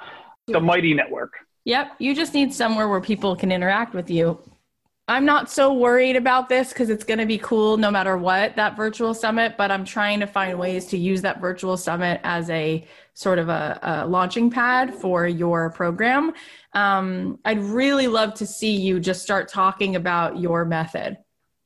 the 0.47 0.59
Mighty 0.59 0.93
Network. 0.93 1.35
Yep. 1.63 1.93
You 1.99 2.13
just 2.13 2.33
need 2.33 2.53
somewhere 2.53 2.89
where 2.89 2.99
people 2.99 3.33
can 3.33 3.49
interact 3.49 3.93
with 3.93 4.09
you. 4.09 4.41
I'm 5.09 5.23
not 5.23 5.49
so 5.49 5.71
worried 5.73 6.17
about 6.17 6.49
this 6.49 6.69
because 6.69 6.89
it's 6.89 7.05
going 7.05 7.19
to 7.19 7.25
be 7.25 7.37
cool 7.37 7.77
no 7.77 7.89
matter 7.89 8.17
what 8.17 8.57
that 8.57 8.75
virtual 8.75 9.13
summit, 9.13 9.55
but 9.57 9.71
I'm 9.71 9.85
trying 9.85 10.19
to 10.19 10.27
find 10.27 10.59
ways 10.59 10.85
to 10.87 10.97
use 10.97 11.21
that 11.21 11.39
virtual 11.39 11.77
summit 11.77 12.19
as 12.25 12.49
a 12.49 12.85
sort 13.13 13.39
of 13.39 13.47
a, 13.47 13.79
a 13.81 14.07
launching 14.07 14.49
pad 14.51 14.93
for 14.93 15.25
your 15.25 15.69
program. 15.69 16.33
Um, 16.73 17.39
I'd 17.45 17.59
really 17.59 18.07
love 18.07 18.33
to 18.35 18.45
see 18.45 18.75
you 18.75 18.99
just 18.99 19.21
start 19.21 19.47
talking 19.47 19.95
about 19.95 20.39
your 20.39 20.65
method. 20.65 21.17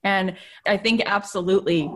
And 0.03 0.37
I 0.67 0.77
think 0.77 1.01
absolutely 1.05 1.91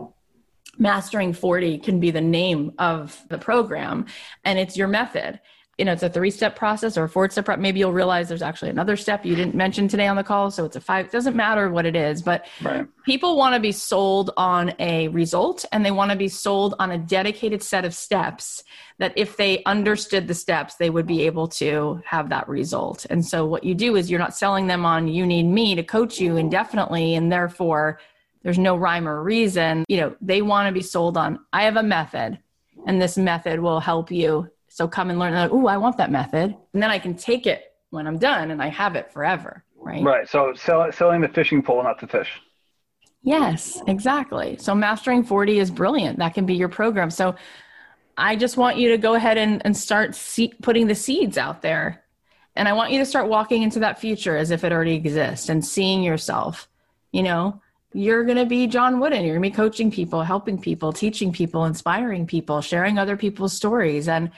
Mastering 0.78 1.32
40 1.32 1.78
can 1.78 2.00
be 2.00 2.10
the 2.10 2.20
name 2.20 2.72
of 2.78 3.24
the 3.30 3.38
program, 3.38 4.06
and 4.44 4.58
it's 4.58 4.76
your 4.76 4.88
method. 4.88 5.40
You 5.78 5.84
know, 5.84 5.92
it's 5.92 6.02
a 6.02 6.08
three 6.08 6.30
step 6.30 6.56
process 6.56 6.96
or 6.96 7.04
a 7.04 7.08
four 7.08 7.28
step. 7.28 7.44
Process. 7.44 7.60
Maybe 7.60 7.80
you'll 7.80 7.92
realize 7.92 8.28
there's 8.28 8.42
actually 8.42 8.70
another 8.70 8.96
step 8.96 9.26
you 9.26 9.34
didn't 9.36 9.54
mention 9.54 9.88
today 9.88 10.06
on 10.06 10.16
the 10.16 10.24
call. 10.24 10.50
So 10.50 10.64
it's 10.64 10.76
a 10.76 10.80
five. 10.80 11.06
It 11.06 11.12
doesn't 11.12 11.36
matter 11.36 11.70
what 11.70 11.84
it 11.84 11.94
is, 11.94 12.22
but 12.22 12.46
right. 12.62 12.86
people 13.04 13.36
want 13.36 13.54
to 13.54 13.60
be 13.60 13.72
sold 13.72 14.30
on 14.38 14.72
a 14.78 15.08
result 15.08 15.66
and 15.72 15.84
they 15.84 15.90
want 15.90 16.10
to 16.12 16.16
be 16.16 16.28
sold 16.28 16.74
on 16.78 16.92
a 16.92 16.98
dedicated 16.98 17.62
set 17.62 17.84
of 17.84 17.92
steps 17.92 18.64
that 18.98 19.12
if 19.16 19.36
they 19.36 19.62
understood 19.64 20.26
the 20.26 20.34
steps, 20.34 20.76
they 20.76 20.88
would 20.88 21.06
be 21.06 21.26
able 21.26 21.46
to 21.46 22.00
have 22.06 22.30
that 22.30 22.48
result. 22.48 23.04
And 23.10 23.24
so 23.24 23.44
what 23.44 23.62
you 23.62 23.74
do 23.74 23.96
is 23.96 24.10
you're 24.10 24.18
not 24.18 24.34
selling 24.34 24.68
them 24.68 24.86
on 24.86 25.08
you 25.08 25.26
need 25.26 25.44
me 25.44 25.74
to 25.74 25.82
coach 25.82 26.18
you 26.18 26.38
indefinitely 26.38 27.14
and 27.14 27.30
therefore 27.30 28.00
there's 28.42 28.58
no 28.58 28.76
rhyme 28.76 29.06
or 29.06 29.22
reason. 29.22 29.84
You 29.88 29.98
know, 29.98 30.16
they 30.22 30.40
want 30.40 30.68
to 30.68 30.72
be 30.72 30.82
sold 30.82 31.18
on 31.18 31.40
I 31.52 31.64
have 31.64 31.76
a 31.76 31.82
method 31.82 32.38
and 32.86 33.02
this 33.02 33.18
method 33.18 33.60
will 33.60 33.80
help 33.80 34.10
you 34.10 34.50
so 34.76 34.86
come 34.86 35.08
and 35.08 35.18
learn. 35.18 35.32
Oh, 35.50 35.66
I 35.68 35.78
want 35.78 35.96
that 35.96 36.10
method, 36.10 36.54
and 36.74 36.82
then 36.82 36.90
I 36.90 36.98
can 36.98 37.14
take 37.14 37.46
it 37.46 37.72
when 37.88 38.06
I'm 38.06 38.18
done, 38.18 38.50
and 38.50 38.62
I 38.62 38.68
have 38.68 38.94
it 38.94 39.10
forever. 39.10 39.64
Right. 39.74 40.04
Right. 40.04 40.28
So 40.28 40.52
sell, 40.54 40.92
selling 40.92 41.22
the 41.22 41.28
fishing 41.28 41.62
pole, 41.62 41.82
not 41.82 41.98
the 41.98 42.06
fish. 42.06 42.28
Yes, 43.22 43.80
exactly. 43.86 44.58
So 44.58 44.74
mastering 44.74 45.24
40 45.24 45.60
is 45.60 45.70
brilliant. 45.70 46.18
That 46.18 46.34
can 46.34 46.44
be 46.44 46.56
your 46.56 46.68
program. 46.68 47.08
So 47.08 47.36
I 48.18 48.36
just 48.36 48.58
want 48.58 48.76
you 48.76 48.90
to 48.90 48.98
go 48.98 49.14
ahead 49.14 49.38
and, 49.38 49.62
and 49.64 49.74
start 49.74 50.14
see, 50.14 50.52
putting 50.60 50.88
the 50.88 50.94
seeds 50.94 51.38
out 51.38 51.62
there. 51.62 52.04
And 52.54 52.68
I 52.68 52.74
want 52.74 52.92
you 52.92 52.98
to 52.98 53.06
start 53.06 53.28
walking 53.28 53.62
into 53.62 53.78
that 53.78 53.98
future 53.98 54.36
as 54.36 54.50
if 54.50 54.62
it 54.62 54.72
already 54.72 54.94
exists 54.94 55.48
and 55.48 55.64
seeing 55.64 56.02
yourself. 56.02 56.68
You 57.12 57.22
know, 57.22 57.62
you're 57.94 58.24
going 58.24 58.36
to 58.36 58.44
be 58.44 58.66
John 58.66 59.00
Wooden. 59.00 59.24
You're 59.24 59.38
going 59.38 59.50
to 59.50 59.56
be 59.56 59.56
coaching 59.56 59.90
people, 59.90 60.22
helping 60.22 60.60
people, 60.60 60.92
teaching 60.92 61.32
people, 61.32 61.64
inspiring 61.64 62.26
people, 62.26 62.60
sharing 62.60 62.98
other 62.98 63.16
people's 63.16 63.54
stories. 63.54 64.06
And 64.06 64.30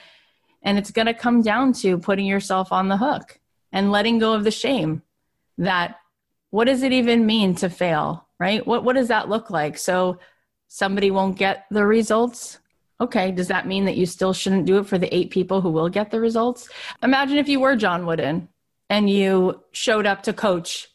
and 0.61 0.77
it's 0.77 0.91
going 0.91 1.05
to 1.05 1.13
come 1.13 1.41
down 1.41 1.73
to 1.73 1.97
putting 1.97 2.25
yourself 2.25 2.71
on 2.71 2.87
the 2.87 2.97
hook 2.97 3.39
and 3.71 3.91
letting 3.91 4.19
go 4.19 4.33
of 4.33 4.43
the 4.43 4.51
shame 4.51 5.01
that 5.57 5.97
what 6.49 6.65
does 6.65 6.83
it 6.83 6.91
even 6.91 7.25
mean 7.25 7.55
to 7.55 7.69
fail, 7.69 8.27
right? 8.39 8.65
What, 8.65 8.83
what 8.83 8.95
does 8.95 9.09
that 9.09 9.29
look 9.29 9.49
like? 9.49 9.77
So 9.77 10.19
somebody 10.67 11.11
won't 11.11 11.37
get 11.37 11.65
the 11.69 11.85
results. 11.85 12.59
Okay, 13.01 13.31
does 13.31 13.47
that 13.47 13.67
mean 13.67 13.85
that 13.85 13.95
you 13.95 14.05
still 14.05 14.33
shouldn't 14.33 14.65
do 14.65 14.77
it 14.79 14.87
for 14.87 14.97
the 14.97 15.13
eight 15.15 15.29
people 15.29 15.61
who 15.61 15.69
will 15.69 15.89
get 15.89 16.11
the 16.11 16.19
results? 16.19 16.69
Imagine 17.03 17.37
if 17.37 17.47
you 17.47 17.59
were 17.59 17.75
John 17.75 18.05
Wooden 18.05 18.49
and 18.89 19.09
you 19.09 19.63
showed 19.71 20.05
up 20.05 20.23
to 20.23 20.33
coach 20.33 20.87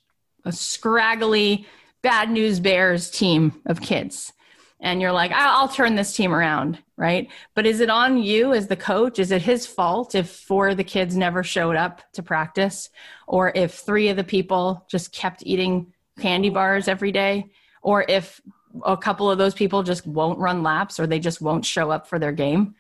a 0.45 0.53
scraggly 0.53 1.67
bad 2.03 2.31
news 2.31 2.61
bears 2.61 3.11
team 3.11 3.61
of 3.65 3.81
kids 3.81 4.33
and 4.81 5.01
you're 5.01 5.13
like, 5.13 5.33
I'll, 5.33 5.69
turn 5.69 5.95
this 5.95 6.15
team 6.15 6.35
around, 6.35 6.79
right? 6.97 7.29
But 7.55 7.67
is 7.67 7.81
it 7.81 7.91
on 7.91 8.23
you 8.23 8.53
as 8.53 8.69
the 8.69 8.77
coach? 8.77 9.19
Is 9.19 9.31
it 9.31 9.43
his 9.43 9.67
fault 9.67 10.15
if 10.15 10.31
four 10.31 10.69
of 10.69 10.77
the 10.77 10.85
kids 10.85 11.17
never 11.17 11.43
showed 11.43 11.77
up 11.77 12.03
to 12.13 12.23
practice, 12.23 12.91
or 13.27 13.53
if 13.55 13.75
three 13.75 14.09
of 14.09 14.17
the 14.17 14.25
people 14.25 14.85
just 14.89 15.13
kept 15.13 15.43
eating 15.45 15.93
candy 16.21 16.51
bars 16.51 16.87
every 16.89 17.13
day, 17.13 17.51
or 17.83 18.05
if 18.09 18.41
a 18.85 18.97
couple 18.97 19.31
of 19.31 19.39
those 19.39 19.55
people 19.55 19.83
just 19.83 20.07
won't 20.07 20.39
run 20.39 20.63
laps 20.63 20.99
or 20.99 21.07
they 21.07 21.21
just 21.21 21.41
won't 21.41 21.65
show 21.65 21.91
up 21.91 22.07
for 22.07 22.19
their 22.19 22.33
game? 22.33 22.75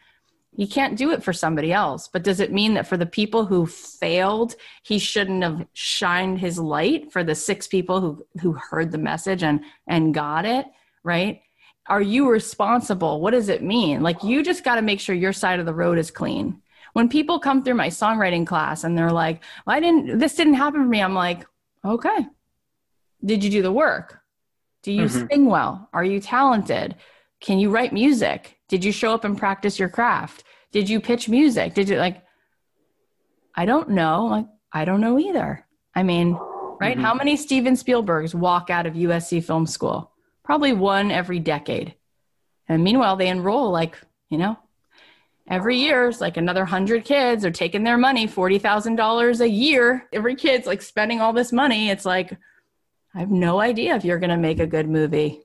You 0.57 0.69
can't 0.69 0.97
do 0.97 1.11
it 1.11 1.25
for 1.25 1.33
somebody 1.33 1.73
else. 1.73 2.07
But 2.07 2.23
does 2.23 2.39
it 2.39 2.53
mean 2.53 2.75
that 2.75 2.87
for 2.87 2.97
the 2.97 3.07
people 3.07 3.45
who 3.45 3.67
failed, 3.67 4.55
he 4.85 5.01
shouldn't 5.01 5.43
have 5.43 5.67
shined 5.73 6.39
his 6.39 6.61
light 6.61 7.12
for 7.12 7.25
the 7.25 7.35
six 7.35 7.67
people 7.67 8.01
who 8.01 8.25
who 8.41 8.53
heard 8.53 8.93
the 8.93 8.99
message 8.99 9.43
and 9.43 9.65
and 9.89 10.15
got 10.15 10.45
it, 10.45 10.67
right? 11.03 11.41
Are 11.87 12.03
you 12.03 12.30
responsible? 12.30 13.20
What 13.20 13.32
does 13.32 13.49
it 13.49 13.62
mean? 13.62 14.03
Like, 14.03 14.22
you 14.24 14.43
just 14.43 14.64
got 14.64 14.76
to 14.76 14.82
make 14.82 15.01
sure 15.01 15.14
your 15.14 15.32
side 15.32 15.61
of 15.61 15.66
the 15.66 15.74
road 15.74 15.99
is 15.99 16.11
clean. 16.11 16.62
When 16.95 17.09
people 17.09 17.39
come 17.39 17.62
through 17.62 17.74
my 17.74 17.89
songwriting 17.89 18.47
class 18.47 18.85
and 18.85 18.97
they're 18.97 19.12
like, 19.12 19.43
well, 19.66 19.76
I 19.76 19.80
didn't, 19.80 20.18
this 20.18 20.35
didn't 20.35 20.55
happen 20.55 20.82
for 20.82 20.89
me, 20.89 21.03
I'm 21.03 21.14
like, 21.14 21.45
okay. 21.85 22.26
Did 23.24 23.43
you 23.43 23.51
do 23.51 23.62
the 23.62 23.72
work? 23.72 24.20
Do 24.82 24.93
you 24.93 25.05
mm-hmm. 25.05 25.26
sing 25.28 25.47
well? 25.47 25.89
Are 25.93 26.05
you 26.05 26.20
talented? 26.20 26.95
Can 27.41 27.59
you 27.59 27.70
write 27.70 27.93
music? 27.93 28.59
Did 28.68 28.85
you 28.85 28.93
show 28.93 29.12
up 29.12 29.24
and 29.24 29.37
practice 29.37 29.78
your 29.78 29.89
craft? 29.89 30.45
Did 30.72 30.89
you 30.89 31.01
pitch 31.01 31.28
music? 31.28 31.74
Did 31.74 31.89
you 31.89 31.97
like, 31.97 32.22
I 33.55 33.66
don't 33.66 33.91
know. 33.91 34.26
Like, 34.26 34.47
I 34.72 34.85
don't 34.85 35.01
know 35.01 35.18
either. 35.18 35.66
I 35.95 36.03
mean, 36.03 36.32
right? 36.80 36.97
Mm-hmm. 36.97 37.05
How 37.05 37.14
many 37.14 37.37
Steven 37.37 37.74
Spielbergs 37.74 38.35
walk 38.35 38.70
out 38.70 38.87
of 38.87 38.95
USC 38.95 39.43
Film 39.45 39.66
School? 39.66 40.11
Probably 40.45 40.72
one 40.72 41.11
every 41.11 41.40
decade. 41.40 41.95
And 42.68 42.84
meanwhile, 42.84 43.16
they 43.16 43.28
enroll 43.28 43.70
like, 43.70 43.99
you 44.30 44.38
know, 44.38 44.59
every 45.49 45.78
year 45.78 46.09
it's 46.09 46.20
like 46.20 46.36
another 46.36 46.64
hundred 46.64 47.05
kids 47.05 47.45
are 47.45 47.51
taking 47.51 47.84
their 47.84 47.99
money, 47.99 48.26
$40,000 48.26 49.40
a 49.40 49.49
year. 49.49 50.09
Every 50.12 50.36
kid's 50.36 50.66
like 50.66 50.82
spending 50.82 51.20
all 51.20 51.32
this 51.32 51.53
money. 51.53 51.90
It's 51.90 52.05
like, 52.05 52.36
I 53.14 53.20
have 53.20 53.30
no 53.30 53.61
idea 53.61 53.97
if 53.97 54.05
you're 54.05 54.18
going 54.18 54.30
to 54.30 54.36
make 54.36 54.61
a 54.61 54.66
good 54.66 54.88
movie. 54.88 55.42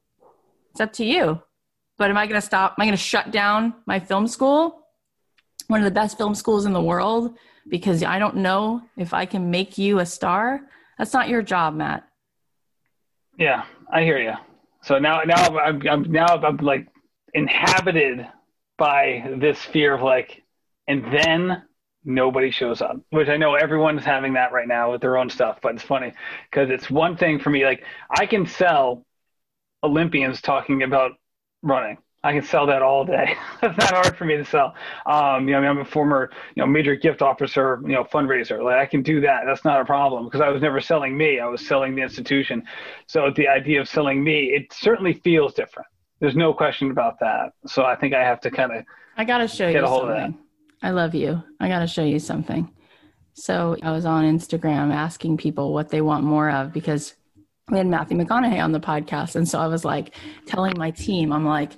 It's 0.72 0.82
up 0.82 0.94
to 0.94 1.06
you. 1.06 1.42
But 1.98 2.10
am 2.10 2.18
I 2.18 2.26
going 2.26 2.40
to 2.40 2.46
stop? 2.46 2.76
Am 2.78 2.82
I 2.82 2.86
going 2.86 2.98
to 2.98 2.98
shut 2.98 3.32
down 3.32 3.74
my 3.86 4.00
film 4.00 4.28
school? 4.28 4.86
One 5.68 5.82
of 5.82 5.86
the 5.86 5.92
best 5.92 6.18
film 6.18 6.34
schools 6.34 6.66
in 6.66 6.74
the 6.74 6.82
world 6.82 7.38
because 7.68 8.04
I 8.04 8.18
don't 8.18 8.38
know 8.38 8.82
if 8.98 9.14
I 9.14 9.26
can 9.26 9.52
make 9.52 9.78
you 9.78 10.00
a 10.00 10.06
star. 10.06 10.62
That's 10.98 11.14
not 11.14 11.30
your 11.30 11.42
job, 11.42 11.76
Matt. 11.76 12.08
Yeah, 13.38 13.66
I 13.92 14.04
hear 14.04 14.20
you. 14.20 14.34
So 14.84 15.00
now, 15.00 15.22
now 15.22 15.58
I'm, 15.60 15.88
I'm 15.88 16.12
now 16.12 16.26
I'm 16.28 16.58
like 16.58 16.88
inhabited 17.34 18.28
by 18.78 19.36
this 19.38 19.60
fear 19.60 19.96
of 19.96 20.02
like, 20.02 20.42
and 20.88 21.04
then 21.14 21.64
nobody 22.04 22.50
shows 22.50 22.82
up, 22.82 22.98
which 23.10 23.28
I 23.28 23.38
know 23.38 23.56
everyone's 23.56 24.04
having 24.04 24.34
that 24.34 24.52
right 24.52 24.68
now 24.68 24.92
with 24.92 25.02
their 25.02 25.18
own 25.18 25.30
stuff. 25.30 25.60
But 25.62 25.76
it's 25.76 25.84
funny 25.84 26.14
because 26.50 26.70
it's 26.70 26.90
one 26.90 27.18
thing 27.18 27.40
for 27.40 27.50
me. 27.50 27.66
Like 27.66 27.84
I 28.10 28.26
can 28.26 28.46
sell 28.46 29.06
Olympians 29.84 30.42
talking 30.42 30.84
about 30.84 31.12
running. 31.62 31.98
I 32.24 32.34
can 32.34 32.44
sell 32.44 32.66
that 32.68 32.82
all 32.82 33.06
day. 33.06 33.36
It's 33.64 33.78
not 33.78 33.92
hard 33.92 34.18
for 34.18 34.26
me 34.26 34.38
to 34.38 34.46
sell. 34.46 34.74
Um, 35.06 35.48
you 35.48 35.52
know, 35.52 35.60
I 35.60 35.62
mean, 35.62 35.70
I'm 35.70 35.78
a 35.80 35.86
former, 35.86 36.30
you 36.56 36.62
know, 36.62 36.68
major 36.68 36.96
gift 36.96 37.22
officer, 37.22 37.80
you 37.84 37.94
know, 37.94 38.04
fundraiser. 38.04 38.64
Like 38.64 38.78
I 38.78 38.86
can 38.86 39.02
do 39.02 39.20
that. 39.22 39.42
That's 39.46 39.66
not 39.66 39.82
a 39.82 39.86
problem 39.86 40.26
because 40.26 40.42
I 40.42 40.50
was 40.50 40.62
never 40.62 40.80
selling 40.80 41.18
me. 41.18 41.40
I 41.40 41.46
was 41.46 41.66
selling 41.66 41.96
the 41.96 42.02
institution. 42.02 42.64
So 43.08 43.32
the 43.36 43.48
idea 43.48 43.82
of 43.82 43.90
selling 43.90 44.24
me, 44.24 44.52
it 44.54 44.72
certainly 44.72 45.14
feels 45.14 45.54
different. 45.54 45.88
There's 46.20 46.36
no 46.36 46.54
question 46.54 46.92
about 46.92 47.20
that. 47.20 47.54
So 47.68 47.84
I 47.84 47.96
think 47.96 48.14
I 48.14 48.24
have 48.24 48.40
to 48.42 48.52
kind 48.52 48.74
of. 48.74 48.86
I 49.18 49.26
got 49.26 49.40
to 49.40 49.48
show 49.48 49.68
you 49.68 49.86
something. 49.86 50.38
I 50.82 50.92
love 50.92 51.14
you. 51.16 51.42
I 51.60 51.68
got 51.68 51.80
to 51.80 51.88
show 51.88 52.04
you 52.04 52.20
something. 52.20 52.70
So 53.34 53.78
I 53.84 53.92
was 53.92 54.06
on 54.06 54.24
Instagram 54.26 54.94
asking 54.94 55.38
people 55.38 55.74
what 55.74 55.90
they 55.90 56.02
want 56.02 56.24
more 56.24 56.50
of 56.50 56.74
because 56.74 57.14
we 57.70 57.78
had 57.78 57.88
Matthew 57.88 58.18
McConaughey 58.18 58.62
on 58.64 58.72
the 58.72 58.80
podcast. 58.80 59.36
And 59.36 59.48
so 59.48 59.60
I 59.60 59.68
was 59.68 59.86
like 59.86 60.16
telling 60.46 60.74
my 60.78 60.92
team, 60.92 61.32
I'm 61.32 61.46
like, 61.46 61.74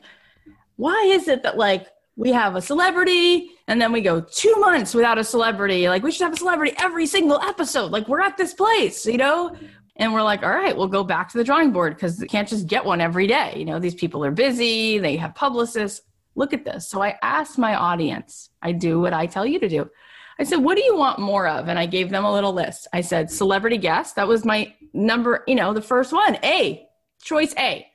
why 0.82 0.99
is 1.09 1.27
it 1.27 1.43
that 1.43 1.57
like 1.57 1.86
we 2.15 2.32
have 2.32 2.55
a 2.55 2.61
celebrity 2.61 3.51
and 3.67 3.79
then 3.79 3.91
we 3.91 4.01
go 4.01 4.19
two 4.19 4.55
months 4.55 4.95
without 4.95 5.19
a 5.19 5.23
celebrity? 5.23 5.88
Like 5.88 6.01
we 6.01 6.11
should 6.11 6.23
have 6.23 6.34
a 6.34 6.38
celebrity 6.38 6.75
every 6.79 7.05
single 7.05 7.39
episode. 7.39 7.91
Like 7.91 8.07
we're 8.07 8.19
at 8.19 8.36
this 8.36 8.55
place, 8.55 9.05
you 9.05 9.17
know? 9.17 9.55
And 9.97 10.11
we're 10.11 10.23
like, 10.23 10.41
all 10.41 10.49
right, 10.49 10.75
we'll 10.75 10.88
go 10.88 11.03
back 11.03 11.29
to 11.29 11.38
the 11.38 11.43
drawing 11.43 11.71
board 11.71 11.93
because 11.93 12.19
we 12.19 12.27
can't 12.27 12.47
just 12.47 12.65
get 12.65 12.84
one 12.84 12.99
every 12.99 13.27
day. 13.27 13.53
You 13.57 13.65
know, 13.65 13.77
these 13.77 13.93
people 13.93 14.25
are 14.25 14.32
busy, 14.32 14.97
they 14.97 15.17
have 15.17 15.36
publicists. 15.36 16.01
Look 16.34 16.51
at 16.51 16.65
this. 16.65 16.89
So 16.89 17.03
I 17.03 17.15
asked 17.21 17.59
my 17.59 17.75
audience, 17.75 18.49
I 18.63 18.71
do 18.71 18.99
what 18.99 19.13
I 19.13 19.27
tell 19.27 19.45
you 19.45 19.59
to 19.59 19.69
do. 19.69 19.88
I 20.39 20.43
said, 20.45 20.63
what 20.63 20.77
do 20.77 20.84
you 20.84 20.97
want 20.97 21.19
more 21.19 21.45
of? 21.45 21.67
And 21.67 21.77
I 21.77 21.86
gave 21.86 22.09
them 22.09 22.25
a 22.25 22.34
little 22.34 22.53
list. 22.53 22.88
I 22.91 23.01
said, 23.01 23.29
celebrity 23.29 23.77
guest. 23.77 24.15
That 24.15 24.27
was 24.27 24.45
my 24.45 24.73
number, 24.93 25.43
you 25.45 25.53
know, 25.53 25.75
the 25.75 25.82
first 25.82 26.11
one. 26.11 26.39
A, 26.43 26.88
choice 27.21 27.53
A. 27.59 27.86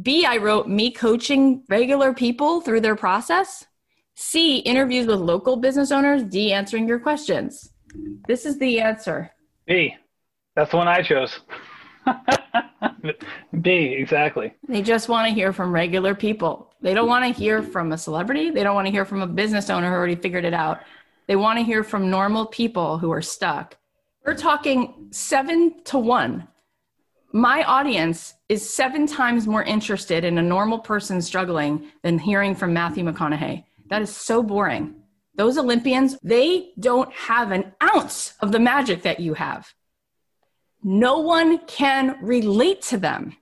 B, 0.00 0.24
I 0.24 0.38
wrote 0.38 0.68
me 0.68 0.90
coaching 0.90 1.64
regular 1.68 2.14
people 2.14 2.60
through 2.60 2.80
their 2.80 2.96
process. 2.96 3.66
C, 4.14 4.58
interviews 4.58 5.06
with 5.06 5.20
local 5.20 5.56
business 5.56 5.92
owners. 5.92 6.22
D, 6.22 6.52
answering 6.52 6.88
your 6.88 6.98
questions. 6.98 7.72
This 8.26 8.46
is 8.46 8.58
the 8.58 8.80
answer. 8.80 9.30
B, 9.66 9.94
that's 10.56 10.70
the 10.70 10.78
one 10.78 10.88
I 10.88 11.02
chose. 11.02 11.40
B, 13.60 13.70
exactly. 13.70 14.54
They 14.66 14.80
just 14.80 15.08
want 15.08 15.28
to 15.28 15.34
hear 15.34 15.52
from 15.52 15.72
regular 15.72 16.14
people. 16.14 16.72
They 16.80 16.94
don't 16.94 17.08
want 17.08 17.24
to 17.24 17.38
hear 17.38 17.62
from 17.62 17.92
a 17.92 17.98
celebrity. 17.98 18.50
They 18.50 18.62
don't 18.62 18.74
want 18.74 18.86
to 18.86 18.92
hear 18.92 19.04
from 19.04 19.20
a 19.20 19.26
business 19.26 19.68
owner 19.68 19.88
who 19.88 19.94
already 19.94 20.16
figured 20.16 20.44
it 20.44 20.54
out. 20.54 20.80
They 21.26 21.36
want 21.36 21.58
to 21.58 21.64
hear 21.64 21.84
from 21.84 22.10
normal 22.10 22.46
people 22.46 22.98
who 22.98 23.12
are 23.12 23.22
stuck. 23.22 23.76
We're 24.24 24.34
talking 24.34 25.08
seven 25.10 25.82
to 25.84 25.98
one 25.98 26.48
my 27.32 27.62
audience 27.64 28.34
is 28.48 28.74
seven 28.74 29.06
times 29.06 29.46
more 29.46 29.62
interested 29.62 30.24
in 30.24 30.38
a 30.38 30.42
normal 30.42 30.78
person 30.78 31.22
struggling 31.22 31.90
than 32.02 32.18
hearing 32.18 32.54
from 32.54 32.72
Matthew 32.72 33.04
McConaughey. 33.04 33.64
That 33.88 34.02
is 34.02 34.14
so 34.14 34.42
boring. 34.42 34.96
Those 35.34 35.56
Olympians, 35.56 36.18
they 36.22 36.72
don't 36.78 37.10
have 37.12 37.50
an 37.52 37.72
ounce 37.82 38.34
of 38.40 38.52
the 38.52 38.58
magic 38.58 39.02
that 39.02 39.20
you 39.20 39.34
have. 39.34 39.72
No 40.82 41.20
one 41.20 41.58
can 41.66 42.18
relate 42.20 42.82
to 42.82 42.98
them. 42.98 43.36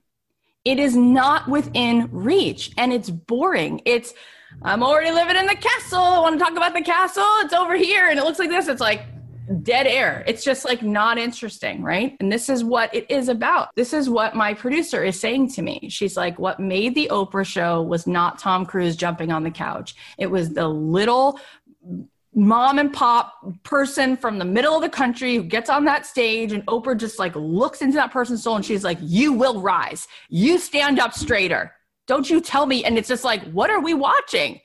It 0.63 0.79
is 0.79 0.95
not 0.95 1.47
within 1.49 2.07
reach 2.11 2.71
and 2.77 2.93
it's 2.93 3.09
boring. 3.09 3.81
It's, 3.85 4.13
I'm 4.61 4.83
already 4.83 5.11
living 5.11 5.35
in 5.35 5.47
the 5.47 5.55
castle. 5.55 5.99
I 5.99 6.19
want 6.19 6.39
to 6.39 6.45
talk 6.45 6.55
about 6.55 6.73
the 6.73 6.81
castle. 6.81 7.25
It's 7.39 7.53
over 7.53 7.75
here. 7.75 8.09
And 8.09 8.19
it 8.19 8.23
looks 8.23 8.39
like 8.39 8.49
this. 8.49 8.67
It's 8.67 8.79
like 8.79 9.05
dead 9.51 9.87
air. 9.87 10.23
It's 10.27 10.43
just 10.43 10.65
like 10.65 10.81
not 10.81 11.17
interesting, 11.17 11.83
right? 11.83 12.15
And 12.19 12.31
this 12.31 12.49
is 12.49 12.63
what 12.63 12.93
it 12.93 13.09
is 13.09 13.29
about. 13.29 13.75
This 13.75 13.93
is 13.93 14.09
what 14.09 14.35
my 14.35 14.53
producer 14.53 15.03
is 15.03 15.19
saying 15.19 15.51
to 15.53 15.61
me. 15.61 15.87
She's 15.89 16.17
like, 16.17 16.39
what 16.39 16.59
made 16.59 16.95
the 16.95 17.09
Oprah 17.11 17.45
show 17.45 17.81
was 17.81 18.07
not 18.07 18.39
Tom 18.39 18.65
Cruise 18.65 18.95
jumping 18.95 19.31
on 19.31 19.43
the 19.43 19.51
couch. 19.51 19.95
It 20.17 20.27
was 20.27 20.49
the 20.49 20.67
little 20.67 21.39
mom 22.33 22.79
and 22.79 22.93
pop 22.93 23.33
person 23.63 24.15
from 24.15 24.39
the 24.39 24.45
middle 24.45 24.75
of 24.75 24.81
the 24.81 24.89
country 24.89 25.35
who 25.35 25.43
gets 25.43 25.69
on 25.69 25.83
that 25.85 26.05
stage 26.05 26.53
and 26.53 26.65
Oprah 26.67 26.97
just 26.97 27.19
like 27.19 27.35
looks 27.35 27.81
into 27.81 27.95
that 27.95 28.11
person's 28.11 28.43
soul 28.43 28.55
and 28.55 28.65
she's 28.65 28.83
like, 28.83 28.97
You 29.01 29.33
will 29.33 29.61
rise. 29.61 30.07
You 30.29 30.57
stand 30.57 30.99
up 30.99 31.13
straighter. 31.13 31.73
Don't 32.07 32.29
you 32.29 32.41
tell 32.41 32.65
me. 32.65 32.85
And 32.85 32.97
it's 32.97 33.09
just 33.09 33.23
like, 33.23 33.43
What 33.51 33.69
are 33.69 33.81
we 33.81 33.93
watching? 33.93 34.59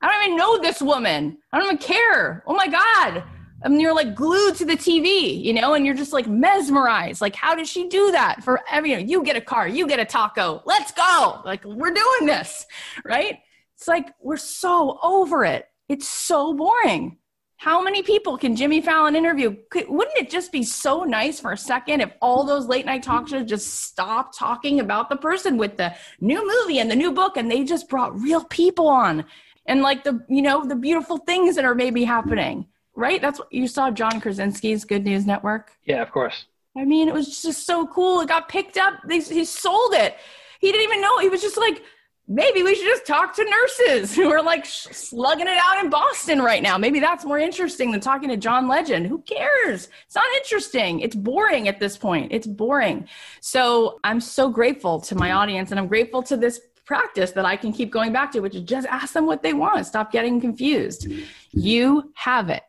I 0.00 0.10
don't 0.10 0.24
even 0.24 0.36
know 0.36 0.58
this 0.58 0.82
woman. 0.82 1.38
I 1.52 1.58
don't 1.58 1.66
even 1.66 1.78
care. 1.78 2.42
Oh 2.46 2.54
my 2.54 2.66
God. 2.66 3.22
And 3.64 3.80
you're 3.80 3.94
like 3.94 4.14
glued 4.14 4.56
to 4.56 4.64
the 4.64 4.76
TV, 4.76 5.42
you 5.42 5.52
know, 5.52 5.74
and 5.74 5.86
you're 5.86 5.94
just 5.94 6.12
like 6.12 6.26
mesmerized. 6.26 7.20
Like, 7.20 7.36
how 7.36 7.54
did 7.54 7.66
she 7.66 7.88
do 7.88 8.10
that 8.12 8.42
for 8.42 8.60
every, 8.70 8.90
you, 8.90 8.96
know, 8.96 9.02
you 9.02 9.22
get 9.22 9.36
a 9.36 9.40
car, 9.40 9.68
you 9.68 9.86
get 9.86 10.00
a 10.00 10.04
taco, 10.04 10.62
let's 10.64 10.92
go. 10.92 11.40
Like, 11.44 11.64
we're 11.64 11.92
doing 11.92 12.26
this, 12.26 12.66
right? 13.04 13.38
It's 13.76 13.88
like, 13.88 14.12
we're 14.20 14.36
so 14.36 14.98
over 15.02 15.44
it. 15.44 15.66
It's 15.88 16.08
so 16.08 16.54
boring. 16.54 17.18
How 17.56 17.80
many 17.80 18.02
people 18.02 18.36
can 18.36 18.56
Jimmy 18.56 18.80
Fallon 18.80 19.14
interview? 19.14 19.54
Could, 19.70 19.88
wouldn't 19.88 20.18
it 20.18 20.30
just 20.30 20.50
be 20.50 20.64
so 20.64 21.04
nice 21.04 21.38
for 21.38 21.52
a 21.52 21.56
second 21.56 22.00
if 22.00 22.12
all 22.20 22.42
those 22.42 22.66
late 22.66 22.86
night 22.86 23.04
talk 23.04 23.28
shows 23.28 23.48
just 23.48 23.84
stopped 23.84 24.36
talking 24.36 24.80
about 24.80 25.08
the 25.08 25.16
person 25.16 25.56
with 25.56 25.76
the 25.76 25.94
new 26.20 26.44
movie 26.44 26.80
and 26.80 26.90
the 26.90 26.96
new 26.96 27.12
book 27.12 27.36
and 27.36 27.48
they 27.48 27.62
just 27.62 27.88
brought 27.88 28.20
real 28.20 28.42
people 28.42 28.88
on 28.88 29.24
and 29.66 29.80
like 29.80 30.02
the, 30.02 30.24
you 30.28 30.42
know, 30.42 30.64
the 30.64 30.74
beautiful 30.74 31.18
things 31.18 31.54
that 31.54 31.64
are 31.64 31.76
maybe 31.76 32.02
happening 32.02 32.66
right? 32.94 33.20
That's 33.20 33.38
what 33.38 33.52
you 33.52 33.66
saw 33.66 33.90
John 33.90 34.20
Krasinski's 34.20 34.84
Good 34.84 35.04
News 35.04 35.26
Network. 35.26 35.72
Yeah, 35.84 36.02
of 36.02 36.10
course. 36.10 36.46
I 36.76 36.84
mean, 36.84 37.08
it 37.08 37.14
was 37.14 37.42
just 37.42 37.66
so 37.66 37.86
cool. 37.86 38.20
It 38.20 38.28
got 38.28 38.48
picked 38.48 38.78
up. 38.78 38.94
They, 39.06 39.20
he 39.20 39.44
sold 39.44 39.94
it. 39.94 40.16
He 40.60 40.72
didn't 40.72 40.84
even 40.84 41.00
know. 41.02 41.18
He 41.18 41.28
was 41.28 41.42
just 41.42 41.58
like, 41.58 41.82
maybe 42.28 42.62
we 42.62 42.74
should 42.74 42.86
just 42.86 43.06
talk 43.06 43.34
to 43.36 43.44
nurses 43.44 44.14
who 44.16 44.30
are 44.30 44.42
like 44.42 44.64
slugging 44.64 45.46
it 45.46 45.58
out 45.60 45.84
in 45.84 45.90
Boston 45.90 46.40
right 46.40 46.62
now. 46.62 46.78
Maybe 46.78 47.00
that's 47.00 47.24
more 47.24 47.38
interesting 47.38 47.90
than 47.90 48.00
talking 48.00 48.28
to 48.30 48.36
John 48.36 48.68
Legend. 48.68 49.06
Who 49.06 49.18
cares? 49.22 49.88
It's 50.06 50.14
not 50.14 50.24
interesting. 50.36 51.00
It's 51.00 51.16
boring 51.16 51.68
at 51.68 51.78
this 51.78 51.98
point. 51.98 52.32
It's 52.32 52.46
boring. 52.46 53.08
So 53.40 54.00
I'm 54.04 54.20
so 54.20 54.48
grateful 54.48 55.00
to 55.02 55.14
my 55.14 55.32
audience 55.32 55.70
and 55.70 55.80
I'm 55.80 55.88
grateful 55.88 56.22
to 56.24 56.36
this 56.36 56.60
practice 56.84 57.30
that 57.32 57.44
I 57.44 57.56
can 57.56 57.72
keep 57.72 57.90
going 57.90 58.12
back 58.12 58.32
to, 58.32 58.40
which 58.40 58.54
is 58.54 58.62
just 58.62 58.86
ask 58.88 59.14
them 59.14 59.26
what 59.26 59.42
they 59.42 59.52
want. 59.52 59.86
Stop 59.86 60.10
getting 60.10 60.40
confused. 60.40 61.06
You 61.52 62.12
have 62.14 62.48
it. 62.50 62.62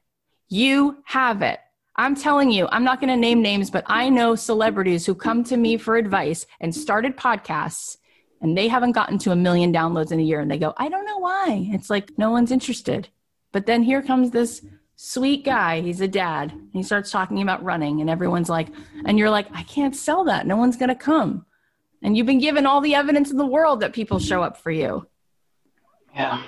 You 0.54 0.98
have 1.06 1.42
it. 1.42 1.60
I'm 1.96 2.16
telling 2.16 2.52
you, 2.52 2.68
I'm 2.72 2.84
not 2.84 3.02
going 3.02 3.10
to 3.10 3.18
name 3.18 3.42
names, 3.42 3.72
but 3.72 3.86
I 3.88 4.08
know 4.10 4.36
celebrities 4.36 5.04
who 5.04 5.16
come 5.16 5.44
to 5.46 5.58
me 5.58 5.78
for 5.78 5.96
advice 5.96 6.46
and 6.60 6.76
started 6.76 7.18
podcasts 7.18 7.98
and 8.40 8.56
they 8.56 8.68
haven't 8.68 8.92
gotten 8.92 9.18
to 9.18 9.32
a 9.32 9.36
million 9.36 9.74
downloads 9.74 10.12
in 10.12 10.20
a 10.20 10.22
year 10.22 10.42
and 10.42 10.52
they 10.52 10.60
go, 10.60 10.76
I 10.78 10.90
don't 10.90 11.08
know 11.08 11.18
why. 11.18 11.70
It's 11.72 11.90
like 11.90 12.16
no 12.20 12.30
one's 12.30 12.52
interested. 12.52 13.10
But 13.52 13.66
then 13.66 13.82
here 13.82 14.04
comes 14.04 14.30
this 14.30 14.64
sweet 14.96 15.44
guy. 15.44 15.82
He's 15.82 16.02
a 16.02 16.08
dad. 16.08 16.52
And 16.52 16.70
he 16.72 16.84
starts 16.84 17.10
talking 17.10 17.42
about 17.42 17.64
running 17.64 18.00
and 18.00 18.08
everyone's 18.08 18.50
like, 18.50 18.68
and 19.06 19.18
you're 19.18 19.32
like, 19.32 19.48
I 19.56 19.64
can't 19.64 19.96
sell 19.96 20.24
that. 20.26 20.46
No 20.46 20.56
one's 20.56 20.78
going 20.78 20.90
to 20.90 20.96
come. 20.96 21.48
And 22.04 22.16
you've 22.16 22.28
been 22.28 22.38
given 22.38 22.68
all 22.68 22.80
the 22.80 22.94
evidence 22.94 23.32
in 23.32 23.38
the 23.38 23.44
world 23.48 23.80
that 23.80 23.92
people 23.92 24.20
show 24.20 24.44
up 24.44 24.58
for 24.58 24.70
you. 24.70 25.08
Yeah. 26.14 26.44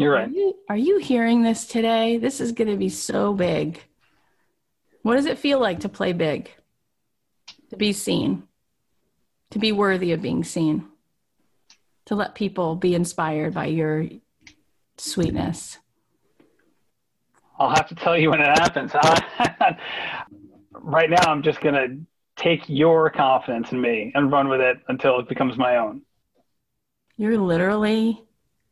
You're 0.00 0.14
right. 0.14 0.28
Are 0.28 0.32
you, 0.32 0.56
are 0.70 0.76
you 0.78 0.98
hearing 0.98 1.42
this 1.42 1.66
today? 1.66 2.16
This 2.16 2.40
is 2.40 2.52
going 2.52 2.70
to 2.70 2.76
be 2.78 2.88
so 2.88 3.34
big. 3.34 3.82
What 5.02 5.16
does 5.16 5.26
it 5.26 5.38
feel 5.38 5.60
like 5.60 5.80
to 5.80 5.90
play 5.90 6.14
big? 6.14 6.50
To 7.68 7.76
be 7.76 7.92
seen, 7.92 8.44
to 9.50 9.58
be 9.58 9.72
worthy 9.72 10.12
of 10.12 10.22
being 10.22 10.42
seen, 10.42 10.88
to 12.06 12.14
let 12.14 12.34
people 12.34 12.76
be 12.76 12.94
inspired 12.94 13.52
by 13.52 13.66
your 13.66 14.06
sweetness. 14.96 15.76
I'll 17.58 17.68
have 17.68 17.88
to 17.88 17.94
tell 17.94 18.16
you 18.16 18.30
when 18.30 18.40
it 18.40 18.58
happens. 18.58 18.92
right 20.72 21.10
now, 21.10 21.30
I'm 21.30 21.42
just 21.42 21.60
going 21.60 21.74
to 21.74 22.42
take 22.42 22.62
your 22.68 23.10
confidence 23.10 23.70
in 23.70 23.78
me 23.78 24.12
and 24.14 24.32
run 24.32 24.48
with 24.48 24.62
it 24.62 24.78
until 24.88 25.20
it 25.20 25.28
becomes 25.28 25.58
my 25.58 25.76
own. 25.76 26.00
You're 27.18 27.36
literally 27.36 28.24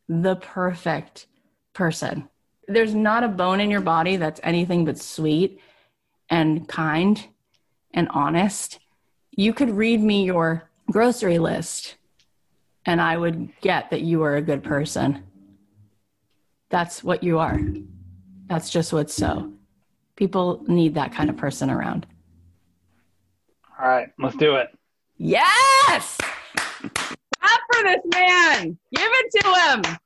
the 0.09 0.35
perfect 0.37 1.27
person. 1.73 2.27
There's 2.67 2.95
not 2.95 3.23
a 3.23 3.29
bone 3.29 3.61
in 3.61 3.71
your 3.71 3.81
body 3.81 4.17
that's 4.17 4.41
anything 4.43 4.83
but 4.83 4.97
sweet 4.97 5.61
and 6.29 6.67
kind 6.67 7.25
and 7.93 8.09
honest. 8.09 8.79
You 9.31 9.53
could 9.53 9.69
read 9.69 10.01
me 10.01 10.25
your 10.25 10.69
grocery 10.91 11.37
list 11.37 11.95
and 12.85 12.99
I 12.99 13.17
would 13.17 13.49
get 13.61 13.91
that 13.91 14.01
you 14.01 14.23
are 14.23 14.35
a 14.35 14.41
good 14.41 14.63
person. 14.63 15.23
That's 16.69 17.03
what 17.03 17.23
you 17.23 17.39
are. 17.39 17.59
That's 18.47 18.69
just 18.69 18.91
what's 18.91 19.13
so. 19.13 19.53
People 20.15 20.63
need 20.67 20.95
that 20.95 21.13
kind 21.13 21.29
of 21.29 21.37
person 21.37 21.69
around. 21.69 22.07
All 23.79 23.87
right, 23.87 24.09
let's 24.19 24.35
do 24.35 24.55
it. 24.55 24.69
Yes! 25.17 26.19
Clap 27.69 27.81
for 27.81 27.87
this 27.87 28.01
man. 28.13 28.77
Give 28.95 29.09
it 29.11 29.41
to 29.41 29.47
him. 29.47 29.97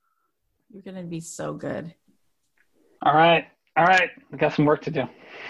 You're 0.71 0.81
going 0.81 0.97
to 0.97 1.09
be 1.09 1.19
so 1.19 1.53
good. 1.53 1.93
All 3.01 3.13
right. 3.13 3.47
All 3.75 3.85
right. 3.85 4.09
We 4.31 4.37
got 4.37 4.53
some 4.53 4.65
work 4.65 4.81
to 4.83 4.91
do. 4.91 5.03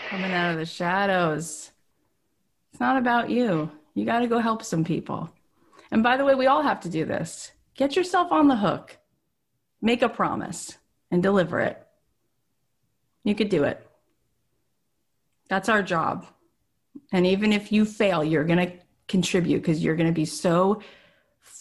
Coming 0.09 0.32
out 0.32 0.51
of 0.51 0.57
the 0.57 0.66
shadows. 0.66 1.72
It's 2.72 2.80
not 2.80 2.97
about 2.97 3.30
you. 3.30 3.72
You 3.93 4.05
got 4.05 4.20
to 4.20 4.28
go 4.28 4.39
help 4.39 4.64
some 4.64 4.84
people. 4.84 5.30
And 5.91 6.01
by 6.01 6.18
the 6.18 6.26
way, 6.26 6.36
we 6.36 6.47
all 6.47 6.64
have 6.64 6.80
to 6.82 6.89
do 6.89 7.05
this. 7.05 7.51
Get 7.76 7.95
yourself 7.95 8.32
on 8.32 8.47
the 8.47 8.55
hook, 8.55 8.97
make 9.82 10.01
a 10.01 10.09
promise, 10.09 10.78
and 11.11 11.22
deliver 11.22 11.59
it. 11.59 11.80
You 13.24 13.36
could 13.36 13.49
do 13.49 13.64
it. 13.64 13.86
That's 15.49 15.70
our 15.70 15.84
job. 15.84 16.26
And 17.11 17.28
even 17.28 17.53
if 17.53 17.72
you 17.72 17.86
fail, 17.86 18.24
you're 18.24 18.43
going 18.43 18.68
to 18.68 18.74
contribute 19.07 19.59
because 19.59 19.84
you're 19.84 19.95
going 19.95 20.07
to 20.07 20.14
be 20.14 20.26
so 20.26 20.82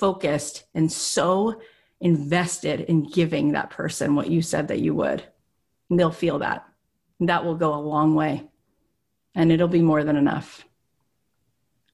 focused 0.03 0.64
and 0.74 0.90
so 0.90 1.61
invested 2.00 2.80
in 2.80 3.05
giving 3.05 3.53
that 3.53 3.70
person 3.70 4.16
what 4.16 4.28
you 4.28 4.42
said 4.42 4.66
that 4.66 4.80
you 4.80 4.92
would. 4.92 5.22
And 5.88 5.96
they'll 5.96 6.11
feel 6.11 6.40
that. 6.40 6.66
And 7.20 7.28
that 7.28 7.44
will 7.44 7.55
go 7.55 7.72
a 7.72 7.76
long 7.76 8.16
way. 8.16 8.42
And 9.36 9.53
it'll 9.53 9.68
be 9.68 9.80
more 9.80 10.03
than 10.03 10.16
enough. 10.16 10.66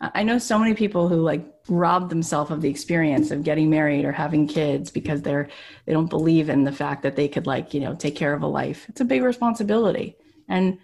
I 0.01 0.23
know 0.23 0.39
so 0.39 0.59
many 0.59 0.73
people 0.73 1.07
who 1.07 1.17
like 1.17 1.45
rob 1.69 2.09
themselves 2.09 2.51
of 2.51 2.63
the 2.63 2.71
experience 2.71 3.31
of 3.31 3.45
getting 3.45 3.69
married 3.69 4.07
or 4.07 4.13
having 4.13 4.47
kids 4.47 4.91
because 4.91 5.21
they're 5.21 5.51
they 5.85 5.93
don't 5.93 6.09
believe 6.09 6.49
in 6.49 6.65
the 6.65 6.73
fact 6.73 7.03
that 7.03 7.15
they 7.15 7.29
could 7.29 7.47
like, 7.47 7.75
you 7.75 7.81
know, 7.81 7.95
take 7.95 8.17
care 8.17 8.33
of 8.33 8.43
a 8.43 8.47
life. 8.47 8.87
It's 8.89 9.03
a 9.03 9.05
big 9.05 9.23
responsibility. 9.23 10.17
And 10.49 10.79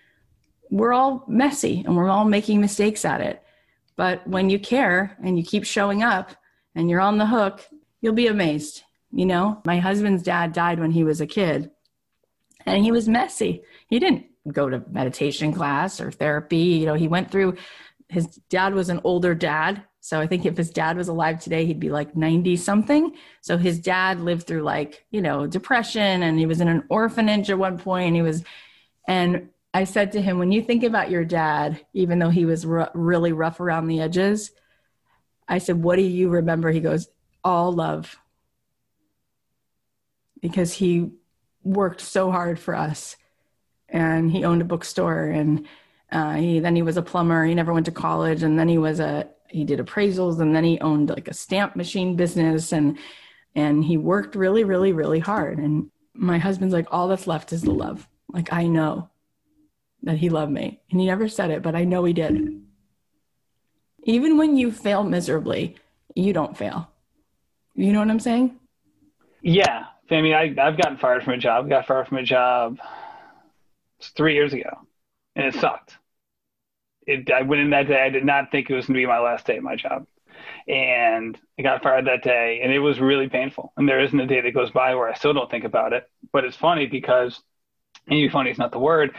we're 0.70 0.93
all 0.93 1.25
messy 1.27 1.85
and 1.87 1.97
we're 1.97 2.11
all 2.11 2.27
making 2.27 2.61
mistakes 2.61 3.07
at 3.07 3.22
it. 3.22 3.43
But 3.97 4.27
when 4.29 4.51
you 4.51 4.59
care 4.59 5.16
and 5.25 5.39
you 5.39 5.45
keep 5.45 5.64
showing 5.64 6.03
up 6.03 6.37
and 6.75 6.91
you're 6.91 7.01
on 7.01 7.18
the 7.18 7.27
hook, 7.27 7.66
you'll 8.01 8.14
be 8.14 8.27
amazed. 8.27 8.83
You 9.12 9.27
know, 9.27 9.62
my 9.64 9.79
husband's 9.79 10.22
dad 10.22 10.53
died 10.53 10.81
when 10.81 10.91
he 10.91 11.05
was 11.05 11.20
a 11.20 11.27
kid 11.27 11.70
and 12.66 12.85
he 12.85 12.91
was 12.91 13.09
messy. 13.09 13.62
He 13.89 13.99
didn't 13.99 14.27
go 14.51 14.68
to 14.68 14.83
meditation 14.91 15.53
class 15.53 16.01
or 16.01 16.11
therapy. 16.11 16.57
You 16.57 16.87
know, 16.87 16.95
he 16.95 17.09
went 17.09 17.31
through 17.31 17.57
his 18.09 18.27
dad 18.49 18.75
was 18.75 18.89
an 18.89 19.01
older 19.05 19.35
dad. 19.35 19.83
So 20.01 20.20
I 20.20 20.27
think 20.27 20.45
if 20.45 20.57
his 20.57 20.70
dad 20.70 20.97
was 20.97 21.09
alive 21.09 21.41
today, 21.41 21.64
he'd 21.64 21.81
be 21.81 21.91
like 21.91 22.14
90 22.14 22.57
something. 22.57 23.14
So 23.41 23.57
his 23.57 23.79
dad 23.79 24.20
lived 24.20 24.47
through 24.47 24.62
like, 24.62 25.05
you 25.11 25.22
know, 25.22 25.47
depression 25.47 26.22
and 26.22 26.39
he 26.39 26.47
was 26.47 26.61
in 26.61 26.68
an 26.68 26.85
orphanage 26.91 27.51
at 27.51 27.59
one 27.59 27.79
point 27.79 28.09
and 28.09 28.16
he 28.16 28.22
was, 28.22 28.45
and 29.09 29.49
I 29.72 29.85
said 29.85 30.12
to 30.12 30.22
him, 30.22 30.39
when 30.39 30.53
you 30.53 30.62
think 30.62 30.85
about 30.85 31.11
your 31.11 31.25
dad, 31.25 31.85
even 31.95 32.18
though 32.18 32.31
he 32.31 32.45
was 32.45 32.66
r- 32.66 32.91
really 32.95 33.33
rough 33.33 33.61
around 33.61 33.87
the 33.87 34.01
edges, 34.01 34.53
I 35.49 35.59
said, 35.59 35.82
what 35.82 35.97
do 35.97 36.03
you 36.03 36.28
remember? 36.28 36.70
He 36.70 36.80
goes, 36.80 37.09
all 37.42 37.72
love. 37.72 38.18
Because 40.40 40.72
he 40.72 41.11
worked 41.62 42.01
so 42.01 42.30
hard 42.30 42.59
for 42.59 42.74
us. 42.74 43.16
And 43.88 44.30
he 44.30 44.45
owned 44.45 44.62
a 44.62 44.64
bookstore 44.64 45.26
and 45.26 45.66
uh, 46.11 46.34
he 46.34 46.61
then 46.61 46.76
he 46.76 46.82
was 46.82 46.97
a 46.97 47.03
plumber. 47.03 47.45
He 47.45 47.55
never 47.55 47.72
went 47.72 47.86
to 47.86 47.92
college. 47.92 48.42
And 48.42 48.59
then 48.59 48.68
he 48.68 48.78
was 48.78 49.01
a 49.01 49.28
he 49.49 49.64
did 49.64 49.78
appraisals 49.78 50.40
and 50.40 50.55
then 50.55 50.64
he 50.64 50.80
owned 50.80 51.11
like 51.11 51.28
a 51.28 51.34
stamp 51.34 51.76
machine 51.76 52.16
business. 52.16 52.72
And 52.72 52.99
and 53.55 53.84
he 53.84 53.97
worked 53.97 54.34
really 54.34 54.64
really 54.64 54.92
really 54.92 55.20
hard. 55.20 55.59
And 55.59 55.90
my 56.14 56.38
husband's 56.38 56.74
like 56.74 56.88
all 56.90 57.09
that's 57.09 57.26
left 57.26 57.53
is 57.53 57.62
the 57.62 57.72
love. 57.72 58.09
Like 58.32 58.53
i 58.53 58.66
know 58.66 59.11
that 60.03 60.18
he 60.18 60.28
loved 60.28 60.53
me. 60.53 60.80
And 60.90 61.01
he 61.01 61.07
never 61.07 61.28
said 61.28 61.51
it 61.51 61.62
but 61.62 61.74
i 61.74 61.84
know 61.84 62.05
he 62.05 62.12
did 62.12 62.64
even 64.05 64.37
when 64.39 64.57
you 64.57 64.71
fail 64.71 65.03
miserably 65.03 65.77
you 66.15 66.33
don't 66.33 66.57
fail 66.57 66.89
you 67.75 67.93
know 67.93 67.99
what 67.99 68.11
i'm 68.11 68.21
saying 68.21 68.57
Yeah. 69.43 69.85
I 70.11 70.21
mean, 70.23 70.35
I, 70.35 70.55
I've 70.59 70.77
gotten 70.77 70.97
fired 70.99 71.23
from 71.23 71.35
a 71.35 71.39
job. 71.39 71.69
Got 71.69 71.87
fired 71.87 72.09
from 72.09 72.19
a 72.19 72.23
job 72.23 72.79
three 74.17 74.35
years 74.35 74.53
ago, 74.53 74.71
and 75.35 75.47
it 75.47 75.55
sucked. 75.61 75.97
It, 77.07 77.31
I 77.31 77.43
went 77.43 77.63
in 77.63 77.71
that 77.71 77.89
day. 77.89 78.01
I 78.03 78.11
did 78.11 78.25
not 78.25 78.51
think 78.51 78.71
it 78.71 78.75
was 78.75 78.87
going 78.87 78.95
to 78.95 79.01
be 79.01 79.07
my 79.07 79.19
last 79.19 79.47
day 79.47 79.57
at 79.57 79.63
my 79.63 79.77
job, 79.77 80.07
and 80.69 81.39
I 81.59 81.63
got 81.63 81.83
fired 81.83 82.07
that 82.07 82.23
day, 82.23 82.61
and 82.63 82.73
it 82.73 82.81
was 82.81 83.01
really 83.01 83.29
painful. 83.29 83.73
And 83.77 83.89
there 83.89 84.01
isn't 84.01 84.19
a 84.19 84.27
day 84.27 84.41
that 84.41 84.55
goes 84.55 84.71
by 84.71 84.95
where 84.95 85.09
I 85.09 85.15
still 85.15 85.35
don't 85.35 85.51
think 85.51 85.65
about 85.65 85.93
it. 85.93 86.09
But 86.33 86.45
it's 86.45 86.57
funny 86.57 86.87
because, 86.87 87.41
maybe 88.07 88.29
funny 88.29 88.51
is 88.51 88.59
not 88.59 88.73
the 88.73 88.79
word. 88.79 89.15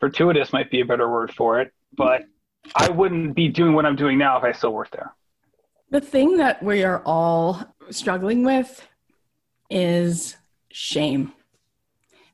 Fortuitous 0.00 0.52
might 0.52 0.70
be 0.70 0.80
a 0.80 0.86
better 0.86 1.08
word 1.08 1.32
for 1.32 1.60
it, 1.60 1.72
but 1.96 2.24
I 2.74 2.88
wouldn't 2.88 3.34
be 3.34 3.48
doing 3.48 3.74
what 3.74 3.86
I'm 3.86 3.96
doing 3.96 4.18
now 4.18 4.38
if 4.38 4.44
I 4.44 4.52
still 4.52 4.72
worked 4.72 4.92
there. 4.92 5.12
The 5.90 6.00
thing 6.00 6.36
that 6.36 6.62
we 6.62 6.84
are 6.84 7.02
all 7.04 7.64
struggling 7.90 8.44
with 8.44 8.86
is 9.70 10.36
shame. 10.70 11.32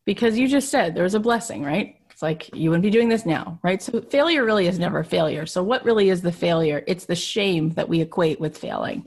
Because 0.04 0.38
you 0.38 0.46
just 0.46 0.68
said 0.68 0.94
there's 0.94 1.14
a 1.14 1.20
blessing, 1.20 1.64
right? 1.64 1.96
It's 2.10 2.22
like 2.22 2.54
you 2.54 2.70
wouldn't 2.70 2.82
be 2.82 2.90
doing 2.90 3.08
this 3.08 3.26
now, 3.26 3.58
right? 3.62 3.82
So 3.82 4.00
failure 4.00 4.44
really 4.44 4.66
is 4.66 4.78
never 4.78 5.04
failure. 5.04 5.46
So 5.46 5.62
what 5.62 5.84
really 5.84 6.10
is 6.10 6.22
the 6.22 6.32
failure? 6.32 6.82
It's 6.86 7.04
the 7.04 7.14
shame 7.14 7.70
that 7.70 7.88
we 7.88 8.00
equate 8.00 8.40
with 8.40 8.56
failing. 8.56 9.06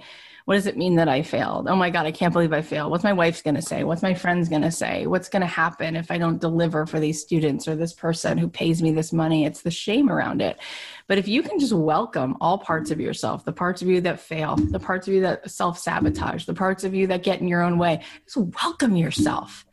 What 0.49 0.55
does 0.55 0.65
it 0.65 0.77
mean 0.77 0.95
that 0.95 1.07
I 1.07 1.21
failed? 1.21 1.67
Oh 1.67 1.75
my 1.75 1.91
God, 1.91 2.07
I 2.07 2.11
can't 2.11 2.33
believe 2.33 2.53
I 2.53 2.63
failed. 2.63 2.89
What's 2.89 3.03
my 3.03 3.13
wife's 3.13 3.43
going 3.43 3.53
to 3.53 3.61
say? 3.61 3.83
What's 3.83 4.01
my 4.01 4.15
friend's 4.15 4.49
going 4.49 4.63
to 4.63 4.71
say? 4.71 5.05
What's 5.05 5.29
going 5.29 5.43
to 5.43 5.47
happen 5.47 5.95
if 5.95 6.09
I 6.09 6.17
don't 6.17 6.41
deliver 6.41 6.87
for 6.87 6.99
these 6.99 7.21
students 7.21 7.67
or 7.67 7.75
this 7.75 7.93
person 7.93 8.35
who 8.35 8.49
pays 8.49 8.81
me 8.81 8.89
this 8.91 9.13
money? 9.13 9.45
It's 9.45 9.61
the 9.61 9.69
shame 9.69 10.09
around 10.09 10.41
it. 10.41 10.57
But 11.05 11.19
if 11.19 11.27
you 11.27 11.43
can 11.43 11.59
just 11.59 11.73
welcome 11.73 12.35
all 12.41 12.57
parts 12.57 12.89
of 12.89 12.99
yourself, 12.99 13.45
the 13.45 13.53
parts 13.53 13.83
of 13.83 13.89
you 13.89 14.01
that 14.01 14.21
fail, 14.21 14.55
the 14.55 14.79
parts 14.79 15.07
of 15.07 15.13
you 15.13 15.21
that 15.21 15.51
self 15.51 15.77
sabotage, 15.77 16.45
the 16.45 16.55
parts 16.55 16.83
of 16.83 16.95
you 16.95 17.05
that 17.05 17.21
get 17.21 17.39
in 17.41 17.47
your 17.47 17.61
own 17.61 17.77
way, 17.77 18.01
just 18.25 18.37
welcome 18.63 18.95
yourself 18.95 19.67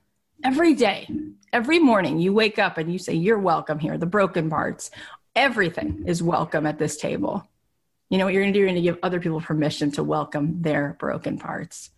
every 0.45 0.75
day. 0.75 1.09
Every 1.55 1.79
morning 1.79 2.19
you 2.19 2.35
wake 2.35 2.59
up 2.59 2.77
and 2.77 2.93
you 2.93 2.99
say, 2.99 3.15
You're 3.15 3.39
welcome 3.39 3.79
here, 3.79 3.97
the 3.97 4.05
broken 4.05 4.51
parts. 4.51 4.91
Everything 5.35 6.05
is 6.07 6.23
welcome 6.23 6.67
at 6.67 6.79
this 6.79 6.99
table. 6.99 7.49
You 8.09 8.19
know 8.19 8.25
what 8.25 8.35
you're 8.35 8.43
going 8.43 8.53
to 8.53 8.59
do? 8.59 8.61
You're 8.61 8.69
going 8.69 8.83
to 8.83 8.83
give 8.83 8.99
other 9.03 9.21
people 9.21 9.41
permission 9.41 9.91
to 9.93 10.05
welcome 10.05 10.63
their 10.63 10.97
broken 10.99 11.39
parts. 11.39 11.91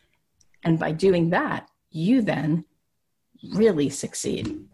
And 0.65 0.79
by 0.79 0.93
doing 0.93 1.31
that, 1.31 1.69
you 1.91 2.23
then 2.23 2.65
really 3.55 3.91
succeed. 3.91 4.67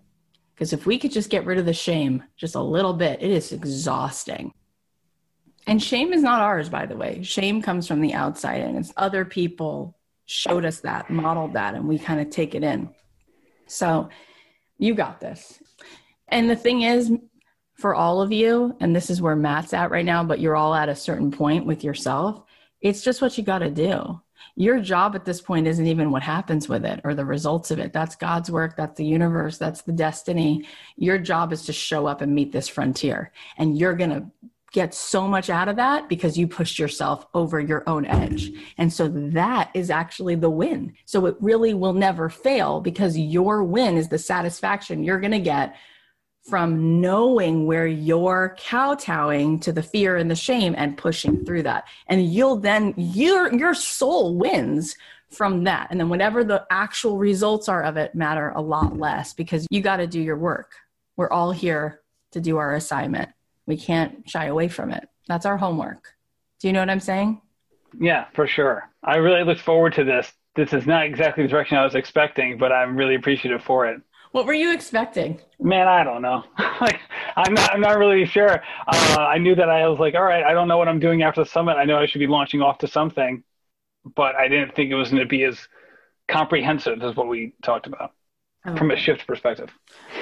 Because 0.55 0.73
if 0.73 0.87
we 0.87 0.99
could 0.99 1.11
just 1.11 1.31
get 1.31 1.45
rid 1.45 1.59
of 1.59 1.67
the 1.67 1.75
shame 1.75 2.23
just 2.37 2.55
a 2.55 2.63
little 2.63 2.95
bit, 2.95 3.23
it 3.23 3.31
is 3.31 3.53
exhausting. 3.53 4.53
And 5.67 5.83
shame 5.83 6.13
is 6.13 6.23
not 6.23 6.41
ours, 6.41 6.69
by 6.69 6.87
the 6.87 6.97
way. 6.97 7.23
Shame 7.23 7.63
comes 7.63 7.89
from 7.89 8.01
the 8.01 8.15
outside, 8.15 8.61
and 8.61 8.79
it's 8.79 8.93
other 8.97 9.25
people 9.25 9.97
showed 10.27 10.65
us 10.65 10.81
that, 10.81 11.11
modeled 11.11 11.55
that, 11.55 11.75
and 11.75 11.89
we 11.89 11.99
kind 11.99 12.21
of 12.21 12.31
take 12.31 12.55
it 12.55 12.63
in. 12.63 12.91
So 13.67 14.09
you 14.79 14.95
got 14.95 15.21
this. 15.21 15.59
And 16.29 16.49
the 16.49 16.57
thing 16.57 16.83
is, 16.83 17.11
for 17.75 17.95
all 17.95 18.23
of 18.23 18.33
you, 18.33 18.77
and 18.81 18.95
this 18.95 19.11
is 19.11 19.21
where 19.21 19.37
Matt's 19.37 19.73
at 19.73 19.91
right 19.91 20.05
now, 20.05 20.23
but 20.25 20.41
you're 20.41 20.57
all 20.57 20.75
at 20.75 20.89
a 20.89 20.95
certain 20.95 21.31
point 21.31 21.67
with 21.67 21.83
yourself, 21.83 22.43
it's 22.81 23.03
just 23.03 23.21
what 23.21 23.37
you 23.37 23.45
got 23.45 23.59
to 23.59 23.71
do. 23.71 24.21
Your 24.57 24.79
job 24.79 25.17
at 25.17 25.25
this 25.25 25.41
point 25.41 25.67
isn't 25.67 25.87
even 25.87 26.13
what 26.13 26.23
happens 26.23 26.69
with 26.69 26.85
it 26.85 27.01
or 27.03 27.15
the 27.15 27.25
results 27.25 27.71
of 27.71 27.81
it. 27.81 27.93
That's 27.93 28.15
God's 28.15 28.51
work. 28.51 28.77
That's 28.77 28.97
the 28.97 29.05
universe. 29.05 29.59
That's 29.59 29.83
the 29.83 29.93
destiny. 29.93 30.67
Your 30.97 31.19
job 31.19 31.53
is 31.53 31.65
to 31.67 31.73
show 31.73 32.07
up 32.07 32.21
and 32.21 32.35
meet 32.35 32.53
this 32.53 32.69
frontier. 32.69 33.33
And 33.57 33.77
you're 33.77 33.97
going 33.97 34.11
to 34.11 34.27
get 34.71 34.93
so 34.93 35.27
much 35.27 35.51
out 35.51 35.69
of 35.69 35.77
that 35.77 36.09
because 36.09 36.37
you 36.37 36.47
pushed 36.47 36.79
yourself 36.79 37.27
over 37.33 37.61
your 37.61 37.89
own 37.89 38.05
edge. 38.05 38.51
And 38.77 38.93
so 38.93 39.09
that 39.09 39.71
is 39.73 39.89
actually 39.89 40.35
the 40.35 40.51
win. 40.51 40.95
So 41.05 41.27
it 41.27 41.37
really 41.41 41.75
will 41.75 41.93
never 41.93 42.29
fail 42.29 42.81
because 42.81 43.17
your 43.17 43.65
win 43.65 43.97
is 43.97 44.09
the 44.09 44.19
satisfaction 44.19 45.05
you're 45.05 45.21
going 45.21 45.31
to 45.31 45.39
get 45.39 45.77
from 46.45 47.01
knowing 47.01 47.67
where 47.67 47.87
you're 47.87 48.55
kowtowing 48.59 49.59
to 49.61 49.73
the 49.73 49.83
fear 49.83 50.17
and 50.17 50.31
the 50.31 50.37
shame 50.37 50.75
and 50.77 50.99
pushing 50.99 51.45
through 51.45 51.63
that. 51.63 51.85
And 52.07 52.27
you'll 52.27 52.57
then 52.57 52.93
your 52.97 53.53
your 53.53 53.75
soul 53.75 54.37
wins 54.37 54.95
from 55.31 55.65
that. 55.65 55.89
And 55.91 55.99
then 55.99 56.09
whatever 56.09 56.45
the 56.45 56.67
actual 56.71 57.19
results 57.19 57.69
are 57.69 57.83
of 57.83 57.97
it 57.97 58.15
matter 58.15 58.51
a 58.51 58.61
lot 58.61 58.99
less 58.99 59.33
because 59.33 59.67
you 59.71 59.81
got 59.81 59.97
to 59.97 60.07
do 60.07 60.21
your 60.21 60.37
work. 60.37 60.73
We're 61.17 61.31
all 61.31 61.51
here 61.51 62.03
to 62.33 62.41
do 62.41 62.59
our 62.59 62.75
assignment. 62.75 63.31
We 63.67 63.77
can't 63.77 64.29
shy 64.29 64.47
away 64.47 64.69
from 64.69 64.91
it. 64.91 65.09
That's 65.27 65.47
our 65.47 65.57
homework. 65.57 66.15
Do 66.61 66.69
you 66.69 66.73
know 66.73 66.81
what 66.81 66.91
I'm 66.91 67.01
saying? 67.01 67.41
Yeah, 67.99 68.27
for 68.35 68.47
sure. 68.47 68.91
I 69.03 69.17
really 69.17 69.45
look 69.45 69.59
forward 69.59 69.95
to 69.95 70.05
this. 70.05 70.31
This 70.57 70.73
is 70.73 70.87
not 70.87 71.05
exactly 71.05 71.43
the 71.43 71.49
direction 71.49 71.79
I 71.79 71.85
was 71.85 71.95
expecting, 71.95 72.59
but 72.59 72.73
I'm 72.73 72.97
really 72.97 73.15
appreciative 73.15 73.63
for 73.63 73.87
it. 73.87 74.01
What 74.35 74.47
were 74.47 74.53
you 74.53 74.75
expecting? 74.75 75.41
Man, 75.61 75.87
I 75.87 76.03
don't 76.03 76.21
know. 76.21 76.43
like, 76.81 76.99
I'm 77.37 77.55
not. 77.55 77.73
I'm 77.73 77.81
not 77.81 77.99
really 77.99 78.27
sure. 78.27 78.61
Uh, 78.89 79.17
I 79.17 79.39
knew 79.39 79.55
that 79.55 79.71
I 79.71 79.87
was 79.87 80.01
like, 80.01 80.17
all 80.17 80.25
right. 80.25 80.43
I 80.43 80.53
don't 80.53 80.67
know 80.67 80.77
what 80.77 80.89
I'm 80.89 80.99
doing 80.99 81.23
after 81.23 81.45
the 81.45 81.49
summit. 81.49 81.75
I 81.75 81.85
know 81.85 81.99
I 81.99 82.07
should 82.07 82.19
be 82.19 82.27
launching 82.27 82.61
off 82.61 82.79
to 82.79 82.89
something, 82.89 83.45
but 84.17 84.35
I 84.35 84.49
didn't 84.49 84.75
think 84.75 84.91
it 84.91 84.97
was 84.97 85.11
going 85.11 85.23
to 85.23 85.29
be 85.29 85.45
as 85.45 85.57
comprehensive 86.27 87.01
as 87.01 87.15
what 87.15 87.29
we 87.29 87.55
talked 87.63 87.87
about 87.87 88.11
oh. 88.67 88.75
from 88.75 88.91
a 88.91 88.97
shift 88.97 89.25
perspective. 89.25 89.71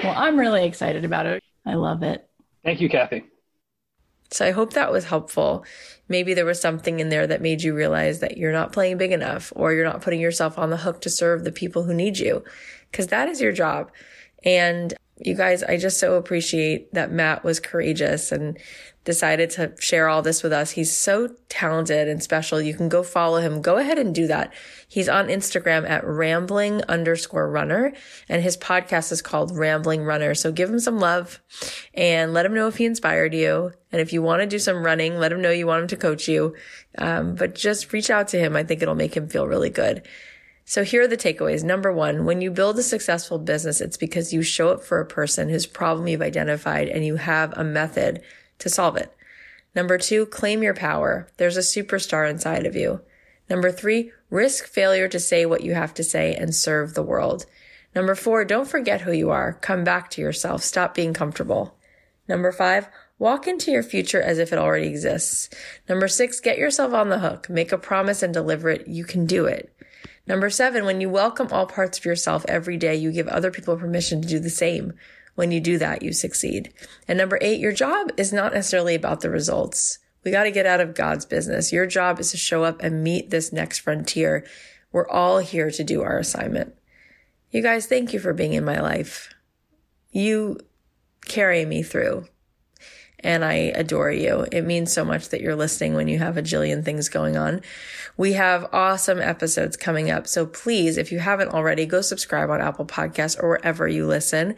Well, 0.03 0.13
I'm 0.15 0.37
really 0.37 0.63
excited 0.65 1.05
about 1.05 1.25
it. 1.25 1.43
I 1.65 1.73
love 1.73 2.03
it. 2.03 2.29
Thank 2.63 2.81
you, 2.81 2.89
Cathy. 2.89 3.23
So 4.29 4.45
I 4.45 4.51
hope 4.51 4.73
that 4.73 4.91
was 4.91 5.05
helpful. 5.05 5.65
Maybe 6.07 6.35
there 6.35 6.45
was 6.45 6.61
something 6.61 6.99
in 6.99 7.09
there 7.09 7.25
that 7.25 7.41
made 7.41 7.63
you 7.63 7.73
realize 7.73 8.19
that 8.19 8.37
you're 8.37 8.51
not 8.51 8.73
playing 8.73 8.97
big 8.97 9.11
enough 9.11 9.51
or 9.55 9.73
you're 9.73 9.85
not 9.85 10.03
putting 10.03 10.21
yourself 10.21 10.59
on 10.59 10.69
the 10.69 10.77
hook 10.77 11.01
to 11.01 11.09
serve 11.09 11.43
the 11.43 11.51
people 11.51 11.83
who 11.83 11.95
need 11.95 12.19
you 12.19 12.43
because 12.93 13.07
that 13.07 13.27
is 13.27 13.41
your 13.41 13.51
job. 13.51 13.91
And 14.45 14.93
you 15.17 15.35
guys, 15.35 15.63
I 15.63 15.77
just 15.77 15.99
so 15.99 16.15
appreciate 16.15 16.93
that 16.93 17.11
Matt 17.11 17.43
was 17.43 17.59
courageous 17.59 18.31
and 18.31 18.57
decided 19.03 19.49
to 19.49 19.73
share 19.79 20.07
all 20.07 20.21
this 20.21 20.43
with 20.43 20.53
us. 20.53 20.71
He's 20.71 20.95
so 20.95 21.29
talented 21.49 22.07
and 22.07 22.23
special. 22.23 22.61
You 22.61 22.73
can 22.73 22.87
go 22.87 23.03
follow 23.03 23.41
him. 23.41 23.61
Go 23.61 23.77
ahead 23.77 23.97
and 23.97 24.15
do 24.15 24.27
that. 24.27 24.53
He's 24.87 25.09
on 25.09 25.27
Instagram 25.27 25.89
at 25.89 26.05
rambling 26.05 26.83
underscore 26.83 27.49
runner 27.49 27.93
and 28.29 28.43
his 28.43 28.57
podcast 28.57 29.11
is 29.11 29.21
called 29.21 29.57
Rambling 29.57 30.03
Runner. 30.03 30.33
So 30.35 30.51
give 30.51 30.69
him 30.69 30.79
some 30.79 30.99
love 30.99 31.41
and 31.93 32.33
let 32.33 32.45
him 32.45 32.53
know 32.53 32.67
if 32.67 32.77
he 32.77 32.85
inspired 32.85 33.33
you. 33.33 33.73
And 33.91 34.01
if 34.01 34.13
you 34.13 34.21
want 34.21 34.41
to 34.41 34.47
do 34.47 34.59
some 34.59 34.85
running, 34.85 35.17
let 35.17 35.31
him 35.31 35.41
know 35.41 35.51
you 35.51 35.67
want 35.67 35.81
him 35.81 35.87
to 35.89 35.97
coach 35.97 36.27
you. 36.27 36.55
Um, 36.97 37.35
but 37.35 37.55
just 37.55 37.91
reach 37.91 38.09
out 38.09 38.29
to 38.29 38.39
him. 38.39 38.55
I 38.55 38.63
think 38.63 38.81
it'll 38.81 38.95
make 38.95 39.15
him 39.15 39.27
feel 39.27 39.47
really 39.47 39.69
good. 39.69 40.07
So 40.65 40.83
here 40.83 41.03
are 41.03 41.07
the 41.07 41.17
takeaways. 41.17 41.63
Number 41.63 41.91
one, 41.91 42.25
when 42.25 42.41
you 42.41 42.49
build 42.49 42.79
a 42.79 42.83
successful 42.83 43.37
business, 43.37 43.81
it's 43.81 43.97
because 43.97 44.33
you 44.33 44.41
show 44.41 44.69
up 44.69 44.83
for 44.83 44.99
a 44.99 45.05
person 45.05 45.49
whose 45.49 45.65
problem 45.65 46.07
you've 46.07 46.21
identified 46.21 46.87
and 46.87 47.05
you 47.05 47.17
have 47.17 47.53
a 47.57 47.63
method 47.63 48.21
to 48.59 48.69
solve 48.69 48.95
it. 48.95 49.13
Number 49.75 49.97
two, 49.97 50.25
claim 50.27 50.63
your 50.63 50.73
power. 50.73 51.27
There's 51.37 51.57
a 51.57 51.61
superstar 51.61 52.29
inside 52.29 52.65
of 52.65 52.75
you. 52.75 53.01
Number 53.49 53.71
three, 53.71 54.11
risk 54.29 54.65
failure 54.65 55.07
to 55.09 55.19
say 55.19 55.45
what 55.45 55.63
you 55.63 55.73
have 55.73 55.93
to 55.95 56.03
say 56.03 56.33
and 56.33 56.55
serve 56.55 56.93
the 56.93 57.03
world. 57.03 57.45
Number 57.95 58.15
four, 58.15 58.45
don't 58.45 58.67
forget 58.67 59.01
who 59.01 59.11
you 59.11 59.29
are. 59.31 59.53
Come 59.53 59.83
back 59.83 60.09
to 60.11 60.21
yourself. 60.21 60.63
Stop 60.63 60.95
being 60.95 61.13
comfortable. 61.13 61.77
Number 62.27 62.51
five, 62.51 62.87
walk 63.19 63.47
into 63.47 63.71
your 63.71 63.83
future 63.83 64.21
as 64.21 64.39
if 64.39 64.53
it 64.53 64.59
already 64.59 64.87
exists. 64.87 65.49
Number 65.89 66.07
six, 66.07 66.39
get 66.39 66.57
yourself 66.57 66.93
on 66.93 67.09
the 67.09 67.19
hook. 67.19 67.49
Make 67.49 67.71
a 67.71 67.77
promise 67.77 68.23
and 68.23 68.33
deliver 68.33 68.69
it. 68.69 68.87
You 68.87 69.03
can 69.03 69.25
do 69.25 69.45
it. 69.45 69.72
Number 70.25 70.49
seven, 70.49 70.85
when 70.85 71.01
you 71.01 71.09
welcome 71.09 71.49
all 71.51 71.65
parts 71.65 71.97
of 71.97 72.05
yourself 72.05 72.45
every 72.47 72.77
day, 72.77 72.95
you 72.95 73.11
give 73.11 73.27
other 73.27 73.51
people 73.51 73.75
permission 73.75 74.21
to 74.21 74.27
do 74.27 74.39
the 74.39 74.49
same. 74.49 74.93
When 75.35 75.51
you 75.51 75.59
do 75.59 75.77
that, 75.79 76.01
you 76.01 76.13
succeed. 76.13 76.73
And 77.07 77.17
number 77.17 77.37
eight, 77.41 77.59
your 77.59 77.73
job 77.73 78.11
is 78.17 78.31
not 78.31 78.53
necessarily 78.53 78.95
about 78.95 79.21
the 79.21 79.29
results. 79.29 79.99
We 80.23 80.31
got 80.31 80.43
to 80.43 80.51
get 80.51 80.65
out 80.65 80.79
of 80.79 80.95
God's 80.95 81.25
business. 81.25 81.73
Your 81.73 81.85
job 81.85 82.19
is 82.19 82.31
to 82.31 82.37
show 82.37 82.63
up 82.63 82.81
and 82.81 83.03
meet 83.03 83.29
this 83.29 83.51
next 83.51 83.79
frontier. 83.79 84.45
We're 84.91 85.09
all 85.09 85.39
here 85.39 85.71
to 85.71 85.83
do 85.83 86.01
our 86.03 86.17
assignment. 86.17 86.75
You 87.51 87.61
guys, 87.61 87.87
thank 87.87 88.13
you 88.13 88.19
for 88.19 88.33
being 88.33 88.53
in 88.53 88.63
my 88.63 88.79
life. 88.79 89.33
You 90.11 90.59
carry 91.25 91.65
me 91.65 91.83
through 91.83 92.27
and 93.23 93.43
I 93.43 93.53
adore 93.53 94.11
you. 94.11 94.45
It 94.51 94.65
means 94.65 94.91
so 94.91 95.05
much 95.05 95.29
that 95.29 95.41
you're 95.41 95.55
listening 95.55 95.93
when 95.93 96.07
you 96.07 96.19
have 96.19 96.37
a 96.37 96.43
jillion 96.43 96.83
things 96.83 97.09
going 97.09 97.37
on. 97.37 97.61
We 98.17 98.33
have 98.33 98.69
awesome 98.73 99.21
episodes 99.21 99.77
coming 99.77 100.11
up. 100.11 100.27
So 100.27 100.45
please, 100.45 100.97
if 100.97 101.11
you 101.11 101.19
haven't 101.19 101.49
already, 101.49 101.85
go 101.85 102.01
subscribe 102.01 102.49
on 102.49 102.61
Apple 102.61 102.85
Podcasts 102.85 103.41
or 103.41 103.49
wherever 103.49 103.87
you 103.87 104.05
listen. 104.05 104.55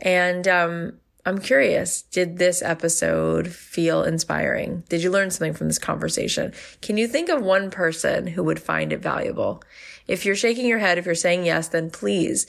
And, 0.00 0.46
um, 0.46 0.92
I'm 1.24 1.38
curious, 1.38 2.02
did 2.02 2.38
this 2.38 2.62
episode 2.62 3.46
feel 3.46 4.02
inspiring? 4.02 4.82
Did 4.88 5.04
you 5.04 5.10
learn 5.12 5.30
something 5.30 5.54
from 5.54 5.68
this 5.68 5.78
conversation? 5.78 6.52
Can 6.80 6.96
you 6.96 7.06
think 7.06 7.28
of 7.28 7.42
one 7.42 7.70
person 7.70 8.26
who 8.26 8.42
would 8.42 8.60
find 8.60 8.92
it 8.92 9.00
valuable? 9.00 9.62
If 10.08 10.26
you're 10.26 10.34
shaking 10.34 10.66
your 10.66 10.80
head, 10.80 10.98
if 10.98 11.06
you're 11.06 11.14
saying 11.14 11.46
yes, 11.46 11.68
then 11.68 11.90
please 11.90 12.48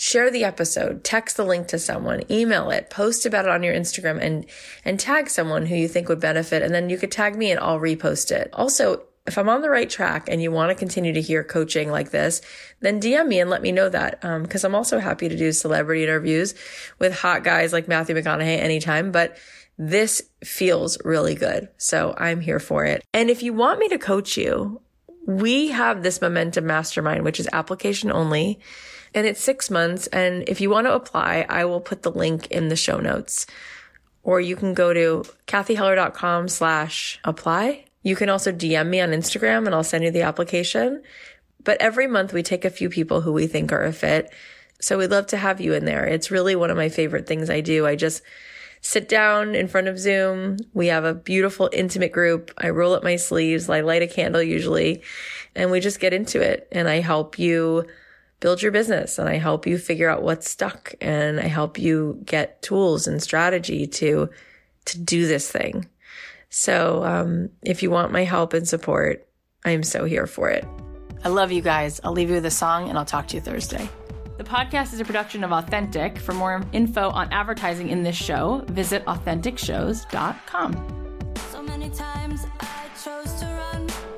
share 0.00 0.30
the 0.30 0.44
episode, 0.44 1.04
text 1.04 1.36
the 1.36 1.44
link 1.44 1.68
to 1.68 1.78
someone, 1.78 2.22
email 2.30 2.70
it, 2.70 2.88
post 2.88 3.26
about 3.26 3.44
it 3.44 3.50
on 3.50 3.62
your 3.62 3.74
Instagram 3.74 4.18
and, 4.18 4.46
and 4.82 4.98
tag 4.98 5.28
someone 5.28 5.66
who 5.66 5.76
you 5.76 5.86
think 5.86 6.08
would 6.08 6.18
benefit. 6.18 6.62
And 6.62 6.74
then 6.74 6.88
you 6.88 6.96
could 6.96 7.12
tag 7.12 7.36
me 7.36 7.50
and 7.50 7.60
I'll 7.60 7.78
repost 7.78 8.30
it. 8.30 8.48
Also, 8.54 9.02
if 9.26 9.36
I'm 9.36 9.50
on 9.50 9.60
the 9.60 9.68
right 9.68 9.90
track 9.90 10.26
and 10.30 10.40
you 10.40 10.50
want 10.50 10.70
to 10.70 10.74
continue 10.74 11.12
to 11.12 11.20
hear 11.20 11.44
coaching 11.44 11.90
like 11.90 12.12
this, 12.12 12.40
then 12.80 12.98
DM 12.98 13.28
me 13.28 13.40
and 13.40 13.50
let 13.50 13.60
me 13.60 13.72
know 13.72 13.90
that. 13.90 14.24
Um, 14.24 14.46
cause 14.46 14.64
I'm 14.64 14.74
also 14.74 15.00
happy 15.00 15.28
to 15.28 15.36
do 15.36 15.52
celebrity 15.52 16.02
interviews 16.02 16.54
with 16.98 17.12
hot 17.12 17.44
guys 17.44 17.70
like 17.70 17.86
Matthew 17.86 18.16
McConaughey 18.16 18.58
anytime, 18.58 19.12
but 19.12 19.36
this 19.76 20.22
feels 20.42 20.96
really 21.04 21.34
good. 21.34 21.68
So 21.76 22.14
I'm 22.16 22.40
here 22.40 22.58
for 22.58 22.86
it. 22.86 23.04
And 23.12 23.28
if 23.28 23.42
you 23.42 23.52
want 23.52 23.78
me 23.78 23.88
to 23.88 23.98
coach 23.98 24.38
you, 24.38 24.80
we 25.26 25.68
have 25.68 26.02
this 26.02 26.22
momentum 26.22 26.66
mastermind, 26.66 27.22
which 27.22 27.38
is 27.38 27.48
application 27.52 28.10
only 28.10 28.60
and 29.14 29.26
it's 29.26 29.42
six 29.42 29.70
months. 29.70 30.06
And 30.08 30.48
if 30.48 30.60
you 30.60 30.70
want 30.70 30.86
to 30.86 30.94
apply, 30.94 31.46
I 31.48 31.64
will 31.64 31.80
put 31.80 32.02
the 32.02 32.10
link 32.10 32.46
in 32.48 32.68
the 32.68 32.76
show 32.76 32.98
notes 32.98 33.46
or 34.22 34.40
you 34.40 34.56
can 34.56 34.74
go 34.74 34.92
to 34.92 35.24
cathyheller.com 35.46 36.48
slash 36.48 37.18
apply. 37.24 37.84
You 38.02 38.16
can 38.16 38.28
also 38.28 38.52
DM 38.52 38.88
me 38.88 39.00
on 39.00 39.10
Instagram 39.10 39.66
and 39.66 39.74
I'll 39.74 39.84
send 39.84 40.04
you 40.04 40.10
the 40.10 40.22
application. 40.22 41.02
But 41.62 41.80
every 41.80 42.06
month 42.06 42.32
we 42.32 42.42
take 42.42 42.64
a 42.64 42.70
few 42.70 42.88
people 42.88 43.20
who 43.20 43.32
we 43.32 43.46
think 43.46 43.72
are 43.72 43.84
a 43.84 43.92
fit. 43.92 44.32
So 44.80 44.96
we'd 44.96 45.10
love 45.10 45.26
to 45.28 45.36
have 45.36 45.60
you 45.60 45.74
in 45.74 45.84
there. 45.84 46.06
It's 46.06 46.30
really 46.30 46.56
one 46.56 46.70
of 46.70 46.76
my 46.76 46.88
favorite 46.88 47.26
things 47.26 47.50
I 47.50 47.60
do. 47.60 47.86
I 47.86 47.96
just 47.96 48.22
sit 48.80 49.08
down 49.10 49.54
in 49.54 49.68
front 49.68 49.88
of 49.88 49.98
Zoom. 49.98 50.56
We 50.72 50.86
have 50.86 51.04
a 51.04 51.12
beautiful 51.12 51.68
intimate 51.72 52.12
group. 52.12 52.50
I 52.56 52.70
roll 52.70 52.94
up 52.94 53.02
my 53.02 53.16
sleeves. 53.16 53.68
I 53.68 53.80
light 53.80 54.02
a 54.02 54.06
candle 54.06 54.42
usually 54.42 55.02
and 55.54 55.70
we 55.70 55.80
just 55.80 56.00
get 56.00 56.14
into 56.14 56.40
it 56.40 56.66
and 56.72 56.88
I 56.88 57.00
help 57.00 57.38
you 57.38 57.86
build 58.40 58.62
your 58.62 58.72
business 58.72 59.18
and 59.18 59.28
I 59.28 59.36
help 59.36 59.66
you 59.66 59.78
figure 59.78 60.08
out 60.08 60.22
what's 60.22 60.50
stuck 60.50 60.94
and 61.00 61.38
I 61.38 61.46
help 61.46 61.78
you 61.78 62.20
get 62.24 62.62
tools 62.62 63.06
and 63.06 63.22
strategy 63.22 63.86
to, 63.86 64.30
to 64.86 64.98
do 64.98 65.26
this 65.26 65.50
thing. 65.50 65.86
So, 66.48 67.04
um, 67.04 67.50
if 67.62 67.82
you 67.82 67.90
want 67.90 68.10
my 68.10 68.24
help 68.24 68.54
and 68.54 68.66
support, 68.66 69.28
I 69.64 69.70
am 69.70 69.84
so 69.84 70.04
here 70.04 70.26
for 70.26 70.50
it. 70.50 70.66
I 71.22 71.28
love 71.28 71.52
you 71.52 71.62
guys. 71.62 72.00
I'll 72.02 72.12
leave 72.12 72.28
you 72.28 72.36
with 72.36 72.46
a 72.46 72.50
song 72.50 72.88
and 72.88 72.98
I'll 72.98 73.04
talk 73.04 73.28
to 73.28 73.36
you 73.36 73.40
Thursday. 73.40 73.88
The 74.38 74.44
podcast 74.44 74.94
is 74.94 75.00
a 75.00 75.04
production 75.04 75.44
of 75.44 75.52
Authentic. 75.52 76.18
For 76.18 76.32
more 76.32 76.64
info 76.72 77.10
on 77.10 77.30
advertising 77.30 77.90
in 77.90 78.02
this 78.02 78.16
show, 78.16 78.64
visit 78.68 79.04
AuthenticShows.com. 79.04 81.34
So 81.50 81.62
many 81.62 81.90
times 81.90 82.46
I 82.58 82.86
chose 83.04 83.34
to 83.40 83.44
run. 83.44 84.09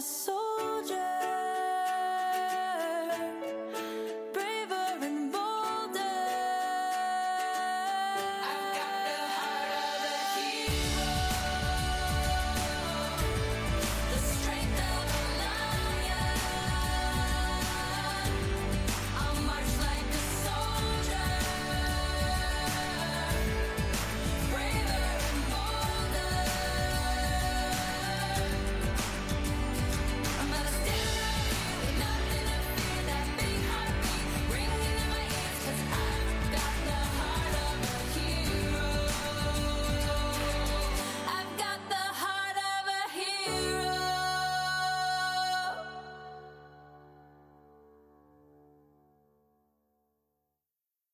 Soldier 0.00 0.39